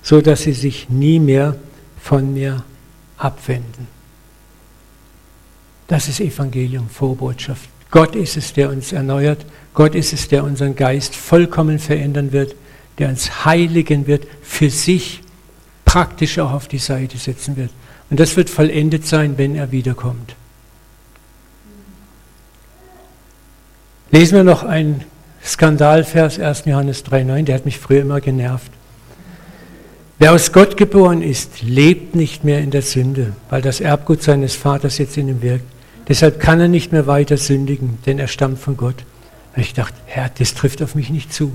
so 0.03 0.21
dass 0.21 0.43
sie 0.43 0.53
sich 0.53 0.89
nie 0.89 1.19
mehr 1.19 1.57
von 2.01 2.33
mir 2.33 2.65
abwenden. 3.17 3.89
Das 5.89 6.09
ist 6.09 6.21
Evangelium, 6.21 6.89
Vorbotschaft. 6.89 7.69
Gott 7.91 8.17
ist 8.17 8.37
es, 8.37 8.53
der 8.53 8.71
uns 8.71 8.93
erneuert. 8.93 9.45
Gott 9.73 9.95
ist 9.95 10.13
es, 10.13 10.29
der 10.29 10.45
unseren 10.45 10.77
Geist 10.77 11.15
vollkommen 11.15 11.79
verändern 11.79 12.33
wird, 12.33 12.55
der 12.99 13.09
uns 13.09 13.45
heiligen 13.45 14.07
wird, 14.07 14.27
für 14.43 14.71
sich 14.71 15.23
praktisch 15.85 16.39
auch 16.39 16.53
auf 16.53 16.69
die 16.69 16.79
Seite 16.79 17.19
setzen 17.19 17.57
wird. 17.57 17.71
Und 18.11 18.21
das 18.21 18.37
wird 18.37 18.51
vollendet 18.51 19.07
sein, 19.07 19.39
wenn 19.39 19.57
er 19.57 19.73
wiederkommt. 19.73 20.37
Lesen 24.11 24.37
wir 24.37 24.45
noch 24.45 24.63
einen 24.63 25.05
Skandalvers 25.45 26.39
1. 26.39 26.65
Johannes 26.67 27.05
3,9, 27.05 27.43
der 27.43 27.55
hat 27.57 27.65
mich 27.65 27.79
früher 27.79 28.03
immer 28.03 28.21
genervt. 28.21 28.71
Wer 30.19 30.33
aus 30.33 30.53
Gott 30.53 30.77
geboren 30.77 31.23
ist, 31.23 31.63
lebt 31.63 32.15
nicht 32.15 32.45
mehr 32.45 32.61
in 32.61 32.71
der 32.71 32.83
Sünde, 32.83 33.33
weil 33.51 33.61
das 33.61 33.81
Erbgut 33.81 34.23
seines 34.23 34.55
Vaters 34.55 34.99
jetzt 34.99 35.17
in 35.17 35.29
ihm 35.29 35.43
wirkt. 35.43 35.65
Deshalb 36.09 36.39
kann 36.39 36.61
er 36.61 36.69
nicht 36.69 36.93
mehr 36.93 37.07
weiter 37.07 37.37
sündigen, 37.37 37.99
denn 38.07 38.19
er 38.19 38.29
stammt 38.29 38.59
von 38.59 38.77
Gott. 38.77 39.05
Und 39.57 39.63
ich 39.63 39.75
dachte, 39.75 39.97
Herr, 40.07 40.31
das 40.39 40.55
trifft 40.55 40.83
auf 40.83 40.95
mich 40.95 41.11
nicht 41.11 41.33
zu. 41.33 41.53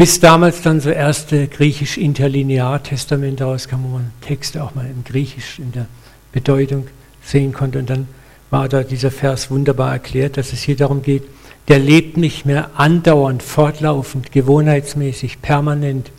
Bis 0.00 0.18
damals 0.18 0.62
dann 0.62 0.80
so 0.80 0.88
erste 0.88 1.46
griechisch-interlinear-Testamente 1.46 3.44
rauskamen, 3.44 3.84
wo 3.84 3.88
man 3.98 4.12
Texte 4.22 4.64
auch 4.64 4.74
mal 4.74 4.86
im 4.86 5.04
Griechisch 5.04 5.58
in 5.58 5.72
der 5.72 5.88
Bedeutung 6.32 6.86
sehen 7.22 7.52
konnte. 7.52 7.80
Und 7.80 7.90
dann 7.90 8.08
war 8.48 8.66
da 8.70 8.82
dieser 8.82 9.10
Vers 9.10 9.50
wunderbar 9.50 9.92
erklärt, 9.92 10.38
dass 10.38 10.54
es 10.54 10.62
hier 10.62 10.74
darum 10.74 11.02
geht, 11.02 11.24
der 11.68 11.80
lebt 11.80 12.16
nicht 12.16 12.46
mehr 12.46 12.70
andauernd, 12.76 13.42
fortlaufend, 13.42 14.32
gewohnheitsmäßig, 14.32 15.42
permanent, 15.42 16.10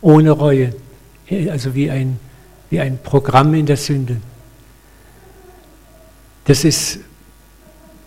ohne 0.00 0.30
Reue, 0.30 0.72
also 1.50 1.74
wie 1.74 1.90
ein, 1.90 2.20
wie 2.70 2.78
ein 2.78 3.00
Programm 3.02 3.52
in 3.54 3.66
der 3.66 3.78
Sünde. 3.78 4.18
Das 6.44 6.62
ist, 6.62 7.00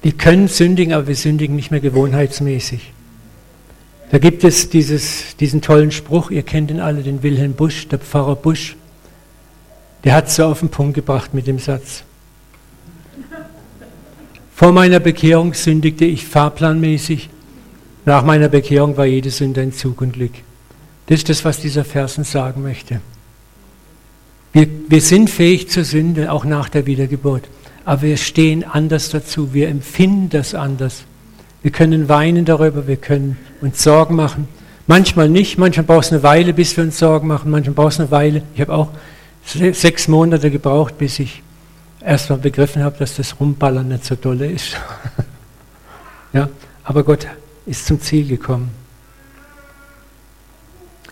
wir 0.01 0.13
können 0.13 0.47
sündigen, 0.47 0.93
aber 0.93 1.07
wir 1.07 1.17
sündigen 1.17 1.57
nicht 1.57 1.69
mehr 1.69 1.81
gewohnheitsmäßig. 1.81 2.93
Da 4.09 4.19
gibt 4.19 4.43
es 4.43 4.69
dieses, 4.69 5.35
diesen 5.37 5.61
tollen 5.61 5.91
Spruch, 5.91 6.31
ihr 6.31 6.43
kennt 6.43 6.71
ihn 6.71 6.79
alle, 6.79 7.03
den 7.03 7.23
Wilhelm 7.23 7.53
Busch, 7.53 7.87
der 7.87 7.99
Pfarrer 7.99 8.35
Busch. 8.35 8.75
Der 10.03 10.13
hat 10.13 10.27
es 10.27 10.35
so 10.35 10.45
auf 10.45 10.59
den 10.59 10.69
Punkt 10.69 10.93
gebracht 10.93 11.33
mit 11.33 11.47
dem 11.47 11.59
Satz. 11.59 12.03
Vor 14.55 14.71
meiner 14.71 14.99
Bekehrung 14.99 15.53
sündigte 15.53 16.05
ich 16.05 16.25
fahrplanmäßig. 16.25 17.29
Nach 18.05 18.23
meiner 18.23 18.47
Bekehrung 18.47 18.95
war 18.97 19.05
jede 19.05 19.29
Sünde 19.29 19.61
ein 19.61 19.73
Zug 19.73 20.01
und 20.01 20.13
Glück. 20.13 20.31
Das 21.07 21.19
ist 21.19 21.29
das, 21.29 21.45
was 21.45 21.59
dieser 21.59 21.83
Versen 21.83 22.23
sagen 22.23 22.63
möchte. 22.63 23.01
Wir, 24.53 24.67
wir 24.87 25.01
sind 25.01 25.29
fähig 25.29 25.69
zur 25.69 25.83
Sünde, 25.83 26.31
auch 26.31 26.45
nach 26.45 26.69
der 26.69 26.85
Wiedergeburt 26.85 27.49
aber 27.87 28.01
wir 28.01 28.17
stehen 28.17 28.65
anders 28.65 29.11
dazu, 29.11 29.53
wir 29.53 29.69
empfinden 29.69 30.27
das 30.29 30.53
anders. 30.53 31.05
Wir 31.67 31.73
können 31.73 32.07
weinen 32.07 32.45
darüber, 32.45 32.87
wir 32.87 32.95
können 32.95 33.37
uns 33.59 33.83
Sorgen 33.83 34.15
machen. 34.15 34.47
Manchmal 34.87 35.27
nicht, 35.27 35.57
manchmal 35.57 35.85
braucht 35.85 36.05
es 36.05 36.13
eine 36.13 36.23
Weile, 36.23 36.53
bis 36.53 36.77
wir 36.77 36.85
uns 36.85 36.97
Sorgen 36.97 37.27
machen, 37.27 37.51
manchmal 37.51 37.73
braucht 37.73 37.91
es 37.91 37.99
eine 37.99 38.09
Weile. 38.09 38.41
Ich 38.55 38.61
habe 38.61 38.71
auch 38.73 38.87
sechs 39.43 40.07
Monate 40.07 40.49
gebraucht, 40.49 40.97
bis 40.97 41.19
ich 41.19 41.43
erst 41.99 42.29
mal 42.29 42.37
begriffen 42.37 42.85
habe, 42.85 42.97
dass 42.97 43.17
das 43.17 43.37
Rumballern 43.37 43.89
nicht 43.89 44.05
so 44.05 44.15
dolle 44.15 44.49
ist. 44.49 44.77
ja, 46.31 46.47
aber 46.85 47.03
Gott 47.03 47.27
ist 47.65 47.85
zum 47.85 47.99
Ziel 47.99 48.25
gekommen. 48.29 48.71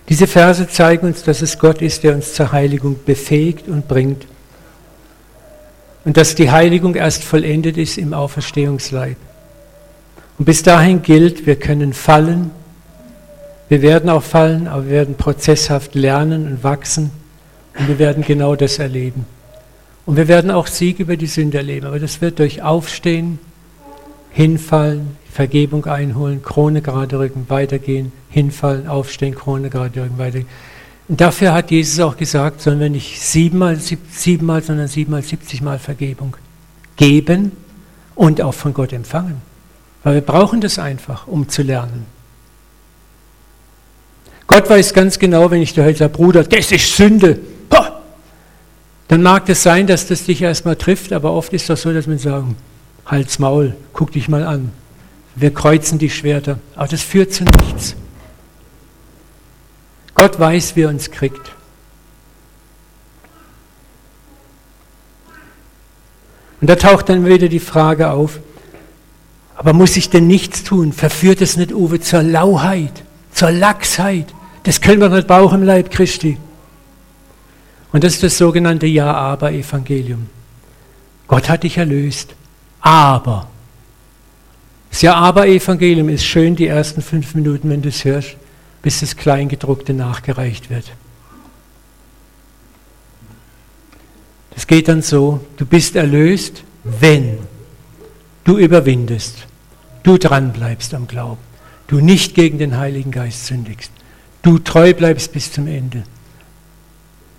Diese 0.08 0.26
Verse 0.26 0.70
zeigen 0.70 1.08
uns, 1.08 1.22
dass 1.24 1.42
es 1.42 1.60
Gott 1.60 1.82
ist, 1.82 2.06
der 2.06 2.16
uns 2.16 2.34
zur 2.34 2.54
Heiligung 2.54 2.96
befähigt 3.06 3.68
und 3.68 3.90
bringt 3.90 4.26
und 6.06 6.16
dass 6.16 6.34
die 6.34 6.50
Heiligung 6.50 6.96
erst 6.96 7.26
vollendet 7.26 7.76
ist 7.76 7.98
im 7.98 8.14
Auferstehungsleib. 8.14 9.18
Und 10.38 10.46
bis 10.46 10.64
dahin 10.64 11.02
gilt, 11.02 11.46
wir 11.46 11.56
können 11.56 11.94
fallen, 11.94 12.52
Wir 13.68 13.82
werden 13.82 14.10
auch 14.10 14.22
fallen, 14.22 14.68
aber 14.68 14.86
wir 14.86 14.92
werden 14.92 15.16
prozesshaft 15.16 15.96
lernen 15.96 16.48
und 16.48 16.64
wachsen 16.64 17.10
und 17.78 17.88
wir 17.88 17.98
werden 17.98 18.24
genau 18.24 18.56
das 18.56 18.78
erleben. 18.78 19.26
Und 20.06 20.18
wir 20.18 20.28
werden 20.28 20.52
auch 20.52 20.68
Sieg 20.68 21.00
über 21.00 21.18
die 21.18 21.26
Sünde 21.26 21.58
erleben, 21.58 21.88
aber 21.88 22.00
das 22.00 22.22
wird 22.22 22.38
durch 22.38 22.62
Aufstehen, 22.62 23.40
hinfallen, 24.30 25.18
Vergebung 25.32 25.86
einholen, 25.86 26.44
Krone 26.44 26.82
gerade 26.82 27.18
rücken, 27.18 27.46
weitergehen, 27.48 28.12
hinfallen, 28.30 28.88
aufstehen, 28.88 29.34
Krone 29.34 29.70
gerade 29.70 30.04
rücken, 30.04 30.18
weitergehen. 30.20 30.48
Und 31.08 31.22
dafür 31.22 31.54
hat 31.54 31.72
Jesus 31.72 32.00
auch 32.00 32.18
gesagt, 32.18 32.62
sollen 32.62 32.80
wir 32.80 32.90
nicht 32.90 33.20
siebenmal, 33.20 33.78
siebenmal, 33.78 34.62
sondern 34.62 34.88
siebenmal, 34.88 35.24
siebzigmal 35.24 35.80
Vergebung 35.80 36.38
geben 36.98 37.52
und 38.14 38.42
auch 38.42 38.54
von 38.54 38.74
Gott 38.74 38.94
empfangen. 38.94 39.42
Weil 40.06 40.14
wir 40.14 40.22
brauchen 40.22 40.62
das 40.62 40.78
einfach, 40.78 41.26
um 41.26 41.50
zu 41.50 41.64
lernen. 41.64 42.06
Gott 44.46 44.70
weiß 44.70 44.94
ganz 44.94 45.18
genau, 45.18 45.50
wenn 45.50 45.64
ich 45.64 45.74
dir 45.74 45.84
heute 45.84 45.98
sage, 45.98 46.14
Bruder, 46.14 46.44
das 46.44 46.72
ist 46.72 46.96
Sünde, 46.96 47.40
dann 49.08 49.22
mag 49.22 49.44
es 49.44 49.58
das 49.58 49.64
sein, 49.64 49.88
dass 49.88 50.08
das 50.08 50.26
dich 50.26 50.44
erstmal 50.44 50.76
trifft, 50.76 51.12
aber 51.12 51.34
oft 51.34 51.54
ist 51.54 51.70
das 51.70 51.82
so, 51.82 51.92
dass 51.92 52.08
wir 52.08 52.20
sagen, 52.20 52.56
Halt's 53.06 53.40
Maul, 53.40 53.76
guck 53.94 54.12
dich 54.12 54.30
mal 54.30 54.44
an. 54.44 54.72
Wir 55.36 55.52
kreuzen 55.52 55.98
die 55.98 56.10
Schwerter, 56.10 56.60
aber 56.76 56.88
das 56.88 57.02
führt 57.02 57.34
zu 57.34 57.44
nichts. 57.44 57.96
Gott 60.14 60.40
weiß, 60.40 60.76
wie 60.76 60.84
er 60.84 60.90
uns 60.90 61.10
kriegt. 61.10 61.52
Und 66.62 66.70
da 66.70 66.76
taucht 66.76 67.10
dann 67.10 67.26
wieder 67.26 67.48
die 67.48 67.60
Frage 67.60 68.12
auf, 68.12 68.40
aber 69.56 69.74
muss 69.74 69.98
ich 69.98 70.10
denn 70.10 70.28
nichts 70.28 70.64
tun? 70.64 70.94
Verführt 70.94 71.42
es 71.42 71.58
nicht, 71.58 71.74
Uwe, 71.74 72.00
zur 72.00 72.24
Lauheit, 72.24 73.04
zur 73.32 73.52
Lachsheit? 73.52 74.28
Das 74.64 74.82
können 74.82 75.02
wir 75.02 75.10
nicht 75.10 75.28
brauchen 75.28 75.62
im 75.62 75.68
Leib 75.68 75.92
Christi. 75.92 76.38
Und 77.92 78.04
das 78.04 78.16
ist 78.16 78.24
das 78.24 78.38
sogenannte 78.38 78.88
Ja-Aber-Evangelium. 78.88 80.28
Gott 81.28 81.50
hat 81.50 81.64
dich 81.64 81.78
erlöst, 81.78 82.36
aber. 82.82 83.48
Das 84.90 85.02
Ja-Aber-Evangelium 85.02 86.10
ist 86.10 86.26
schön 86.26 86.56
die 86.56 86.68
ersten 86.68 87.02
fünf 87.02 87.36
Minuten, 87.36 87.70
wenn 87.70 87.82
du 87.82 87.90
es 87.90 88.04
hörst, 88.04 88.36
bis 88.82 89.00
das 89.00 89.16
Kleingedruckte 89.16 89.94
nachgereicht 89.94 90.70
wird. 90.70 90.92
Das 94.54 94.68
geht 94.68 94.88
dann 94.88 95.02
so, 95.02 95.42
du 95.58 95.66
bist 95.66 95.96
erlöst, 95.96 96.64
wenn 96.84 97.40
du 98.46 98.58
überwindest, 98.58 99.48
du 100.04 100.18
dranbleibst 100.18 100.94
am 100.94 101.08
Glauben, 101.08 101.42
du 101.88 102.00
nicht 102.00 102.36
gegen 102.36 102.58
den 102.58 102.78
Heiligen 102.78 103.12
Geist 103.12 103.48
sündigst, 103.48 103.92
du 104.42 104.60
treu 104.60 104.94
bleibst 104.94 105.34
bis 105.34 105.52
zum 105.52 105.68
Ende. 105.68 106.04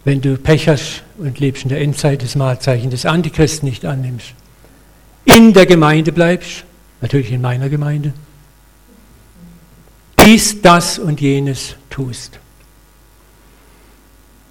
Wenn 0.05 0.21
du 0.21 0.37
Pech 0.37 0.69
hast 0.69 1.03
und 1.17 1.41
lebst 1.41 1.63
in 1.63 1.71
der 1.71 1.81
Endzeit 1.81 2.23
des 2.23 2.37
Mahlzeichen 2.37 2.91
des 2.91 3.07
Antichristen 3.07 3.69
nicht 3.69 3.85
annimmst, 3.87 4.35
in 5.25 5.53
der 5.53 5.67
Gemeinde 5.67 6.13
bleibst, 6.13 6.65
natürlich 7.01 7.33
in 7.33 7.41
meiner 7.41 7.69
Gemeinde, 7.69 8.13
dies, 10.25 10.61
das 10.61 10.99
und 10.99 11.21
jenes 11.21 11.77
tust. 11.91 12.39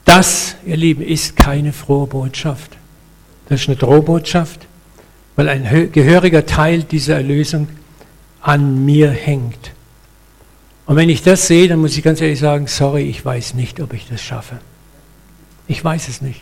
Das, 0.05 0.55
ihr 0.65 0.77
Lieben, 0.77 1.01
ist 1.01 1.35
keine 1.35 1.73
frohe 1.73 2.07
Botschaft. 2.07 2.77
Das 3.49 3.61
ist 3.61 3.67
eine 3.67 3.75
Drohbotschaft, 3.75 4.67
weil 5.35 5.49
ein 5.49 5.91
gehöriger 5.91 6.45
Teil 6.45 6.83
dieser 6.83 7.15
Erlösung 7.15 7.67
an 8.41 8.85
mir 8.85 9.09
hängt. 9.09 9.71
Und 10.85 10.95
wenn 10.95 11.09
ich 11.09 11.23
das 11.23 11.47
sehe, 11.47 11.67
dann 11.67 11.79
muss 11.79 11.97
ich 11.97 12.03
ganz 12.03 12.21
ehrlich 12.21 12.39
sagen, 12.39 12.67
sorry, 12.67 13.03
ich 13.03 13.25
weiß 13.25 13.55
nicht, 13.55 13.79
ob 13.79 13.93
ich 13.93 14.07
das 14.07 14.21
schaffe. 14.21 14.59
Ich 15.67 15.83
weiß 15.83 16.07
es 16.07 16.21
nicht. 16.21 16.41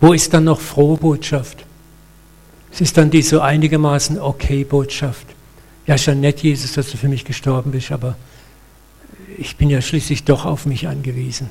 Wo 0.00 0.12
ist 0.12 0.32
dann 0.32 0.44
noch 0.44 0.60
frohe 0.60 0.96
Botschaft? 0.96 1.64
Es 2.72 2.80
ist 2.80 2.96
dann 2.96 3.10
die 3.10 3.22
so 3.22 3.40
einigermaßen 3.40 4.18
okay 4.18 4.64
Botschaft. 4.64 5.26
Ja, 5.86 5.98
schon 5.98 6.20
nett, 6.20 6.40
Jesus, 6.42 6.72
dass 6.72 6.90
du 6.90 6.96
für 6.96 7.08
mich 7.08 7.24
gestorben 7.24 7.70
bist, 7.70 7.92
aber 7.92 8.16
ich 9.36 9.56
bin 9.56 9.68
ja 9.70 9.80
schließlich 9.80 10.24
doch 10.24 10.46
auf 10.46 10.66
mich 10.66 10.88
angewiesen. 10.88 11.50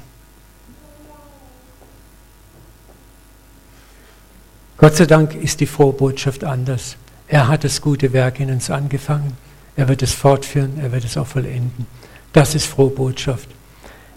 Gott 4.84 4.98
sei 4.98 5.06
Dank 5.06 5.34
ist 5.34 5.62
die 5.62 5.66
frohe 5.66 5.94
Botschaft 5.94 6.44
anders. 6.44 6.98
Er 7.30 7.48
hat 7.48 7.64
das 7.64 7.80
gute 7.80 8.12
Werk 8.12 8.42
in 8.42 8.52
uns 8.52 8.70
angefangen. 8.70 9.38
Er 9.78 9.88
wird 9.88 10.02
es 10.02 10.12
fortführen, 10.12 10.78
er 10.78 10.92
wird 10.92 11.06
es 11.06 11.16
auch 11.16 11.26
vollenden. 11.26 11.88
Das 12.34 12.54
ist 12.54 12.66
frohe 12.66 12.90
Botschaft. 12.90 13.48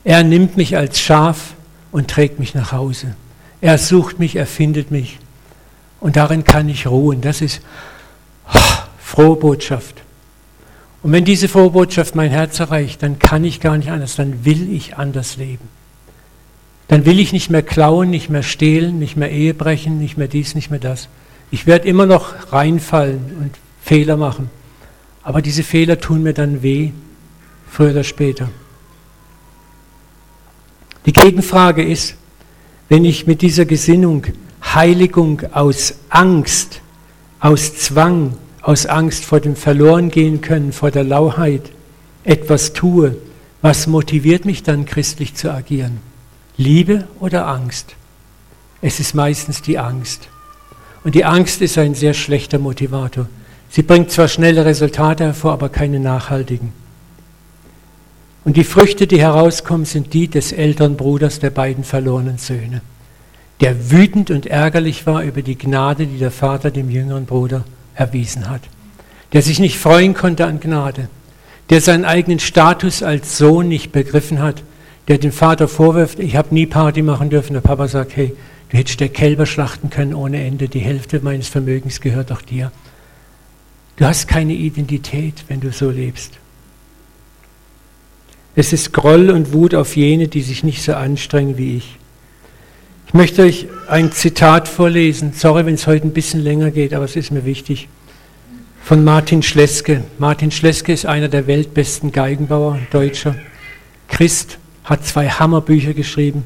Er 0.02 0.24
nimmt 0.24 0.56
mich 0.56 0.76
als 0.76 0.98
Schaf 0.98 1.54
und 1.92 2.10
trägt 2.10 2.40
mich 2.40 2.56
nach 2.56 2.72
Hause. 2.72 3.14
Er 3.60 3.78
sucht 3.78 4.18
mich, 4.18 4.34
er 4.34 4.46
findet 4.48 4.90
mich. 4.90 5.20
Und 6.00 6.16
darin 6.16 6.42
kann 6.42 6.68
ich 6.68 6.88
ruhen. 6.88 7.20
Das 7.20 7.42
ist 7.42 7.60
oh, 8.52 8.58
frohe 8.98 9.36
Botschaft. 9.36 10.02
Und 11.00 11.12
wenn 11.12 11.24
diese 11.24 11.46
frohe 11.46 11.70
Botschaft 11.70 12.16
mein 12.16 12.32
Herz 12.32 12.58
erreicht, 12.58 13.04
dann 13.04 13.20
kann 13.20 13.44
ich 13.44 13.60
gar 13.60 13.76
nicht 13.76 13.90
anders, 13.90 14.16
dann 14.16 14.44
will 14.44 14.72
ich 14.72 14.96
anders 14.96 15.36
leben. 15.36 15.68
Dann 16.88 17.04
will 17.04 17.18
ich 17.18 17.32
nicht 17.32 17.50
mehr 17.50 17.62
klauen, 17.62 18.10
nicht 18.10 18.30
mehr 18.30 18.42
stehlen, 18.42 18.98
nicht 18.98 19.16
mehr 19.16 19.30
Ehe 19.30 19.54
brechen, 19.54 19.98
nicht 19.98 20.16
mehr 20.16 20.28
dies, 20.28 20.54
nicht 20.54 20.70
mehr 20.70 20.80
das. 20.80 21.08
Ich 21.50 21.66
werde 21.66 21.88
immer 21.88 22.06
noch 22.06 22.52
reinfallen 22.52 23.36
und 23.40 23.50
Fehler 23.82 24.16
machen. 24.16 24.50
Aber 25.22 25.42
diese 25.42 25.64
Fehler 25.64 25.98
tun 25.98 26.22
mir 26.22 26.32
dann 26.32 26.62
weh, 26.62 26.92
früher 27.68 27.90
oder 27.90 28.04
später. 28.04 28.48
Die 31.06 31.12
Gegenfrage 31.12 31.84
ist, 31.84 32.16
wenn 32.88 33.04
ich 33.04 33.26
mit 33.26 33.42
dieser 33.42 33.64
Gesinnung 33.64 34.26
Heiligung 34.62 35.42
aus 35.52 35.94
Angst, 36.08 36.80
aus 37.40 37.76
Zwang, 37.76 38.36
aus 38.62 38.86
Angst 38.86 39.24
vor 39.24 39.40
dem 39.40 39.56
Verlorengehen 39.56 40.40
können, 40.40 40.72
vor 40.72 40.90
der 40.90 41.04
Lauheit 41.04 41.70
etwas 42.24 42.72
tue, 42.72 43.16
was 43.62 43.86
motiviert 43.86 44.44
mich 44.44 44.62
dann 44.62 44.84
christlich 44.84 45.34
zu 45.34 45.52
agieren? 45.52 46.00
Liebe 46.56 47.06
oder 47.20 47.46
Angst? 47.46 47.94
Es 48.80 49.00
ist 49.00 49.14
meistens 49.14 49.62
die 49.62 49.78
Angst. 49.78 50.28
Und 51.04 51.14
die 51.14 51.24
Angst 51.24 51.60
ist 51.62 51.78
ein 51.78 51.94
sehr 51.94 52.14
schlechter 52.14 52.58
Motivator. 52.58 53.28
Sie 53.68 53.82
bringt 53.82 54.10
zwar 54.10 54.28
schnelle 54.28 54.64
Resultate 54.64 55.24
hervor, 55.24 55.52
aber 55.52 55.68
keine 55.68 56.00
nachhaltigen. 56.00 56.72
Und 58.44 58.56
die 58.56 58.64
Früchte, 58.64 59.06
die 59.06 59.20
herauskommen, 59.20 59.86
sind 59.86 60.14
die 60.14 60.28
des 60.28 60.52
älteren 60.52 60.96
Bruders 60.96 61.40
der 61.40 61.50
beiden 61.50 61.84
verlorenen 61.84 62.38
Söhne 62.38 62.80
der 63.60 63.90
wütend 63.90 64.30
und 64.30 64.46
ärgerlich 64.46 65.06
war 65.06 65.22
über 65.22 65.42
die 65.42 65.56
Gnade, 65.56 66.06
die 66.06 66.18
der 66.18 66.30
Vater 66.30 66.70
dem 66.70 66.90
jüngeren 66.90 67.26
Bruder 67.26 67.64
erwiesen 67.94 68.50
hat, 68.50 68.62
der 69.32 69.42
sich 69.42 69.58
nicht 69.58 69.78
freuen 69.78 70.14
konnte 70.14 70.46
an 70.46 70.60
Gnade, 70.60 71.08
der 71.70 71.80
seinen 71.80 72.04
eigenen 72.04 72.38
Status 72.38 73.02
als 73.02 73.38
Sohn 73.38 73.68
nicht 73.68 73.92
begriffen 73.92 74.40
hat, 74.40 74.62
der 75.08 75.18
dem 75.18 75.32
Vater 75.32 75.68
vorwirft, 75.68 76.18
ich 76.18 76.36
habe 76.36 76.54
nie 76.54 76.66
Party 76.66 77.02
machen 77.02 77.30
dürfen. 77.30 77.54
Der 77.54 77.60
Papa 77.60 77.88
sagt, 77.88 78.16
hey, 78.16 78.34
du 78.70 78.76
hättest 78.76 79.00
der 79.00 79.08
Kälber 79.08 79.46
schlachten 79.46 79.90
können 79.90 80.14
ohne 80.14 80.44
Ende, 80.44 80.68
die 80.68 80.80
Hälfte 80.80 81.20
meines 81.20 81.48
Vermögens 81.48 82.00
gehört 82.00 82.30
doch 82.30 82.42
dir. 82.42 82.72
Du 83.96 84.04
hast 84.04 84.28
keine 84.28 84.52
Identität, 84.52 85.44
wenn 85.48 85.60
du 85.60 85.72
so 85.72 85.90
lebst. 85.90 86.32
Es 88.54 88.72
ist 88.72 88.92
Groll 88.92 89.30
und 89.30 89.52
Wut 89.52 89.74
auf 89.74 89.96
jene, 89.96 90.28
die 90.28 90.42
sich 90.42 90.64
nicht 90.64 90.82
so 90.82 90.94
anstrengen 90.94 91.58
wie 91.58 91.76
ich. 91.76 91.98
Ich 93.06 93.14
möchte 93.14 93.42
euch 93.42 93.68
ein 93.88 94.12
Zitat 94.12 94.66
vorlesen. 94.66 95.32
Sorry, 95.32 95.64
wenn 95.64 95.74
es 95.74 95.86
heute 95.86 96.06
ein 96.06 96.12
bisschen 96.12 96.40
länger 96.42 96.70
geht, 96.70 96.92
aber 96.92 97.04
es 97.04 97.16
ist 97.16 97.30
mir 97.30 97.44
wichtig. 97.44 97.88
Von 98.82 99.04
Martin 99.04 99.42
Schleske. 99.42 100.04
Martin 100.18 100.50
Schleske 100.50 100.92
ist 100.92 101.06
einer 101.06 101.28
der 101.28 101.46
weltbesten 101.46 102.12
Geigenbauer, 102.12 102.78
Deutscher. 102.90 103.36
Christ, 104.08 104.58
hat 104.86 105.04
zwei 105.04 105.28
Hammerbücher 105.28 105.92
geschrieben. 105.92 106.44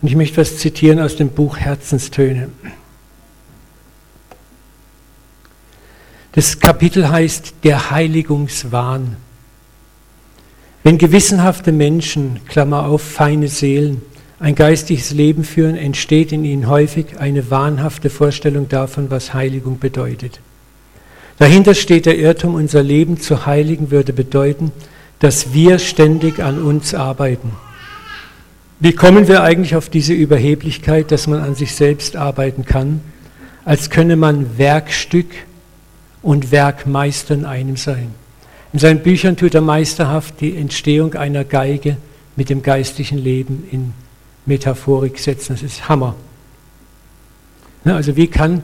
Und 0.00 0.08
ich 0.08 0.16
möchte 0.16 0.38
was 0.38 0.56
zitieren 0.56 1.00
aus 1.00 1.16
dem 1.16 1.28
Buch 1.28 1.58
Herzenstöne. 1.58 2.48
Das 6.32 6.60
Kapitel 6.60 7.10
heißt 7.10 7.54
Der 7.64 7.90
Heiligungswahn. 7.90 9.16
Wenn 10.84 10.96
gewissenhafte 10.96 11.72
Menschen, 11.72 12.40
Klammer 12.48 12.86
auf, 12.86 13.02
feine 13.02 13.48
Seelen, 13.48 14.00
ein 14.38 14.54
geistiges 14.54 15.10
Leben 15.10 15.44
führen, 15.44 15.76
entsteht 15.76 16.32
in 16.32 16.44
ihnen 16.44 16.68
häufig 16.68 17.18
eine 17.18 17.50
wahnhafte 17.50 18.08
Vorstellung 18.08 18.68
davon, 18.68 19.10
was 19.10 19.34
Heiligung 19.34 19.78
bedeutet. 19.78 20.40
Dahinter 21.38 21.74
steht 21.74 22.06
der 22.06 22.16
Irrtum, 22.16 22.54
unser 22.54 22.82
Leben 22.82 23.20
zu 23.20 23.44
heiligen 23.44 23.90
würde 23.90 24.12
bedeuten, 24.12 24.72
dass 25.18 25.52
wir 25.52 25.78
ständig 25.78 26.38
an 26.40 26.62
uns 26.62 26.94
arbeiten. 26.94 27.52
Wie 28.82 28.94
kommen 28.94 29.28
wir 29.28 29.42
eigentlich 29.42 29.76
auf 29.76 29.90
diese 29.90 30.14
Überheblichkeit, 30.14 31.12
dass 31.12 31.26
man 31.26 31.40
an 31.40 31.54
sich 31.54 31.74
selbst 31.74 32.16
arbeiten 32.16 32.64
kann, 32.64 33.02
als 33.66 33.90
könne 33.90 34.16
man 34.16 34.56
Werkstück 34.56 35.26
und 36.22 36.50
Werkmeister 36.50 37.34
in 37.34 37.44
einem 37.44 37.76
sein? 37.76 38.14
In 38.72 38.78
seinen 38.78 39.00
Büchern 39.00 39.36
tut 39.36 39.54
er 39.54 39.60
meisterhaft 39.60 40.40
die 40.40 40.56
Entstehung 40.56 41.12
einer 41.12 41.44
Geige 41.44 41.98
mit 42.36 42.48
dem 42.48 42.62
geistlichen 42.62 43.18
Leben 43.18 43.68
in 43.70 43.92
Metaphorik 44.46 45.18
setzen. 45.18 45.52
Das 45.52 45.62
ist 45.62 45.90
Hammer. 45.90 46.14
Also 47.84 48.16
wie 48.16 48.28
kann 48.28 48.62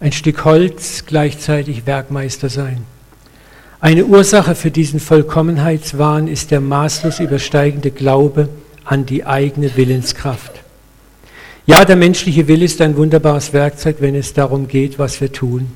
ein 0.00 0.12
Stück 0.12 0.46
Holz 0.46 1.04
gleichzeitig 1.04 1.84
Werkmeister 1.84 2.48
sein? 2.48 2.84
Eine 3.78 4.06
Ursache 4.06 4.54
für 4.54 4.70
diesen 4.70 5.00
Vollkommenheitswahn 5.00 6.28
ist 6.28 6.50
der 6.50 6.62
maßlos 6.62 7.20
übersteigende 7.20 7.90
Glaube 7.90 8.48
an 8.84 9.06
die 9.06 9.24
eigene 9.24 9.76
Willenskraft. 9.76 10.52
Ja, 11.66 11.84
der 11.84 11.96
menschliche 11.96 12.46
Wille 12.46 12.66
ist 12.66 12.80
ein 12.80 12.96
wunderbares 12.96 13.52
Werkzeug, 13.52 13.96
wenn 14.00 14.14
es 14.14 14.34
darum 14.34 14.68
geht, 14.68 14.98
was 14.98 15.20
wir 15.20 15.32
tun. 15.32 15.72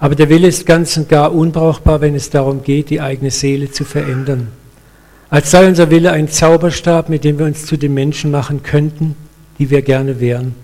Aber 0.00 0.14
der 0.14 0.28
Wille 0.28 0.48
ist 0.48 0.66
ganz 0.66 0.96
und 0.96 1.08
gar 1.08 1.32
unbrauchbar, 1.32 2.00
wenn 2.00 2.14
es 2.14 2.30
darum 2.30 2.62
geht, 2.62 2.90
die 2.90 3.00
eigene 3.00 3.30
Seele 3.30 3.70
zu 3.70 3.84
verändern. 3.84 4.48
Als 5.30 5.50
sei 5.50 5.68
unser 5.68 5.90
Wille 5.90 6.12
ein 6.12 6.28
Zauberstab, 6.28 7.08
mit 7.08 7.24
dem 7.24 7.38
wir 7.38 7.46
uns 7.46 7.66
zu 7.66 7.76
den 7.76 7.94
Menschen 7.94 8.30
machen 8.30 8.62
könnten, 8.62 9.14
die 9.58 9.70
wir 9.70 9.82
gerne 9.82 10.20
wären. 10.20 10.54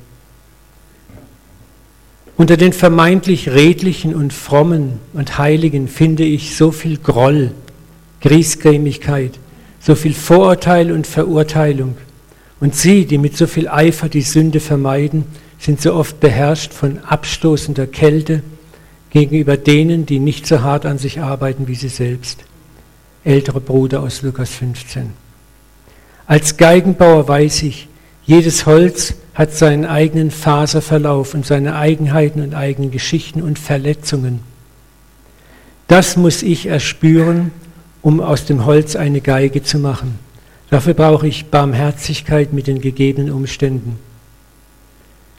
Unter 2.36 2.56
den 2.56 2.72
vermeintlich 2.72 3.50
redlichen 3.50 4.14
und 4.14 4.32
frommen 4.32 4.98
und 5.12 5.38
heiligen 5.38 5.86
finde 5.86 6.24
ich 6.24 6.56
so 6.56 6.72
viel 6.72 6.96
Groll, 6.98 7.52
Griesgrämigkeit, 8.20 9.38
so 9.84 9.94
viel 9.94 10.14
Vorurteil 10.14 10.90
und 10.92 11.06
Verurteilung. 11.06 11.96
Und 12.58 12.74
sie, 12.74 13.04
die 13.04 13.18
mit 13.18 13.36
so 13.36 13.46
viel 13.46 13.68
Eifer 13.68 14.08
die 14.08 14.22
Sünde 14.22 14.60
vermeiden, 14.60 15.26
sind 15.58 15.80
so 15.82 15.94
oft 15.94 16.20
beherrscht 16.20 16.72
von 16.72 17.00
abstoßender 17.00 17.86
Kälte 17.86 18.42
gegenüber 19.10 19.58
denen, 19.58 20.06
die 20.06 20.20
nicht 20.20 20.46
so 20.46 20.62
hart 20.62 20.86
an 20.86 20.96
sich 20.96 21.20
arbeiten 21.20 21.68
wie 21.68 21.74
sie 21.74 21.88
selbst. 21.88 22.44
Älterer 23.24 23.60
Bruder 23.60 24.02
aus 24.02 24.22
Lukas 24.22 24.50
15. 24.50 25.10
Als 26.26 26.56
Geigenbauer 26.56 27.28
weiß 27.28 27.62
ich, 27.64 27.88
jedes 28.24 28.64
Holz 28.64 29.14
hat 29.34 29.52
seinen 29.52 29.84
eigenen 29.84 30.30
Faserverlauf 30.30 31.34
und 31.34 31.44
seine 31.44 31.76
Eigenheiten 31.76 32.40
und 32.40 32.54
eigenen 32.54 32.90
Geschichten 32.90 33.42
und 33.42 33.58
Verletzungen. 33.58 34.40
Das 35.88 36.16
muss 36.16 36.42
ich 36.42 36.66
erspüren, 36.66 37.50
um 38.04 38.20
aus 38.20 38.44
dem 38.44 38.66
Holz 38.66 38.96
eine 38.96 39.22
Geige 39.22 39.62
zu 39.62 39.78
machen. 39.78 40.18
Dafür 40.68 40.92
brauche 40.92 41.26
ich 41.26 41.46
Barmherzigkeit 41.46 42.52
mit 42.52 42.66
den 42.66 42.82
gegebenen 42.82 43.32
Umständen. 43.32 43.98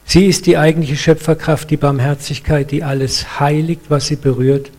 Sie 0.03 0.26
ist 0.26 0.47
die 0.47 0.57
eigentliche 0.57 0.95
Schöpferkraft, 0.95 1.70
die 1.70 1.78
Barmherzigkeit, 1.78 2.72
die 2.72 2.84
alles 2.84 3.39
heiligt, 3.39 3.82
was 3.89 4.07
sie 4.07 4.16
berührt. 4.16 4.72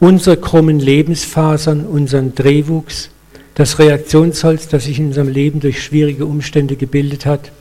Unsere 0.00 0.36
krummen 0.36 0.80
Lebensfasern, 0.80 1.86
unseren 1.86 2.34
Drehwuchs, 2.34 3.08
das 3.54 3.78
Reaktionsholz, 3.78 4.68
das 4.68 4.84
sich 4.84 4.98
in 4.98 5.06
unserem 5.06 5.28
Leben 5.28 5.60
durch 5.60 5.82
schwierige 5.82 6.26
Umstände 6.26 6.76
gebildet 6.76 7.24
hat, 7.24 7.52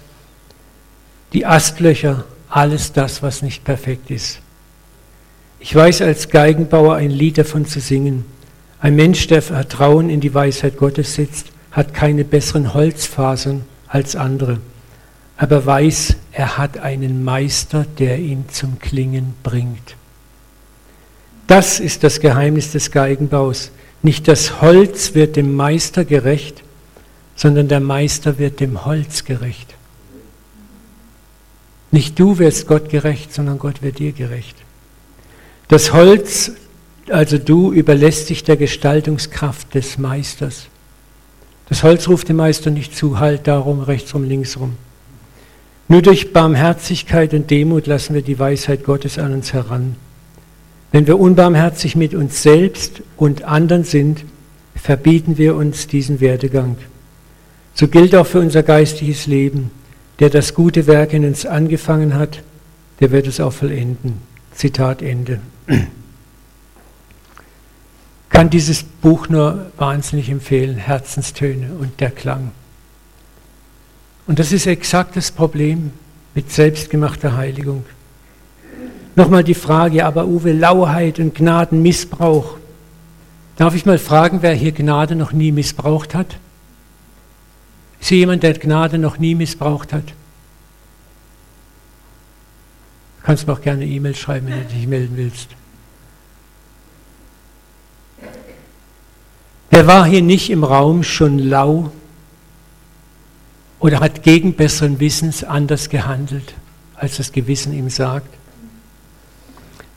die 1.31 1.45
Astlöcher, 1.45 2.25
alles 2.49 2.91
das, 2.91 3.23
was 3.23 3.41
nicht 3.41 3.63
perfekt 3.63 4.11
ist. 4.11 4.41
Ich 5.61 5.73
weiß 5.73 6.01
als 6.01 6.27
Geigenbauer 6.27 6.95
ein 6.95 7.11
Lied 7.11 7.37
davon 7.37 7.65
zu 7.65 7.79
singen. 7.79 8.25
Ein 8.81 8.95
Mensch, 8.95 9.27
der 9.27 9.41
Vertrauen 9.41 10.09
in 10.09 10.19
die 10.19 10.33
Weisheit 10.33 10.75
Gottes 10.77 11.15
setzt, 11.15 11.47
hat 11.71 11.93
keine 11.93 12.25
besseren 12.25 12.73
Holzfasern 12.73 13.63
als 13.87 14.15
andere 14.15 14.59
aber 15.41 15.65
weiß, 15.65 16.17
er 16.33 16.59
hat 16.59 16.77
einen 16.77 17.23
Meister, 17.23 17.87
der 17.97 18.19
ihn 18.19 18.45
zum 18.49 18.77
Klingen 18.77 19.33
bringt. 19.41 19.95
Das 21.47 21.79
ist 21.79 22.03
das 22.03 22.19
Geheimnis 22.19 22.73
des 22.73 22.91
Geigenbaus. 22.91 23.71
Nicht 24.03 24.27
das 24.27 24.61
Holz 24.61 25.15
wird 25.15 25.37
dem 25.37 25.55
Meister 25.55 26.05
gerecht, 26.05 26.61
sondern 27.35 27.69
der 27.69 27.79
Meister 27.79 28.37
wird 28.37 28.59
dem 28.59 28.85
Holz 28.85 29.23
gerecht. 29.23 29.73
Nicht 31.89 32.19
du 32.19 32.37
wirst 32.37 32.67
Gott 32.67 32.89
gerecht, 32.89 33.33
sondern 33.33 33.57
Gott 33.57 33.81
wird 33.81 33.97
dir 33.97 34.11
gerecht. 34.11 34.57
Das 35.69 35.91
Holz, 35.91 36.51
also 37.09 37.37
du, 37.37 37.71
überlässt 37.71 38.27
sich 38.27 38.43
der 38.43 38.57
Gestaltungskraft 38.57 39.73
des 39.73 39.97
Meisters. 39.97 40.67
Das 41.67 41.83
Holz 41.83 42.07
ruft 42.07 42.29
dem 42.29 42.35
Meister 42.35 42.69
nicht 42.69 42.95
zu, 42.95 43.19
halt 43.19 43.47
darum, 43.47 43.81
rechtsrum, 43.81 44.23
linksrum. 44.23 44.75
Nur 45.87 46.01
durch 46.01 46.33
Barmherzigkeit 46.33 47.33
und 47.33 47.49
Demut 47.49 47.87
lassen 47.87 48.13
wir 48.13 48.21
die 48.21 48.39
Weisheit 48.39 48.83
Gottes 48.83 49.17
an 49.17 49.33
uns 49.33 49.53
heran. 49.53 49.95
Wenn 50.91 51.07
wir 51.07 51.19
unbarmherzig 51.19 51.95
mit 51.95 52.13
uns 52.13 52.43
selbst 52.43 53.01
und 53.17 53.43
anderen 53.43 53.83
sind, 53.83 54.25
verbieten 54.75 55.37
wir 55.37 55.55
uns 55.55 55.87
diesen 55.87 56.19
Werdegang. 56.19 56.77
So 57.73 57.87
gilt 57.87 58.15
auch 58.15 58.27
für 58.27 58.39
unser 58.39 58.63
geistiges 58.63 59.27
Leben. 59.27 59.71
Der 60.19 60.29
das 60.29 60.53
gute 60.53 60.85
Werk 60.87 61.13
in 61.13 61.25
uns 61.25 61.45
angefangen 61.45 62.13
hat, 62.13 62.43
der 62.99 63.11
wird 63.11 63.27
es 63.27 63.39
auch 63.39 63.53
vollenden. 63.53 64.19
Zitat 64.53 65.01
Ende. 65.01 65.39
Kann 68.31 68.49
dieses 68.49 68.83
Buch 68.83 69.27
nur 69.27 69.71
wahnsinnig 69.77 70.29
empfehlen, 70.29 70.77
Herzenstöne 70.77 71.73
und 71.79 71.99
der 71.99 72.11
Klang. 72.11 72.51
Und 74.25 74.39
das 74.39 74.51
ist 74.53 74.65
exakt 74.67 75.17
das 75.17 75.31
Problem 75.31 75.91
mit 76.33 76.51
selbstgemachter 76.51 77.35
Heiligung. 77.35 77.85
Nochmal 79.15 79.43
die 79.43 79.53
Frage, 79.53 80.05
aber 80.05 80.25
Uwe, 80.25 80.53
Lauheit 80.53 81.19
und 81.19 81.35
Gnadenmissbrauch. 81.35 82.55
Darf 83.57 83.75
ich 83.75 83.85
mal 83.85 83.97
fragen, 83.97 84.41
wer 84.41 84.53
hier 84.53 84.71
Gnade 84.71 85.15
noch 85.15 85.33
nie 85.33 85.51
missbraucht 85.51 86.15
hat? 86.15 86.37
Ist 87.99 88.07
hier 88.07 88.19
jemand, 88.19 88.43
der 88.43 88.53
Gnade 88.53 88.97
noch 88.97 89.17
nie 89.17 89.35
missbraucht 89.35 89.91
hat? 89.91 90.07
Du 93.19 93.25
kannst 93.25 93.45
mir 93.45 93.53
auch 93.53 93.61
gerne 93.61 93.85
E-Mail 93.85 94.15
schreiben, 94.15 94.47
wenn 94.47 94.63
du 94.67 94.73
dich 94.73 94.87
melden 94.87 95.17
willst. 95.17 95.49
Wer 99.73 99.87
war 99.87 100.05
hier 100.05 100.21
nicht 100.21 100.49
im 100.49 100.65
Raum 100.65 101.01
schon 101.01 101.39
lau 101.39 101.91
oder 103.79 104.01
hat 104.01 104.21
gegen 104.21 104.53
besseren 104.53 104.99
Wissens 104.99 105.45
anders 105.45 105.87
gehandelt, 105.87 106.53
als 106.95 107.15
das 107.15 107.31
Gewissen 107.31 107.73
ihm 107.73 107.89
sagt? 107.89 108.27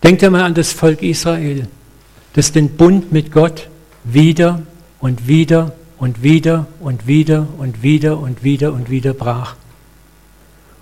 Denkt 0.04 0.22
einmal 0.22 0.42
an 0.42 0.54
das 0.54 0.72
Volk 0.72 1.02
Israel, 1.02 1.66
das 2.34 2.52
den 2.52 2.76
Bund 2.76 3.10
mit 3.10 3.32
Gott 3.32 3.68
wieder 4.04 4.62
und 5.00 5.26
wieder 5.26 5.72
und 5.98 6.22
wieder 6.22 6.68
und 6.78 7.08
wieder 7.08 7.48
und 7.58 7.82
wieder 7.82 8.20
und 8.20 8.44
wieder 8.44 8.72
und 8.72 8.90
wieder 8.90 9.12
brach. 9.12 9.56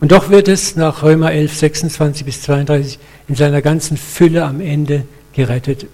Und 0.02 0.12
doch 0.12 0.28
wird 0.28 0.48
es 0.48 0.76
nach 0.76 1.02
Römer 1.02 1.32
11, 1.32 1.56
26 1.56 2.26
bis 2.26 2.42
32 2.42 2.98
in 3.26 3.36
seiner 3.36 3.62
ganzen 3.62 3.96
Fülle 3.96 4.44
am 4.44 4.60
Ende 4.60 5.06
gerettet, 5.32 5.86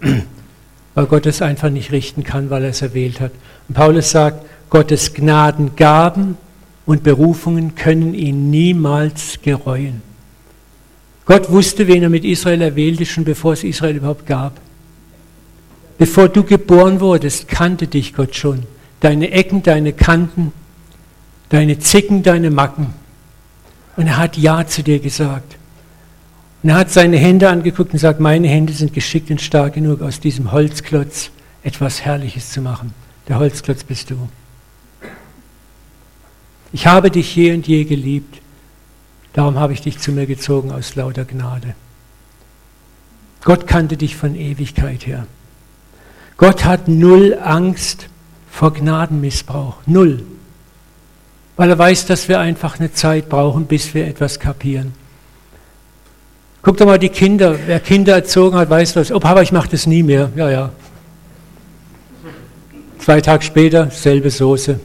weil 0.98 1.06
Gott 1.06 1.26
es 1.26 1.42
einfach 1.42 1.70
nicht 1.70 1.92
richten 1.92 2.24
kann, 2.24 2.50
weil 2.50 2.64
er 2.64 2.70
es 2.70 2.82
erwählt 2.82 3.20
hat. 3.20 3.30
Und 3.68 3.76
Paulus 3.76 4.10
sagt, 4.10 4.44
Gottes 4.68 5.14
Gnadengaben 5.14 6.36
und 6.86 7.04
Berufungen 7.04 7.76
können 7.76 8.14
ihn 8.14 8.50
niemals 8.50 9.38
gereuen. 9.40 10.02
Gott 11.24 11.52
wusste, 11.52 11.86
wen 11.86 12.02
er 12.02 12.08
mit 12.08 12.24
Israel 12.24 12.62
erwählte, 12.62 13.06
schon 13.06 13.22
bevor 13.22 13.52
es 13.52 13.62
Israel 13.62 13.94
überhaupt 13.94 14.26
gab. 14.26 14.60
Bevor 15.98 16.28
du 16.28 16.42
geboren 16.42 16.98
wurdest, 16.98 17.46
kannte 17.46 17.86
dich 17.86 18.12
Gott 18.12 18.34
schon. 18.34 18.64
Deine 18.98 19.30
Ecken, 19.30 19.62
deine 19.62 19.92
Kanten, 19.92 20.52
deine 21.48 21.78
Zicken, 21.78 22.24
deine 22.24 22.50
Macken. 22.50 22.88
Und 23.94 24.08
er 24.08 24.16
hat 24.16 24.36
Ja 24.36 24.66
zu 24.66 24.82
dir 24.82 24.98
gesagt. 24.98 25.57
Und 26.62 26.70
er 26.70 26.76
hat 26.76 26.90
seine 26.90 27.16
Hände 27.16 27.48
angeguckt 27.48 27.92
und 27.92 27.98
sagt, 27.98 28.20
meine 28.20 28.48
Hände 28.48 28.72
sind 28.72 28.92
geschickt 28.92 29.30
und 29.30 29.40
stark 29.40 29.74
genug, 29.74 30.02
aus 30.02 30.20
diesem 30.20 30.50
Holzklotz 30.50 31.30
etwas 31.62 32.02
Herrliches 32.04 32.50
zu 32.50 32.60
machen. 32.60 32.94
Der 33.28 33.38
Holzklotz 33.38 33.84
bist 33.84 34.10
du. 34.10 34.28
Ich 36.72 36.86
habe 36.86 37.10
dich 37.10 37.34
je 37.34 37.52
und 37.52 37.66
je 37.66 37.84
geliebt, 37.84 38.40
darum 39.32 39.58
habe 39.58 39.72
ich 39.72 39.82
dich 39.82 39.98
zu 39.98 40.12
mir 40.12 40.26
gezogen 40.26 40.72
aus 40.72 40.96
lauter 40.96 41.24
Gnade. 41.24 41.74
Gott 43.42 43.66
kannte 43.66 43.96
dich 43.96 44.16
von 44.16 44.34
Ewigkeit 44.34 45.06
her. 45.06 45.26
Gott 46.36 46.64
hat 46.64 46.88
null 46.88 47.38
Angst 47.40 48.08
vor 48.50 48.72
Gnadenmissbrauch, 48.72 49.76
null. 49.86 50.24
Weil 51.56 51.70
er 51.70 51.78
weiß, 51.78 52.06
dass 52.06 52.28
wir 52.28 52.40
einfach 52.40 52.78
eine 52.78 52.92
Zeit 52.92 53.28
brauchen, 53.28 53.66
bis 53.66 53.94
wir 53.94 54.06
etwas 54.06 54.38
kapieren. 54.38 54.92
Guck 56.62 56.76
doch 56.76 56.86
mal 56.86 56.98
die 56.98 57.08
Kinder, 57.08 57.56
wer 57.66 57.80
Kinder 57.80 58.14
erzogen 58.14 58.56
hat, 58.56 58.68
weiß 58.68 58.94
das. 58.94 59.12
Oh 59.12 59.20
Papa, 59.20 59.42
ich 59.42 59.52
mache 59.52 59.68
das 59.70 59.86
nie 59.86 60.02
mehr. 60.02 60.30
Ja, 60.36 60.50
ja. 60.50 60.70
Zwei 62.98 63.20
Tage 63.20 63.42
später, 63.42 63.90
selbe 63.90 64.30
Soße, 64.30 64.80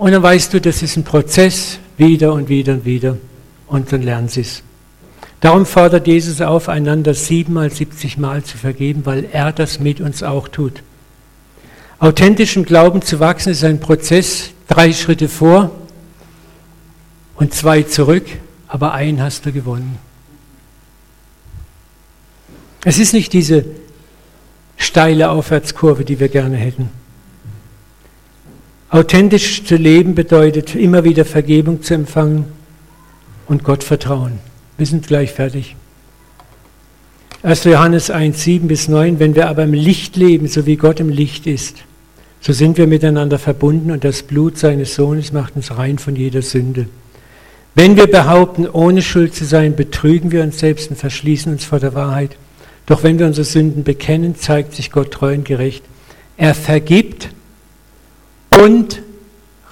und 0.00 0.12
dann 0.12 0.22
weißt 0.22 0.54
du, 0.54 0.62
das 0.62 0.82
ist 0.82 0.96
ein 0.96 1.04
Prozess, 1.04 1.78
wieder 1.98 2.32
und 2.32 2.48
wieder 2.48 2.72
und 2.72 2.86
wieder. 2.86 3.18
Und 3.66 3.92
dann 3.92 4.00
lernen 4.00 4.28
sie 4.28 4.40
es. 4.40 4.62
Darum 5.40 5.66
fordert 5.66 6.06
Jesus 6.06 6.40
auf, 6.40 6.70
einander 6.70 7.12
siebenmal, 7.12 7.70
siebzigmal 7.70 8.42
zu 8.42 8.56
vergeben, 8.56 9.04
weil 9.04 9.28
er 9.30 9.52
das 9.52 9.78
mit 9.78 10.00
uns 10.00 10.22
auch 10.22 10.48
tut. 10.48 10.82
Authentischem 11.98 12.64
Glauben 12.64 13.02
zu 13.02 13.20
wachsen 13.20 13.52
ist 13.52 13.62
ein 13.62 13.78
Prozess, 13.78 14.52
drei 14.68 14.90
Schritte 14.94 15.28
vor 15.28 15.70
und 17.34 17.52
zwei 17.52 17.82
zurück, 17.82 18.24
aber 18.70 18.92
einen 18.92 19.20
hast 19.20 19.44
du 19.44 19.52
gewonnen. 19.52 19.98
Es 22.84 22.98
ist 22.98 23.12
nicht 23.12 23.32
diese 23.32 23.64
steile 24.76 25.30
Aufwärtskurve, 25.30 26.04
die 26.04 26.20
wir 26.20 26.28
gerne 26.28 26.56
hätten. 26.56 26.88
Authentisch 28.88 29.64
zu 29.64 29.76
leben 29.76 30.14
bedeutet 30.14 30.74
immer 30.74 31.04
wieder 31.04 31.24
Vergebung 31.24 31.82
zu 31.82 31.94
empfangen 31.94 32.44
und 33.46 33.64
Gott 33.64 33.84
vertrauen. 33.84 34.38
Wir 34.78 34.86
sind 34.86 35.06
gleich 35.06 35.32
fertig. 35.32 35.76
1. 37.42 37.64
Johannes 37.64 38.10
1, 38.10 38.40
7 38.42 38.68
bis 38.68 38.88
9, 38.88 39.18
wenn 39.18 39.34
wir 39.34 39.48
aber 39.48 39.64
im 39.64 39.74
Licht 39.74 40.16
leben, 40.16 40.46
so 40.46 40.64
wie 40.64 40.76
Gott 40.76 41.00
im 41.00 41.08
Licht 41.08 41.46
ist, 41.46 41.78
so 42.40 42.52
sind 42.52 42.78
wir 42.78 42.86
miteinander 42.86 43.38
verbunden 43.38 43.90
und 43.90 44.04
das 44.04 44.22
Blut 44.22 44.58
seines 44.58 44.94
Sohnes 44.94 45.32
macht 45.32 45.56
uns 45.56 45.76
rein 45.76 45.98
von 45.98 46.14
jeder 46.14 46.42
Sünde. 46.42 46.86
Wenn 47.74 47.96
wir 47.96 48.08
behaupten, 48.08 48.68
ohne 48.68 49.02
Schuld 49.02 49.34
zu 49.34 49.44
sein, 49.44 49.76
betrügen 49.76 50.32
wir 50.32 50.42
uns 50.42 50.58
selbst 50.58 50.90
und 50.90 50.96
verschließen 50.96 51.52
uns 51.52 51.64
vor 51.64 51.78
der 51.78 51.94
Wahrheit. 51.94 52.36
Doch 52.86 53.02
wenn 53.04 53.18
wir 53.18 53.26
unsere 53.26 53.44
Sünden 53.44 53.84
bekennen, 53.84 54.34
zeigt 54.34 54.74
sich 54.74 54.90
Gott 54.90 55.12
treu 55.12 55.34
und 55.34 55.44
gerecht. 55.44 55.84
Er 56.36 56.54
vergibt 56.54 57.30
und 58.50 59.02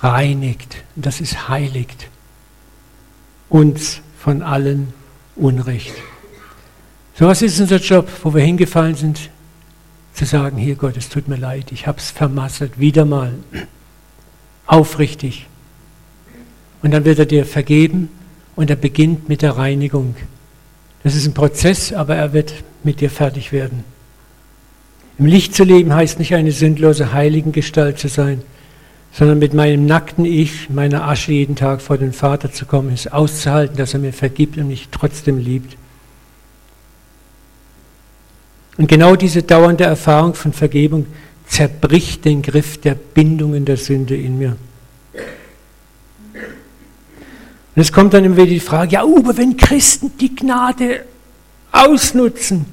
reinigt, 0.00 0.76
das 0.94 1.20
ist 1.20 1.48
heiligt, 1.48 2.08
uns 3.48 4.00
von 4.18 4.42
allen 4.42 4.92
Unrecht. 5.34 5.94
So 7.14 7.26
was 7.26 7.42
ist 7.42 7.58
unser 7.58 7.78
Job, 7.78 8.08
wo 8.22 8.32
wir 8.32 8.42
hingefallen 8.42 8.94
sind, 8.94 9.30
zu 10.14 10.24
sagen, 10.24 10.56
hier 10.56 10.76
Gott, 10.76 10.96
es 10.96 11.08
tut 11.08 11.26
mir 11.26 11.36
leid, 11.36 11.72
ich 11.72 11.88
habe 11.88 11.98
es 11.98 12.12
vermasselt, 12.12 12.78
wieder 12.78 13.04
mal, 13.04 13.34
aufrichtig. 14.66 15.47
Und 16.82 16.92
dann 16.92 17.04
wird 17.04 17.18
er 17.18 17.26
dir 17.26 17.44
vergeben 17.44 18.08
und 18.56 18.70
er 18.70 18.76
beginnt 18.76 19.28
mit 19.28 19.42
der 19.42 19.56
Reinigung. 19.56 20.14
Das 21.02 21.14
ist 21.14 21.26
ein 21.26 21.34
Prozess, 21.34 21.92
aber 21.92 22.16
er 22.16 22.32
wird 22.32 22.52
mit 22.84 23.00
dir 23.00 23.10
fertig 23.10 23.52
werden. 23.52 23.84
Im 25.18 25.26
Licht 25.26 25.54
zu 25.54 25.64
leben 25.64 25.94
heißt 25.94 26.18
nicht 26.18 26.34
eine 26.34 26.52
sündlose 26.52 27.12
Heiligen-Gestalt 27.12 27.98
zu 27.98 28.08
sein, 28.08 28.42
sondern 29.12 29.38
mit 29.38 29.54
meinem 29.54 29.86
nackten 29.86 30.24
Ich, 30.24 30.70
meiner 30.70 31.08
Asche 31.08 31.32
jeden 31.32 31.56
Tag 31.56 31.80
vor 31.80 31.98
den 31.98 32.12
Vater 32.12 32.52
zu 32.52 32.66
kommen, 32.66 32.92
es 32.92 33.06
auszuhalten, 33.08 33.76
dass 33.76 33.94
er 33.94 34.00
mir 34.00 34.12
vergibt 34.12 34.58
und 34.58 34.68
mich 34.68 34.88
trotzdem 34.90 35.38
liebt. 35.38 35.76
Und 38.76 38.86
genau 38.86 39.16
diese 39.16 39.42
dauernde 39.42 39.84
Erfahrung 39.84 40.34
von 40.34 40.52
Vergebung 40.52 41.06
zerbricht 41.46 42.24
den 42.24 42.42
Griff 42.42 42.80
der 42.80 42.94
Bindungen 42.94 43.64
der 43.64 43.76
Sünde 43.76 44.16
in 44.16 44.38
mir. 44.38 44.56
Und 47.78 47.82
es 47.82 47.92
kommt 47.92 48.12
dann 48.12 48.24
immer 48.24 48.38
wieder 48.38 48.46
die 48.46 48.58
Frage, 48.58 48.94
ja, 48.94 49.04
aber 49.04 49.36
wenn 49.36 49.56
Christen 49.56 50.10
die 50.18 50.34
Gnade 50.34 51.04
ausnutzen, 51.70 52.66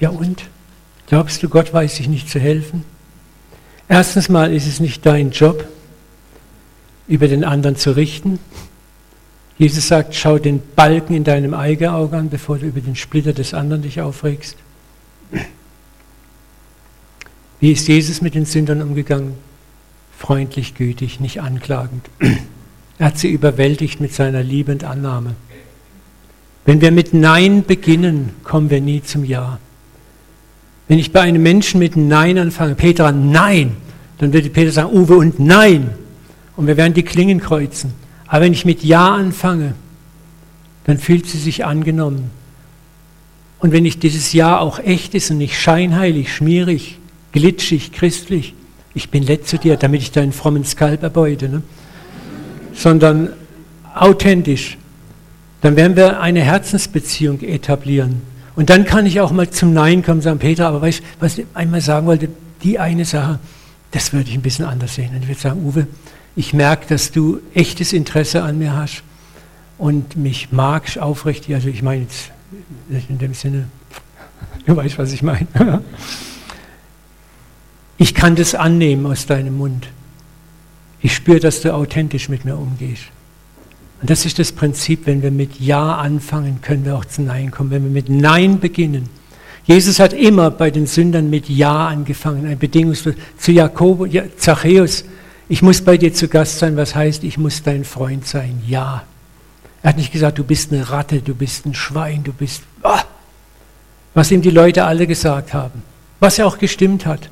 ja 0.00 0.08
und? 0.08 0.42
Glaubst 1.06 1.40
du, 1.44 1.48
Gott 1.48 1.72
weiß 1.72 1.94
sich 1.94 2.08
nicht 2.08 2.28
zu 2.28 2.40
helfen? 2.40 2.82
Erstens 3.86 4.28
mal 4.28 4.52
ist 4.52 4.66
es 4.66 4.80
nicht 4.80 5.06
dein 5.06 5.30
Job, 5.30 5.68
über 7.06 7.28
den 7.28 7.44
anderen 7.44 7.76
zu 7.76 7.94
richten. 7.94 8.40
Jesus 9.56 9.86
sagt, 9.86 10.12
schau 10.16 10.40
den 10.40 10.60
Balken 10.74 11.14
in 11.14 11.22
deinem 11.22 11.54
eigenen 11.54 11.94
Auge 11.94 12.16
an, 12.16 12.28
bevor 12.28 12.58
du 12.58 12.66
über 12.66 12.80
den 12.80 12.96
Splitter 12.96 13.32
des 13.32 13.54
anderen 13.54 13.82
dich 13.82 14.00
aufregst. 14.00 14.56
Wie 17.60 17.70
ist 17.70 17.86
Jesus 17.86 18.20
mit 18.20 18.34
den 18.34 18.46
Sündern 18.46 18.82
umgegangen? 18.82 19.34
Freundlich, 20.22 20.76
gütig, 20.76 21.18
nicht 21.18 21.40
anklagend. 21.40 22.08
Er 22.96 23.06
hat 23.06 23.18
sie 23.18 23.28
überwältigt 23.28 24.00
mit 24.00 24.14
seiner 24.14 24.40
Liebe 24.44 24.70
und 24.70 24.84
Annahme. 24.84 25.34
Wenn 26.64 26.80
wir 26.80 26.92
mit 26.92 27.12
Nein 27.12 27.64
beginnen, 27.64 28.30
kommen 28.44 28.70
wir 28.70 28.80
nie 28.80 29.02
zum 29.02 29.24
Ja. 29.24 29.58
Wenn 30.86 31.00
ich 31.00 31.10
bei 31.10 31.22
einem 31.22 31.42
Menschen 31.42 31.80
mit 31.80 31.96
Nein 31.96 32.38
anfange, 32.38 32.76
Petra, 32.76 33.10
nein, 33.10 33.76
dann 34.18 34.32
würde 34.32 34.48
Peter 34.50 34.70
sagen, 34.70 34.96
Uwe 34.96 35.16
und 35.16 35.40
nein. 35.40 35.90
Und 36.54 36.68
wir 36.68 36.76
werden 36.76 36.94
die 36.94 37.02
Klingen 37.02 37.40
kreuzen. 37.40 37.92
Aber 38.28 38.44
wenn 38.44 38.52
ich 38.52 38.64
mit 38.64 38.84
Ja 38.84 39.12
anfange, 39.12 39.74
dann 40.84 40.98
fühlt 40.98 41.26
sie 41.26 41.38
sich 41.38 41.64
angenommen. 41.64 42.30
Und 43.58 43.72
wenn 43.72 43.84
ich 43.84 43.98
dieses 43.98 44.32
Ja 44.32 44.60
auch 44.60 44.78
echt 44.78 45.16
ist 45.16 45.32
und 45.32 45.38
nicht 45.38 45.60
scheinheilig, 45.60 46.32
schmierig, 46.32 47.00
glitschig, 47.32 47.90
christlich, 47.90 48.54
ich 48.94 49.10
bin 49.10 49.24
nett 49.24 49.46
zu 49.46 49.58
dir, 49.58 49.76
damit 49.76 50.02
ich 50.02 50.12
deinen 50.12 50.32
frommen 50.32 50.64
Skalp 50.64 51.02
erbeute, 51.02 51.48
ne? 51.48 51.62
sondern 52.74 53.30
authentisch, 53.94 54.78
dann 55.60 55.76
werden 55.76 55.96
wir 55.96 56.20
eine 56.20 56.40
Herzensbeziehung 56.40 57.40
etablieren. 57.40 58.22
Und 58.54 58.68
dann 58.68 58.84
kann 58.84 59.06
ich 59.06 59.20
auch 59.20 59.32
mal 59.32 59.48
zum 59.48 59.72
Nein 59.72 60.02
kommen 60.02 60.20
sagen, 60.20 60.38
Peter, 60.38 60.68
aber 60.68 60.82
weißt 60.82 61.00
du, 61.00 61.04
was 61.20 61.38
ich 61.38 61.46
einmal 61.54 61.80
sagen 61.80 62.06
wollte, 62.06 62.28
die 62.62 62.78
eine 62.78 63.04
Sache, 63.04 63.38
das 63.92 64.12
würde 64.12 64.28
ich 64.28 64.34
ein 64.34 64.42
bisschen 64.42 64.64
anders 64.64 64.94
sehen. 64.94 65.10
Und 65.14 65.22
ich 65.22 65.28
würde 65.28 65.40
sagen, 65.40 65.64
Uwe, 65.64 65.86
ich 66.36 66.52
merke, 66.52 66.86
dass 66.88 67.12
du 67.12 67.40
echtes 67.54 67.92
Interesse 67.92 68.42
an 68.42 68.58
mir 68.58 68.74
hast 68.74 69.02
und 69.78 70.16
mich 70.16 70.52
magst 70.52 70.98
aufrichtig. 70.98 71.54
Also 71.54 71.68
ich 71.68 71.82
meine 71.82 72.02
jetzt 72.02 72.30
in 73.08 73.18
dem 73.18 73.34
Sinne, 73.34 73.68
du 74.66 74.76
weißt, 74.76 74.98
was 74.98 75.12
ich 75.12 75.22
meine. 75.22 75.46
Ich 78.02 78.16
kann 78.16 78.34
das 78.34 78.56
annehmen 78.56 79.06
aus 79.06 79.26
deinem 79.26 79.58
Mund. 79.58 79.86
Ich 81.02 81.14
spüre, 81.14 81.38
dass 81.38 81.60
du 81.60 81.72
authentisch 81.72 82.28
mit 82.28 82.44
mir 82.44 82.56
umgehst. 82.56 83.04
Und 84.00 84.10
das 84.10 84.26
ist 84.26 84.40
das 84.40 84.50
Prinzip, 84.50 85.06
wenn 85.06 85.22
wir 85.22 85.30
mit 85.30 85.60
Ja 85.60 85.94
anfangen, 85.98 86.60
können 86.62 86.84
wir 86.84 86.96
auch 86.96 87.04
zu 87.04 87.22
Nein 87.22 87.52
kommen. 87.52 87.70
Wenn 87.70 87.84
wir 87.84 87.92
mit 87.92 88.08
Nein 88.08 88.58
beginnen. 88.58 89.08
Jesus 89.66 90.00
hat 90.00 90.14
immer 90.14 90.50
bei 90.50 90.72
den 90.72 90.88
Sündern 90.88 91.30
mit 91.30 91.48
Ja 91.48 91.86
angefangen, 91.86 92.44
ein 92.44 92.58
Bedingungslos. 92.58 93.14
Zu 93.38 93.52
Jakob, 93.52 94.12
ja, 94.12 94.24
Zachäus, 94.36 95.04
ich 95.48 95.62
muss 95.62 95.80
bei 95.80 95.96
dir 95.96 96.12
zu 96.12 96.26
Gast 96.26 96.58
sein, 96.58 96.76
was 96.76 96.96
heißt, 96.96 97.22
ich 97.22 97.38
muss 97.38 97.62
dein 97.62 97.84
Freund 97.84 98.26
sein. 98.26 98.64
Ja. 98.66 99.04
Er 99.84 99.90
hat 99.90 99.96
nicht 99.96 100.10
gesagt, 100.10 100.38
du 100.38 100.44
bist 100.44 100.72
eine 100.72 100.90
Ratte, 100.90 101.20
du 101.20 101.36
bist 101.36 101.66
ein 101.66 101.74
Schwein, 101.74 102.24
du 102.24 102.32
bist, 102.32 102.64
oh, 102.82 102.98
was 104.12 104.32
ihm 104.32 104.42
die 104.42 104.50
Leute 104.50 104.86
alle 104.86 105.06
gesagt 105.06 105.54
haben, 105.54 105.84
was 106.18 106.40
er 106.40 106.48
auch 106.48 106.58
gestimmt 106.58 107.06
hat. 107.06 107.30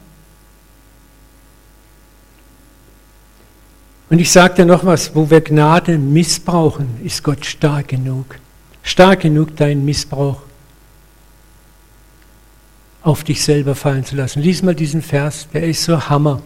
Und 4.11 4.18
ich 4.18 4.32
sage 4.32 4.54
dir 4.56 4.66
noch 4.66 4.84
was, 4.84 5.14
wo 5.14 5.30
wir 5.30 5.40
Gnade 5.40 5.96
missbrauchen, 5.96 6.88
ist 7.04 7.22
Gott 7.22 7.46
stark 7.46 7.88
genug. 7.88 8.36
Stark 8.82 9.20
genug, 9.20 9.56
deinen 9.56 9.84
Missbrauch 9.84 10.42
auf 13.02 13.22
dich 13.22 13.42
selber 13.42 13.76
fallen 13.76 14.04
zu 14.04 14.16
lassen. 14.16 14.42
Lies 14.42 14.62
mal 14.62 14.74
diesen 14.74 15.00
Vers, 15.00 15.46
der 15.54 15.62
ist 15.62 15.84
so 15.84 16.08
Hammer. 16.08 16.42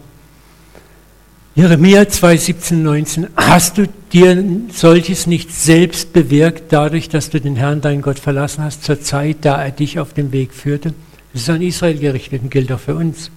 Jeremia 1.55 2.07
2, 2.07 2.37
17, 2.37 2.83
19. 2.83 3.27
Hast 3.35 3.77
du 3.79 3.87
dir 4.13 4.43
solches 4.71 5.25
nicht 5.25 5.53
selbst 5.53 6.13
bewirkt, 6.13 6.71
dadurch, 6.71 7.09
dass 7.09 7.31
du 7.31 7.41
den 7.41 7.55
Herrn, 7.55 7.81
deinen 7.81 8.01
Gott, 8.01 8.19
verlassen 8.19 8.63
hast, 8.63 8.83
zur 8.83 9.01
Zeit, 9.01 9.37
da 9.41 9.63
er 9.63 9.71
dich 9.71 9.99
auf 9.99 10.13
den 10.13 10.31
Weg 10.31 10.53
führte? 10.53 10.93
Das 11.33 11.41
ist 11.41 11.49
an 11.49 11.61
Israel 11.61 11.97
gerichtet 11.97 12.43
und 12.43 12.51
gilt 12.51 12.71
auch 12.71 12.79
für 12.79 12.95
uns. 12.95 13.31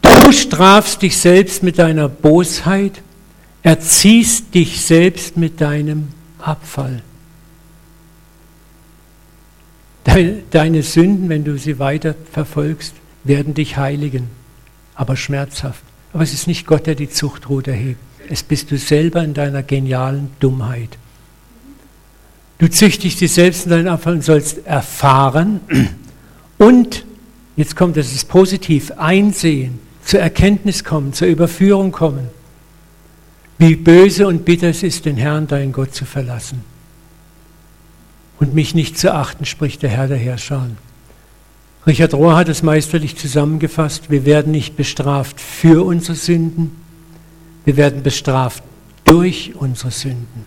Du 0.00 0.32
strafst 0.32 1.02
dich 1.02 1.18
selbst 1.18 1.62
mit 1.62 1.78
deiner 1.78 2.08
Bosheit 2.08 3.02
erziehst 3.62 4.54
dich 4.54 4.80
selbst 4.80 5.36
mit 5.36 5.60
deinem 5.60 6.08
Abfall. 6.38 7.02
Deine 10.50 10.82
Sünden, 10.82 11.28
wenn 11.28 11.44
du 11.44 11.58
sie 11.58 11.78
weiter 11.78 12.14
verfolgst, 12.32 12.94
werden 13.24 13.54
dich 13.54 13.76
heiligen, 13.76 14.28
aber 14.94 15.16
schmerzhaft. 15.16 15.82
Aber 16.12 16.22
es 16.22 16.32
ist 16.32 16.46
nicht 16.46 16.66
Gott, 16.66 16.86
der 16.86 16.94
die 16.94 17.10
Zuchtrute 17.10 17.72
erhebt. 17.72 18.00
Es 18.30 18.42
bist 18.42 18.70
du 18.70 18.78
selber 18.78 19.22
in 19.22 19.34
deiner 19.34 19.62
genialen 19.62 20.30
Dummheit. 20.40 20.96
Du 22.58 22.68
züchtigst 22.68 23.20
dich 23.20 23.32
selbst 23.32 23.66
in 23.66 23.70
deinen 23.70 23.88
Abfall 23.88 24.14
und 24.14 24.24
sollst 24.24 24.66
erfahren 24.66 25.60
und, 26.58 27.04
jetzt 27.56 27.76
kommt 27.76 27.96
es, 27.98 28.14
ist 28.14 28.28
positiv, 28.28 28.92
einsehen, 28.96 29.78
zur 30.04 30.20
Erkenntnis 30.20 30.84
kommen, 30.84 31.12
zur 31.12 31.28
Überführung 31.28 31.92
kommen 31.92 32.30
wie 33.58 33.74
böse 33.74 34.26
und 34.26 34.44
bitter 34.44 34.68
es 34.68 34.82
ist, 34.82 35.04
den 35.04 35.16
Herrn, 35.16 35.46
deinen 35.46 35.72
Gott, 35.72 35.94
zu 35.94 36.04
verlassen. 36.04 36.62
Und 38.38 38.54
mich 38.54 38.74
nicht 38.74 38.96
zu 38.96 39.12
achten, 39.12 39.44
spricht 39.44 39.82
der 39.82 39.90
Herr 39.90 40.06
der 40.06 40.16
Herrscher. 40.16 40.68
Richard 41.86 42.14
Rohr 42.14 42.36
hat 42.36 42.48
es 42.48 42.62
meisterlich 42.62 43.16
zusammengefasst. 43.16 44.10
Wir 44.10 44.24
werden 44.24 44.52
nicht 44.52 44.76
bestraft 44.76 45.40
für 45.40 45.84
unsere 45.84 46.14
Sünden, 46.14 46.76
wir 47.64 47.76
werden 47.76 48.02
bestraft 48.02 48.62
durch 49.04 49.54
unsere 49.56 49.90
Sünden. 49.90 50.44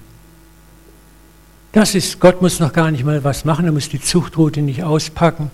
Das 1.73 1.95
ist, 1.95 2.19
Gott 2.19 2.41
muss 2.41 2.59
noch 2.59 2.73
gar 2.73 2.91
nicht 2.91 3.03
mal 3.03 3.23
was 3.23 3.45
machen, 3.45 3.65
er 3.65 3.71
muss 3.71 3.89
die 3.89 4.01
Zuchtroute 4.01 4.61
nicht 4.61 4.83
auspacken. 4.83 5.51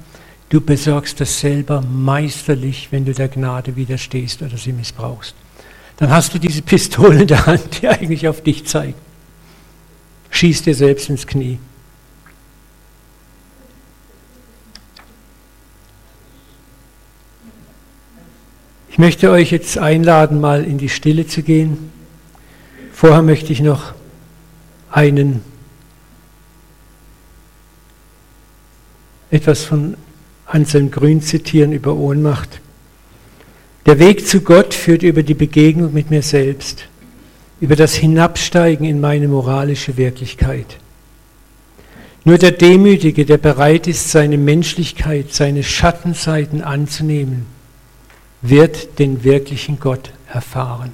Du 0.50 0.62
besorgst 0.62 1.20
das 1.20 1.40
selber 1.40 1.82
meisterlich, 1.82 2.88
wenn 2.92 3.06
du 3.06 3.14
der 3.14 3.28
Gnade 3.28 3.76
widerstehst 3.76 4.42
oder 4.42 4.58
sie 4.58 4.74
missbrauchst. 4.74 5.36
Dann 5.98 6.12
hast 6.12 6.34
du 6.34 6.40
diese 6.40 6.62
Pistole 6.62 7.22
in 7.22 7.28
der 7.28 7.46
Hand, 7.46 7.82
die 7.82 7.88
eigentlich 7.88 8.28
auf 8.28 8.42
dich 8.42 8.66
zeigt. 8.66 8.98
Schieß 10.30 10.62
dir 10.62 10.76
selbst 10.76 11.10
ins 11.10 11.26
Knie. 11.26 11.60
Ich 18.90 19.00
möchte 19.00 19.30
euch 19.30 19.52
jetzt 19.52 19.78
einladen, 19.78 20.40
mal 20.42 20.64
in 20.64 20.78
die 20.78 20.90
Stille 20.90 21.28
zu 21.28 21.44
gehen. 21.44 21.92
Vorher 22.92 23.22
möchte 23.22 23.54
ich 23.54 23.62
noch 23.62 23.94
einen 24.90 25.44
etwas 29.30 29.64
von 29.64 29.98
Anselm 30.46 30.90
Grün 30.90 31.22
zitieren 31.22 31.74
über 31.74 31.94
Ohnmacht. 31.94 32.60
Der 33.88 34.00
Weg 34.00 34.28
zu 34.28 34.42
Gott 34.42 34.74
führt 34.74 35.02
über 35.02 35.24
die 35.24 35.34
Begegnung 35.34 35.94
mit 35.94 36.12
mir 36.12 36.22
selbst, 36.22 36.90
über 37.62 37.78
das 37.78 37.96
Hinabsteigen 37.96 38.86
in 38.86 39.00
meine 39.00 39.30
moralische 39.30 39.96
Wirklichkeit. 39.96 40.78
Nur 42.26 42.38
der 42.38 42.52
Demütige, 42.52 43.24
der 43.24 43.38
bereit 43.38 43.88
ist, 43.88 44.12
seine 44.12 44.38
Menschlichkeit, 44.38 45.34
seine 45.34 45.64
Schattenseiten 45.64 46.62
anzunehmen, 46.62 47.46
wird 48.42 49.00
den 49.00 49.24
wirklichen 49.24 49.80
Gott 49.80 50.12
erfahren. 50.34 50.92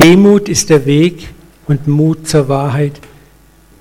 Demut 0.00 0.48
ist 0.48 0.70
der 0.70 0.86
Weg 0.86 1.30
und 1.66 1.88
Mut 1.88 2.28
zur 2.28 2.48
Wahrheit, 2.48 3.00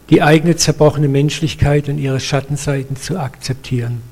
die 0.09 0.23
eigene 0.23 0.55
zerbrochene 0.55 1.07
Menschlichkeit 1.07 1.89
und 1.89 1.99
ihre 1.99 2.19
Schattenseiten 2.19 2.95
zu 2.95 3.19
akzeptieren. 3.19 4.10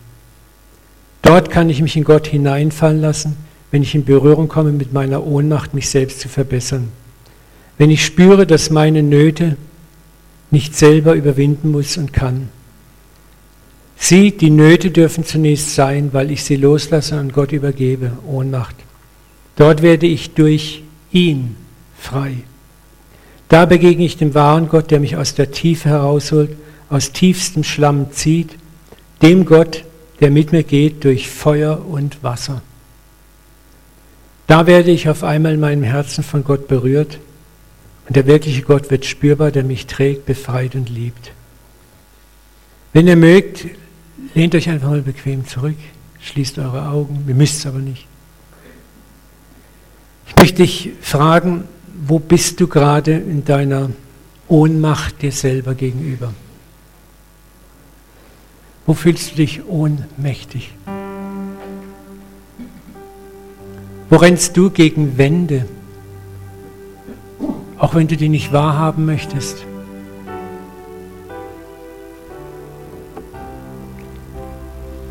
Dort 1.29 1.51
kann 1.51 1.69
ich 1.69 1.79
mich 1.83 1.95
in 1.95 2.05
Gott 2.05 2.25
hineinfallen 2.25 3.01
lassen, 3.01 3.37
wenn 3.69 3.83
ich 3.83 3.93
in 3.93 4.03
Berührung 4.03 4.47
komme 4.47 4.71
mit 4.71 4.93
meiner 4.93 5.23
Ohnmacht, 5.27 5.75
mich 5.75 5.87
selbst 5.87 6.21
zu 6.21 6.27
verbessern. 6.27 6.87
Wenn 7.77 7.91
ich 7.91 8.03
spüre, 8.03 8.47
dass 8.47 8.71
meine 8.71 9.03
Nöte 9.03 9.55
nicht 10.49 10.75
selber 10.75 11.13
überwinden 11.13 11.69
muss 11.69 11.97
und 11.97 12.13
kann. 12.13 12.49
Sie, 13.95 14.31
die 14.31 14.49
Nöte 14.49 14.89
dürfen 14.89 15.23
zunächst 15.23 15.75
sein, 15.75 16.09
weil 16.13 16.31
ich 16.31 16.43
sie 16.43 16.55
loslasse 16.55 17.19
und 17.19 17.31
Gott 17.31 17.51
übergebe, 17.51 18.13
Ohnmacht. 18.25 18.75
Dort 19.55 19.83
werde 19.83 20.07
ich 20.07 20.31
durch 20.31 20.81
ihn 21.11 21.55
frei. 21.95 22.37
Da 23.49 23.67
begegne 23.67 24.03
ich 24.03 24.17
dem 24.17 24.33
wahren 24.33 24.67
Gott, 24.67 24.89
der 24.89 24.99
mich 24.99 25.15
aus 25.15 25.35
der 25.35 25.51
Tiefe 25.51 25.89
herausholt, 25.89 26.57
aus 26.89 27.11
tiefstem 27.11 27.63
Schlamm 27.63 28.11
zieht, 28.13 28.49
dem 29.21 29.45
Gott, 29.45 29.83
der 30.19 30.31
mit 30.31 30.51
mir 30.51 30.63
geht 30.63 31.03
durch 31.03 31.29
Feuer 31.29 31.85
und 31.85 32.23
Wasser. 32.23 32.61
Da 34.47 34.65
werde 34.65 34.91
ich 34.91 35.07
auf 35.07 35.23
einmal 35.23 35.53
in 35.53 35.59
meinem 35.59 35.83
Herzen 35.83 36.23
von 36.23 36.43
Gott 36.43 36.67
berührt 36.67 37.19
und 38.07 38.15
der 38.15 38.25
wirkliche 38.25 38.63
Gott 38.63 38.89
wird 38.89 39.05
spürbar, 39.05 39.51
der 39.51 39.63
mich 39.63 39.85
trägt, 39.85 40.25
befreit 40.25 40.75
und 40.75 40.89
liebt. 40.89 41.31
Wenn 42.91 43.07
ihr 43.07 43.15
mögt, 43.15 43.67
lehnt 44.33 44.55
euch 44.55 44.67
einfach 44.69 44.89
mal 44.89 45.01
bequem 45.01 45.45
zurück, 45.47 45.77
schließt 46.19 46.57
eure 46.57 46.89
Augen, 46.89 47.23
ihr 47.27 47.35
müsst 47.35 47.59
es 47.59 47.65
aber 47.67 47.79
nicht. 47.79 48.07
Ich 50.27 50.35
möchte 50.35 50.63
dich 50.63 50.91
fragen, 51.01 51.65
wo 52.07 52.17
bist 52.17 52.59
du 52.59 52.67
gerade 52.67 53.13
in 53.13 53.45
deiner 53.45 53.91
Ohnmacht 54.47 55.21
dir 55.21 55.31
selber 55.31 55.75
gegenüber? 55.75 56.33
Wo 58.89 58.95
fühlst 58.95 59.33
du 59.33 59.35
dich 59.35 59.67
ohnmächtig? 59.67 60.71
Wo 64.09 64.15
rennst 64.15 64.57
du 64.57 64.71
gegen 64.71 65.15
Wände, 65.15 65.67
auch 67.77 67.93
wenn 67.93 68.07
du 68.07 68.17
die 68.17 68.29
nicht 68.29 68.51
wahrhaben 68.51 69.05
möchtest? 69.05 69.63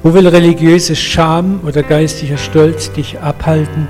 Wo 0.03 0.12
will 0.12 0.26
religiöse 0.26 0.97
Scham 0.97 1.61
oder 1.64 1.85
geistiger 1.85 2.37
Stolz 2.37 2.91
dich 2.91 3.20
abhalten? 3.20 3.87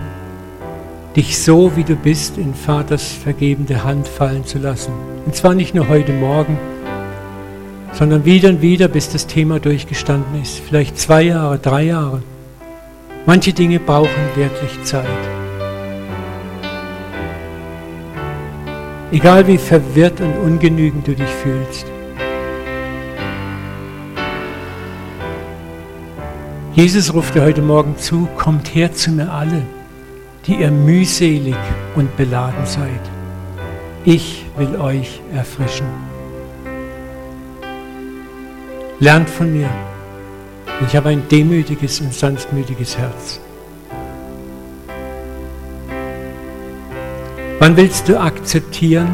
dich 1.17 1.37
so, 1.39 1.75
wie 1.75 1.83
du 1.83 1.97
bist, 1.97 2.39
in 2.39 2.55
Vaters 2.55 3.11
vergebende 3.11 3.83
Hand 3.83 4.07
fallen 4.07 4.45
zu 4.45 4.59
lassen. 4.59 4.93
Und 5.27 5.35
zwar 5.35 5.55
nicht 5.55 5.75
nur 5.75 5.89
heute 5.89 6.13
Morgen, 6.13 6.57
sondern 7.99 8.25
wieder 8.25 8.49
und 8.51 8.63
wieder, 8.63 8.89
bis 8.89 9.11
das 9.11 9.27
Thema 9.27 9.59
durchgestanden 9.59 10.41
ist. 10.41 10.61
Vielleicht 10.61 10.99
zwei 10.99 11.23
Jahre, 11.23 11.59
drei 11.59 11.85
Jahre. 11.85 12.23
Manche 13.27 13.53
Dinge 13.53 13.81
brauchen 13.81 14.09
wirklich 14.37 14.83
Zeit. 14.85 15.07
Egal 19.11 19.47
wie 19.47 19.59
verwirrt 19.59 20.21
und 20.21 20.37
ungenügend 20.39 21.07
du 21.07 21.15
dich 21.15 21.29
fühlst. 21.29 21.87
Jesus 26.75 27.13
ruft 27.13 27.35
dir 27.35 27.43
heute 27.43 27.63
Morgen 27.63 27.97
zu, 27.99 28.29
kommt 28.37 28.75
her 28.75 28.93
zu 28.93 29.11
mir 29.11 29.33
alle 29.33 29.63
die 30.49 30.55
ihr 30.55 30.71
mühselig 30.71 31.57
und 31.95 32.17
beladen 32.17 32.65
seid. 32.65 33.01
Ich 34.05 34.47
will 34.57 34.77
euch 34.77 35.21
erfrischen. 35.35 36.08
Lernt 39.01 39.31
von 39.31 39.53
mir. 39.53 39.69
Ich 40.85 40.97
habe 40.97 41.11
ein 41.11 41.23
demütiges 41.29 42.01
und 42.01 42.13
sanftmütiges 42.13 42.99
Herz. 42.99 43.39
Wann 47.61 47.77
willst 47.77 48.09
du 48.09 48.19
akzeptieren, 48.19 49.09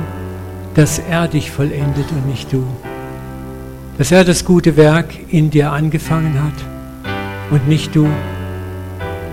dass 0.75 0.99
er 0.99 1.29
dich 1.29 1.51
vollendet 1.51 2.11
und 2.13 2.27
nicht 2.27 2.51
du? 2.51 2.67
Dass 3.99 4.11
er 4.11 4.25
das 4.25 4.47
gute 4.47 4.79
Werk 4.79 5.15
in 5.29 5.51
dir 5.51 5.71
angefangen 5.71 6.43
hat 6.43 6.65
und 7.51 7.69
nicht 7.69 7.95
du? 7.95 8.09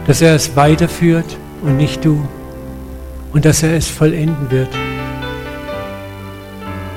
Dass 0.06 0.22
er 0.22 0.36
es 0.36 0.58
weiterführt 0.58 1.38
und 1.62 1.78
nicht 1.78 2.04
du. 2.04 2.28
Und 3.32 3.46
dass 3.46 3.64
er 3.64 3.74
es 3.74 3.88
vollenden 3.88 4.52
wird. 4.52 4.70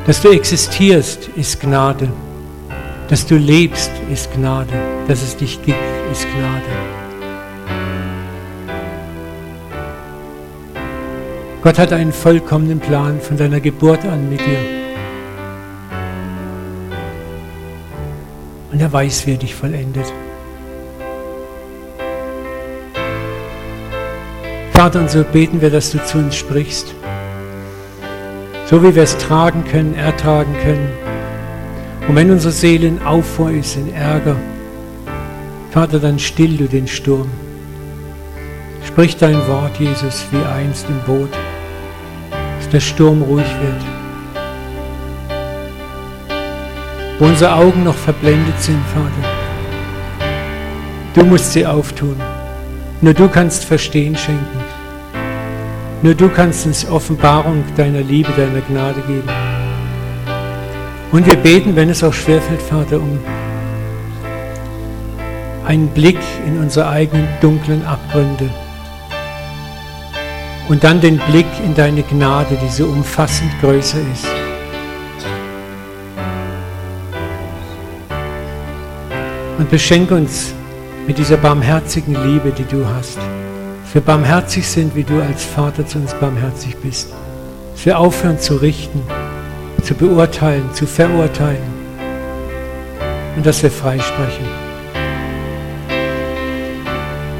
Dass 0.09 0.21
du 0.21 0.31
existierst, 0.31 1.29
ist 1.37 1.61
Gnade. 1.61 2.09
Dass 3.09 3.27
du 3.27 3.37
lebst, 3.37 3.91
ist 4.11 4.33
Gnade. 4.33 4.73
Dass 5.09 5.23
es 5.23 5.37
dich 5.37 5.63
gibt, 5.63 5.79
ist 6.11 6.27
Gnade. 6.35 6.63
Gott 11.63 11.79
hat 11.79 11.93
einen 11.93 12.13
vollkommenen 12.13 12.81
Plan 12.81 13.21
von 13.21 13.37
deiner 13.37 13.61
Geburt 13.61 14.05
an 14.05 14.29
mit 14.29 14.41
dir. 14.41 14.59
Und 18.73 18.81
er 18.81 18.93
weiß, 18.93 19.27
wie 19.27 19.33
er 19.33 19.39
dich 19.39 19.55
vollendet. 19.55 20.07
Vater, 24.73 25.01
und 25.01 25.11
so 25.11 25.25
beten 25.25 25.61
wir, 25.61 25.71
dass 25.71 25.93
du 25.93 26.05
zu 26.05 26.19
uns 26.19 26.37
sprichst. 26.37 26.95
So 28.67 28.83
wie 28.83 28.95
wir 28.95 29.03
es 29.05 29.17
tragen 29.19 29.65
können, 29.65 29.95
ertragen 29.95 30.55
können. 30.63 31.04
Und 32.07 32.17
wenn 32.17 32.31
unsere 32.31 32.53
Seele 32.53 32.87
in 32.87 33.03
Aufruhr 33.03 33.51
ist, 33.51 33.77
in 33.77 33.93
Ärger, 33.95 34.37
Vater, 35.71 35.99
dann 35.99 36.19
still 36.19 36.57
du 36.57 36.69
den 36.69 36.87
Sturm. 36.87 37.29
Sprich 38.87 39.17
dein 39.17 39.45
Wort, 39.49 39.81
Jesus, 39.81 40.25
wie 40.31 40.45
einst 40.45 40.87
im 40.89 41.01
Boot, 41.01 41.31
dass 42.31 42.69
der 42.69 42.81
Sturm 42.81 43.23
ruhig 43.23 43.47
wird. 43.61 43.83
Wo 47.19 47.25
unsere 47.25 47.55
Augen 47.55 47.85
noch 47.85 47.95
verblendet 47.97 48.61
sind, 48.61 48.83
Vater, 48.95 49.29
du 51.15 51.25
musst 51.25 51.53
sie 51.53 51.67
auftun. 51.67 52.17
Nur 53.01 53.15
du 53.15 53.29
kannst 53.29 53.65
Verstehen 53.65 54.17
schenken. 54.17 54.61
Nur 56.03 56.15
du 56.15 56.29
kannst 56.29 56.67
uns 56.67 56.89
Offenbarung 56.89 57.65
deiner 57.77 58.03
Liebe, 58.03 58.31
deiner 58.37 58.61
Gnade 58.61 59.01
geben. 59.09 59.54
Und 61.15 61.27
wir 61.27 61.37
beten, 61.37 61.77
wenn 61.77 61.91
es 61.91 62.03
auch 62.03 62.13
schwerfällt, 62.13 62.61
Vater, 62.61 62.97
um 62.97 63.21
einen 65.65 65.87
Blick 65.87 66.19
in 66.45 66.59
unsere 66.59 66.89
eigenen 66.89 67.29
dunklen 67.41 67.87
Abgründe. 67.87 68.51
Und 70.69 70.83
dann 70.83 71.01
den 71.01 71.19
Blick 71.31 71.47
in 71.65 71.73
deine 71.75 72.03
Gnade, 72.03 72.59
die 72.61 72.69
so 72.69 72.87
umfassend 72.87 73.53
größer 73.61 74.01
ist. 74.13 74.27
Und 79.59 79.71
beschenke 79.71 80.17
uns 80.17 80.53
mit 81.07 81.17
dieser 81.17 81.37
barmherzigen 81.37 82.15
Liebe, 82.27 82.51
die 82.51 82.65
du 82.65 82.85
hast 82.85 83.21
wir 83.95 84.01
barmherzig 84.01 84.67
sind, 84.67 84.97
wie 84.97 85.05
du 85.05 85.23
als 85.23 85.45
Vater 85.45 85.87
zu 85.87 85.99
uns 85.99 86.15
barmherzig 86.15 86.77
bist. 86.79 87.13
Dass 87.73 87.87
wir 87.87 87.97
aufhören 87.97 88.41
zu 88.41 88.57
richten, 88.57 89.01
zu 89.85 89.95
beurteilen, 89.95 90.73
zu 90.73 90.87
verurteilen 90.87 91.75
und 93.37 93.45
dass 93.45 93.63
wir 93.63 93.71
freisprechen. 93.71 94.47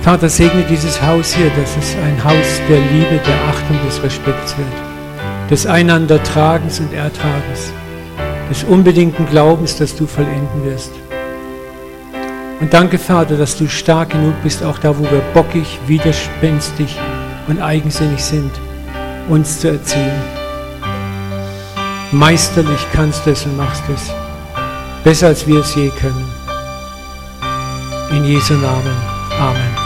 Vater, 0.03 0.29
segne 0.29 0.63
dieses 0.69 1.01
Haus 1.01 1.35
hier, 1.35 1.51
dass 1.57 1.77
es 1.79 1.97
ein 1.97 2.23
Haus 2.23 2.61
der 2.69 2.79
Liebe, 2.79 3.19
der 3.27 3.49
Achtung, 3.49 3.79
des 3.87 4.03
Respekts 4.03 4.55
wird, 4.59 5.51
des 5.51 5.67
Einandertragens 5.67 6.81
und 6.81 6.93
Ertragens, 6.93 7.73
des 8.51 8.65
unbedingten 8.65 9.27
Glaubens, 9.27 9.79
dass 9.79 9.97
du 9.97 10.07
vollenden 10.07 10.65
wirst. 10.65 10.93
Und 12.61 12.75
danke, 12.75 12.99
Vater, 12.99 13.39
dass 13.39 13.57
du 13.57 13.67
stark 13.67 14.11
genug 14.11 14.35
bist, 14.43 14.63
auch 14.63 14.79
da, 14.79 14.97
wo 14.99 15.05
wir 15.05 15.23
bockig, 15.33 15.79
widerspenstig 15.87 16.99
und 17.49 17.63
eigensinnig 17.63 18.23
sind, 18.23 18.51
uns 19.29 19.61
zu 19.61 19.69
erziehen. 19.69 20.44
Meisterlich 22.15 22.87
kannst 22.93 23.27
du 23.27 23.33
es 23.33 23.45
und 23.45 23.57
machst 23.57 23.83
es. 23.93 24.13
Besser 25.03 25.27
als 25.27 25.45
wir 25.49 25.59
es 25.59 25.75
je 25.75 25.91
können. 25.91 26.33
In 28.13 28.25
Jesu 28.25 28.55
Namen. 28.55 28.97
Amen. 29.37 29.84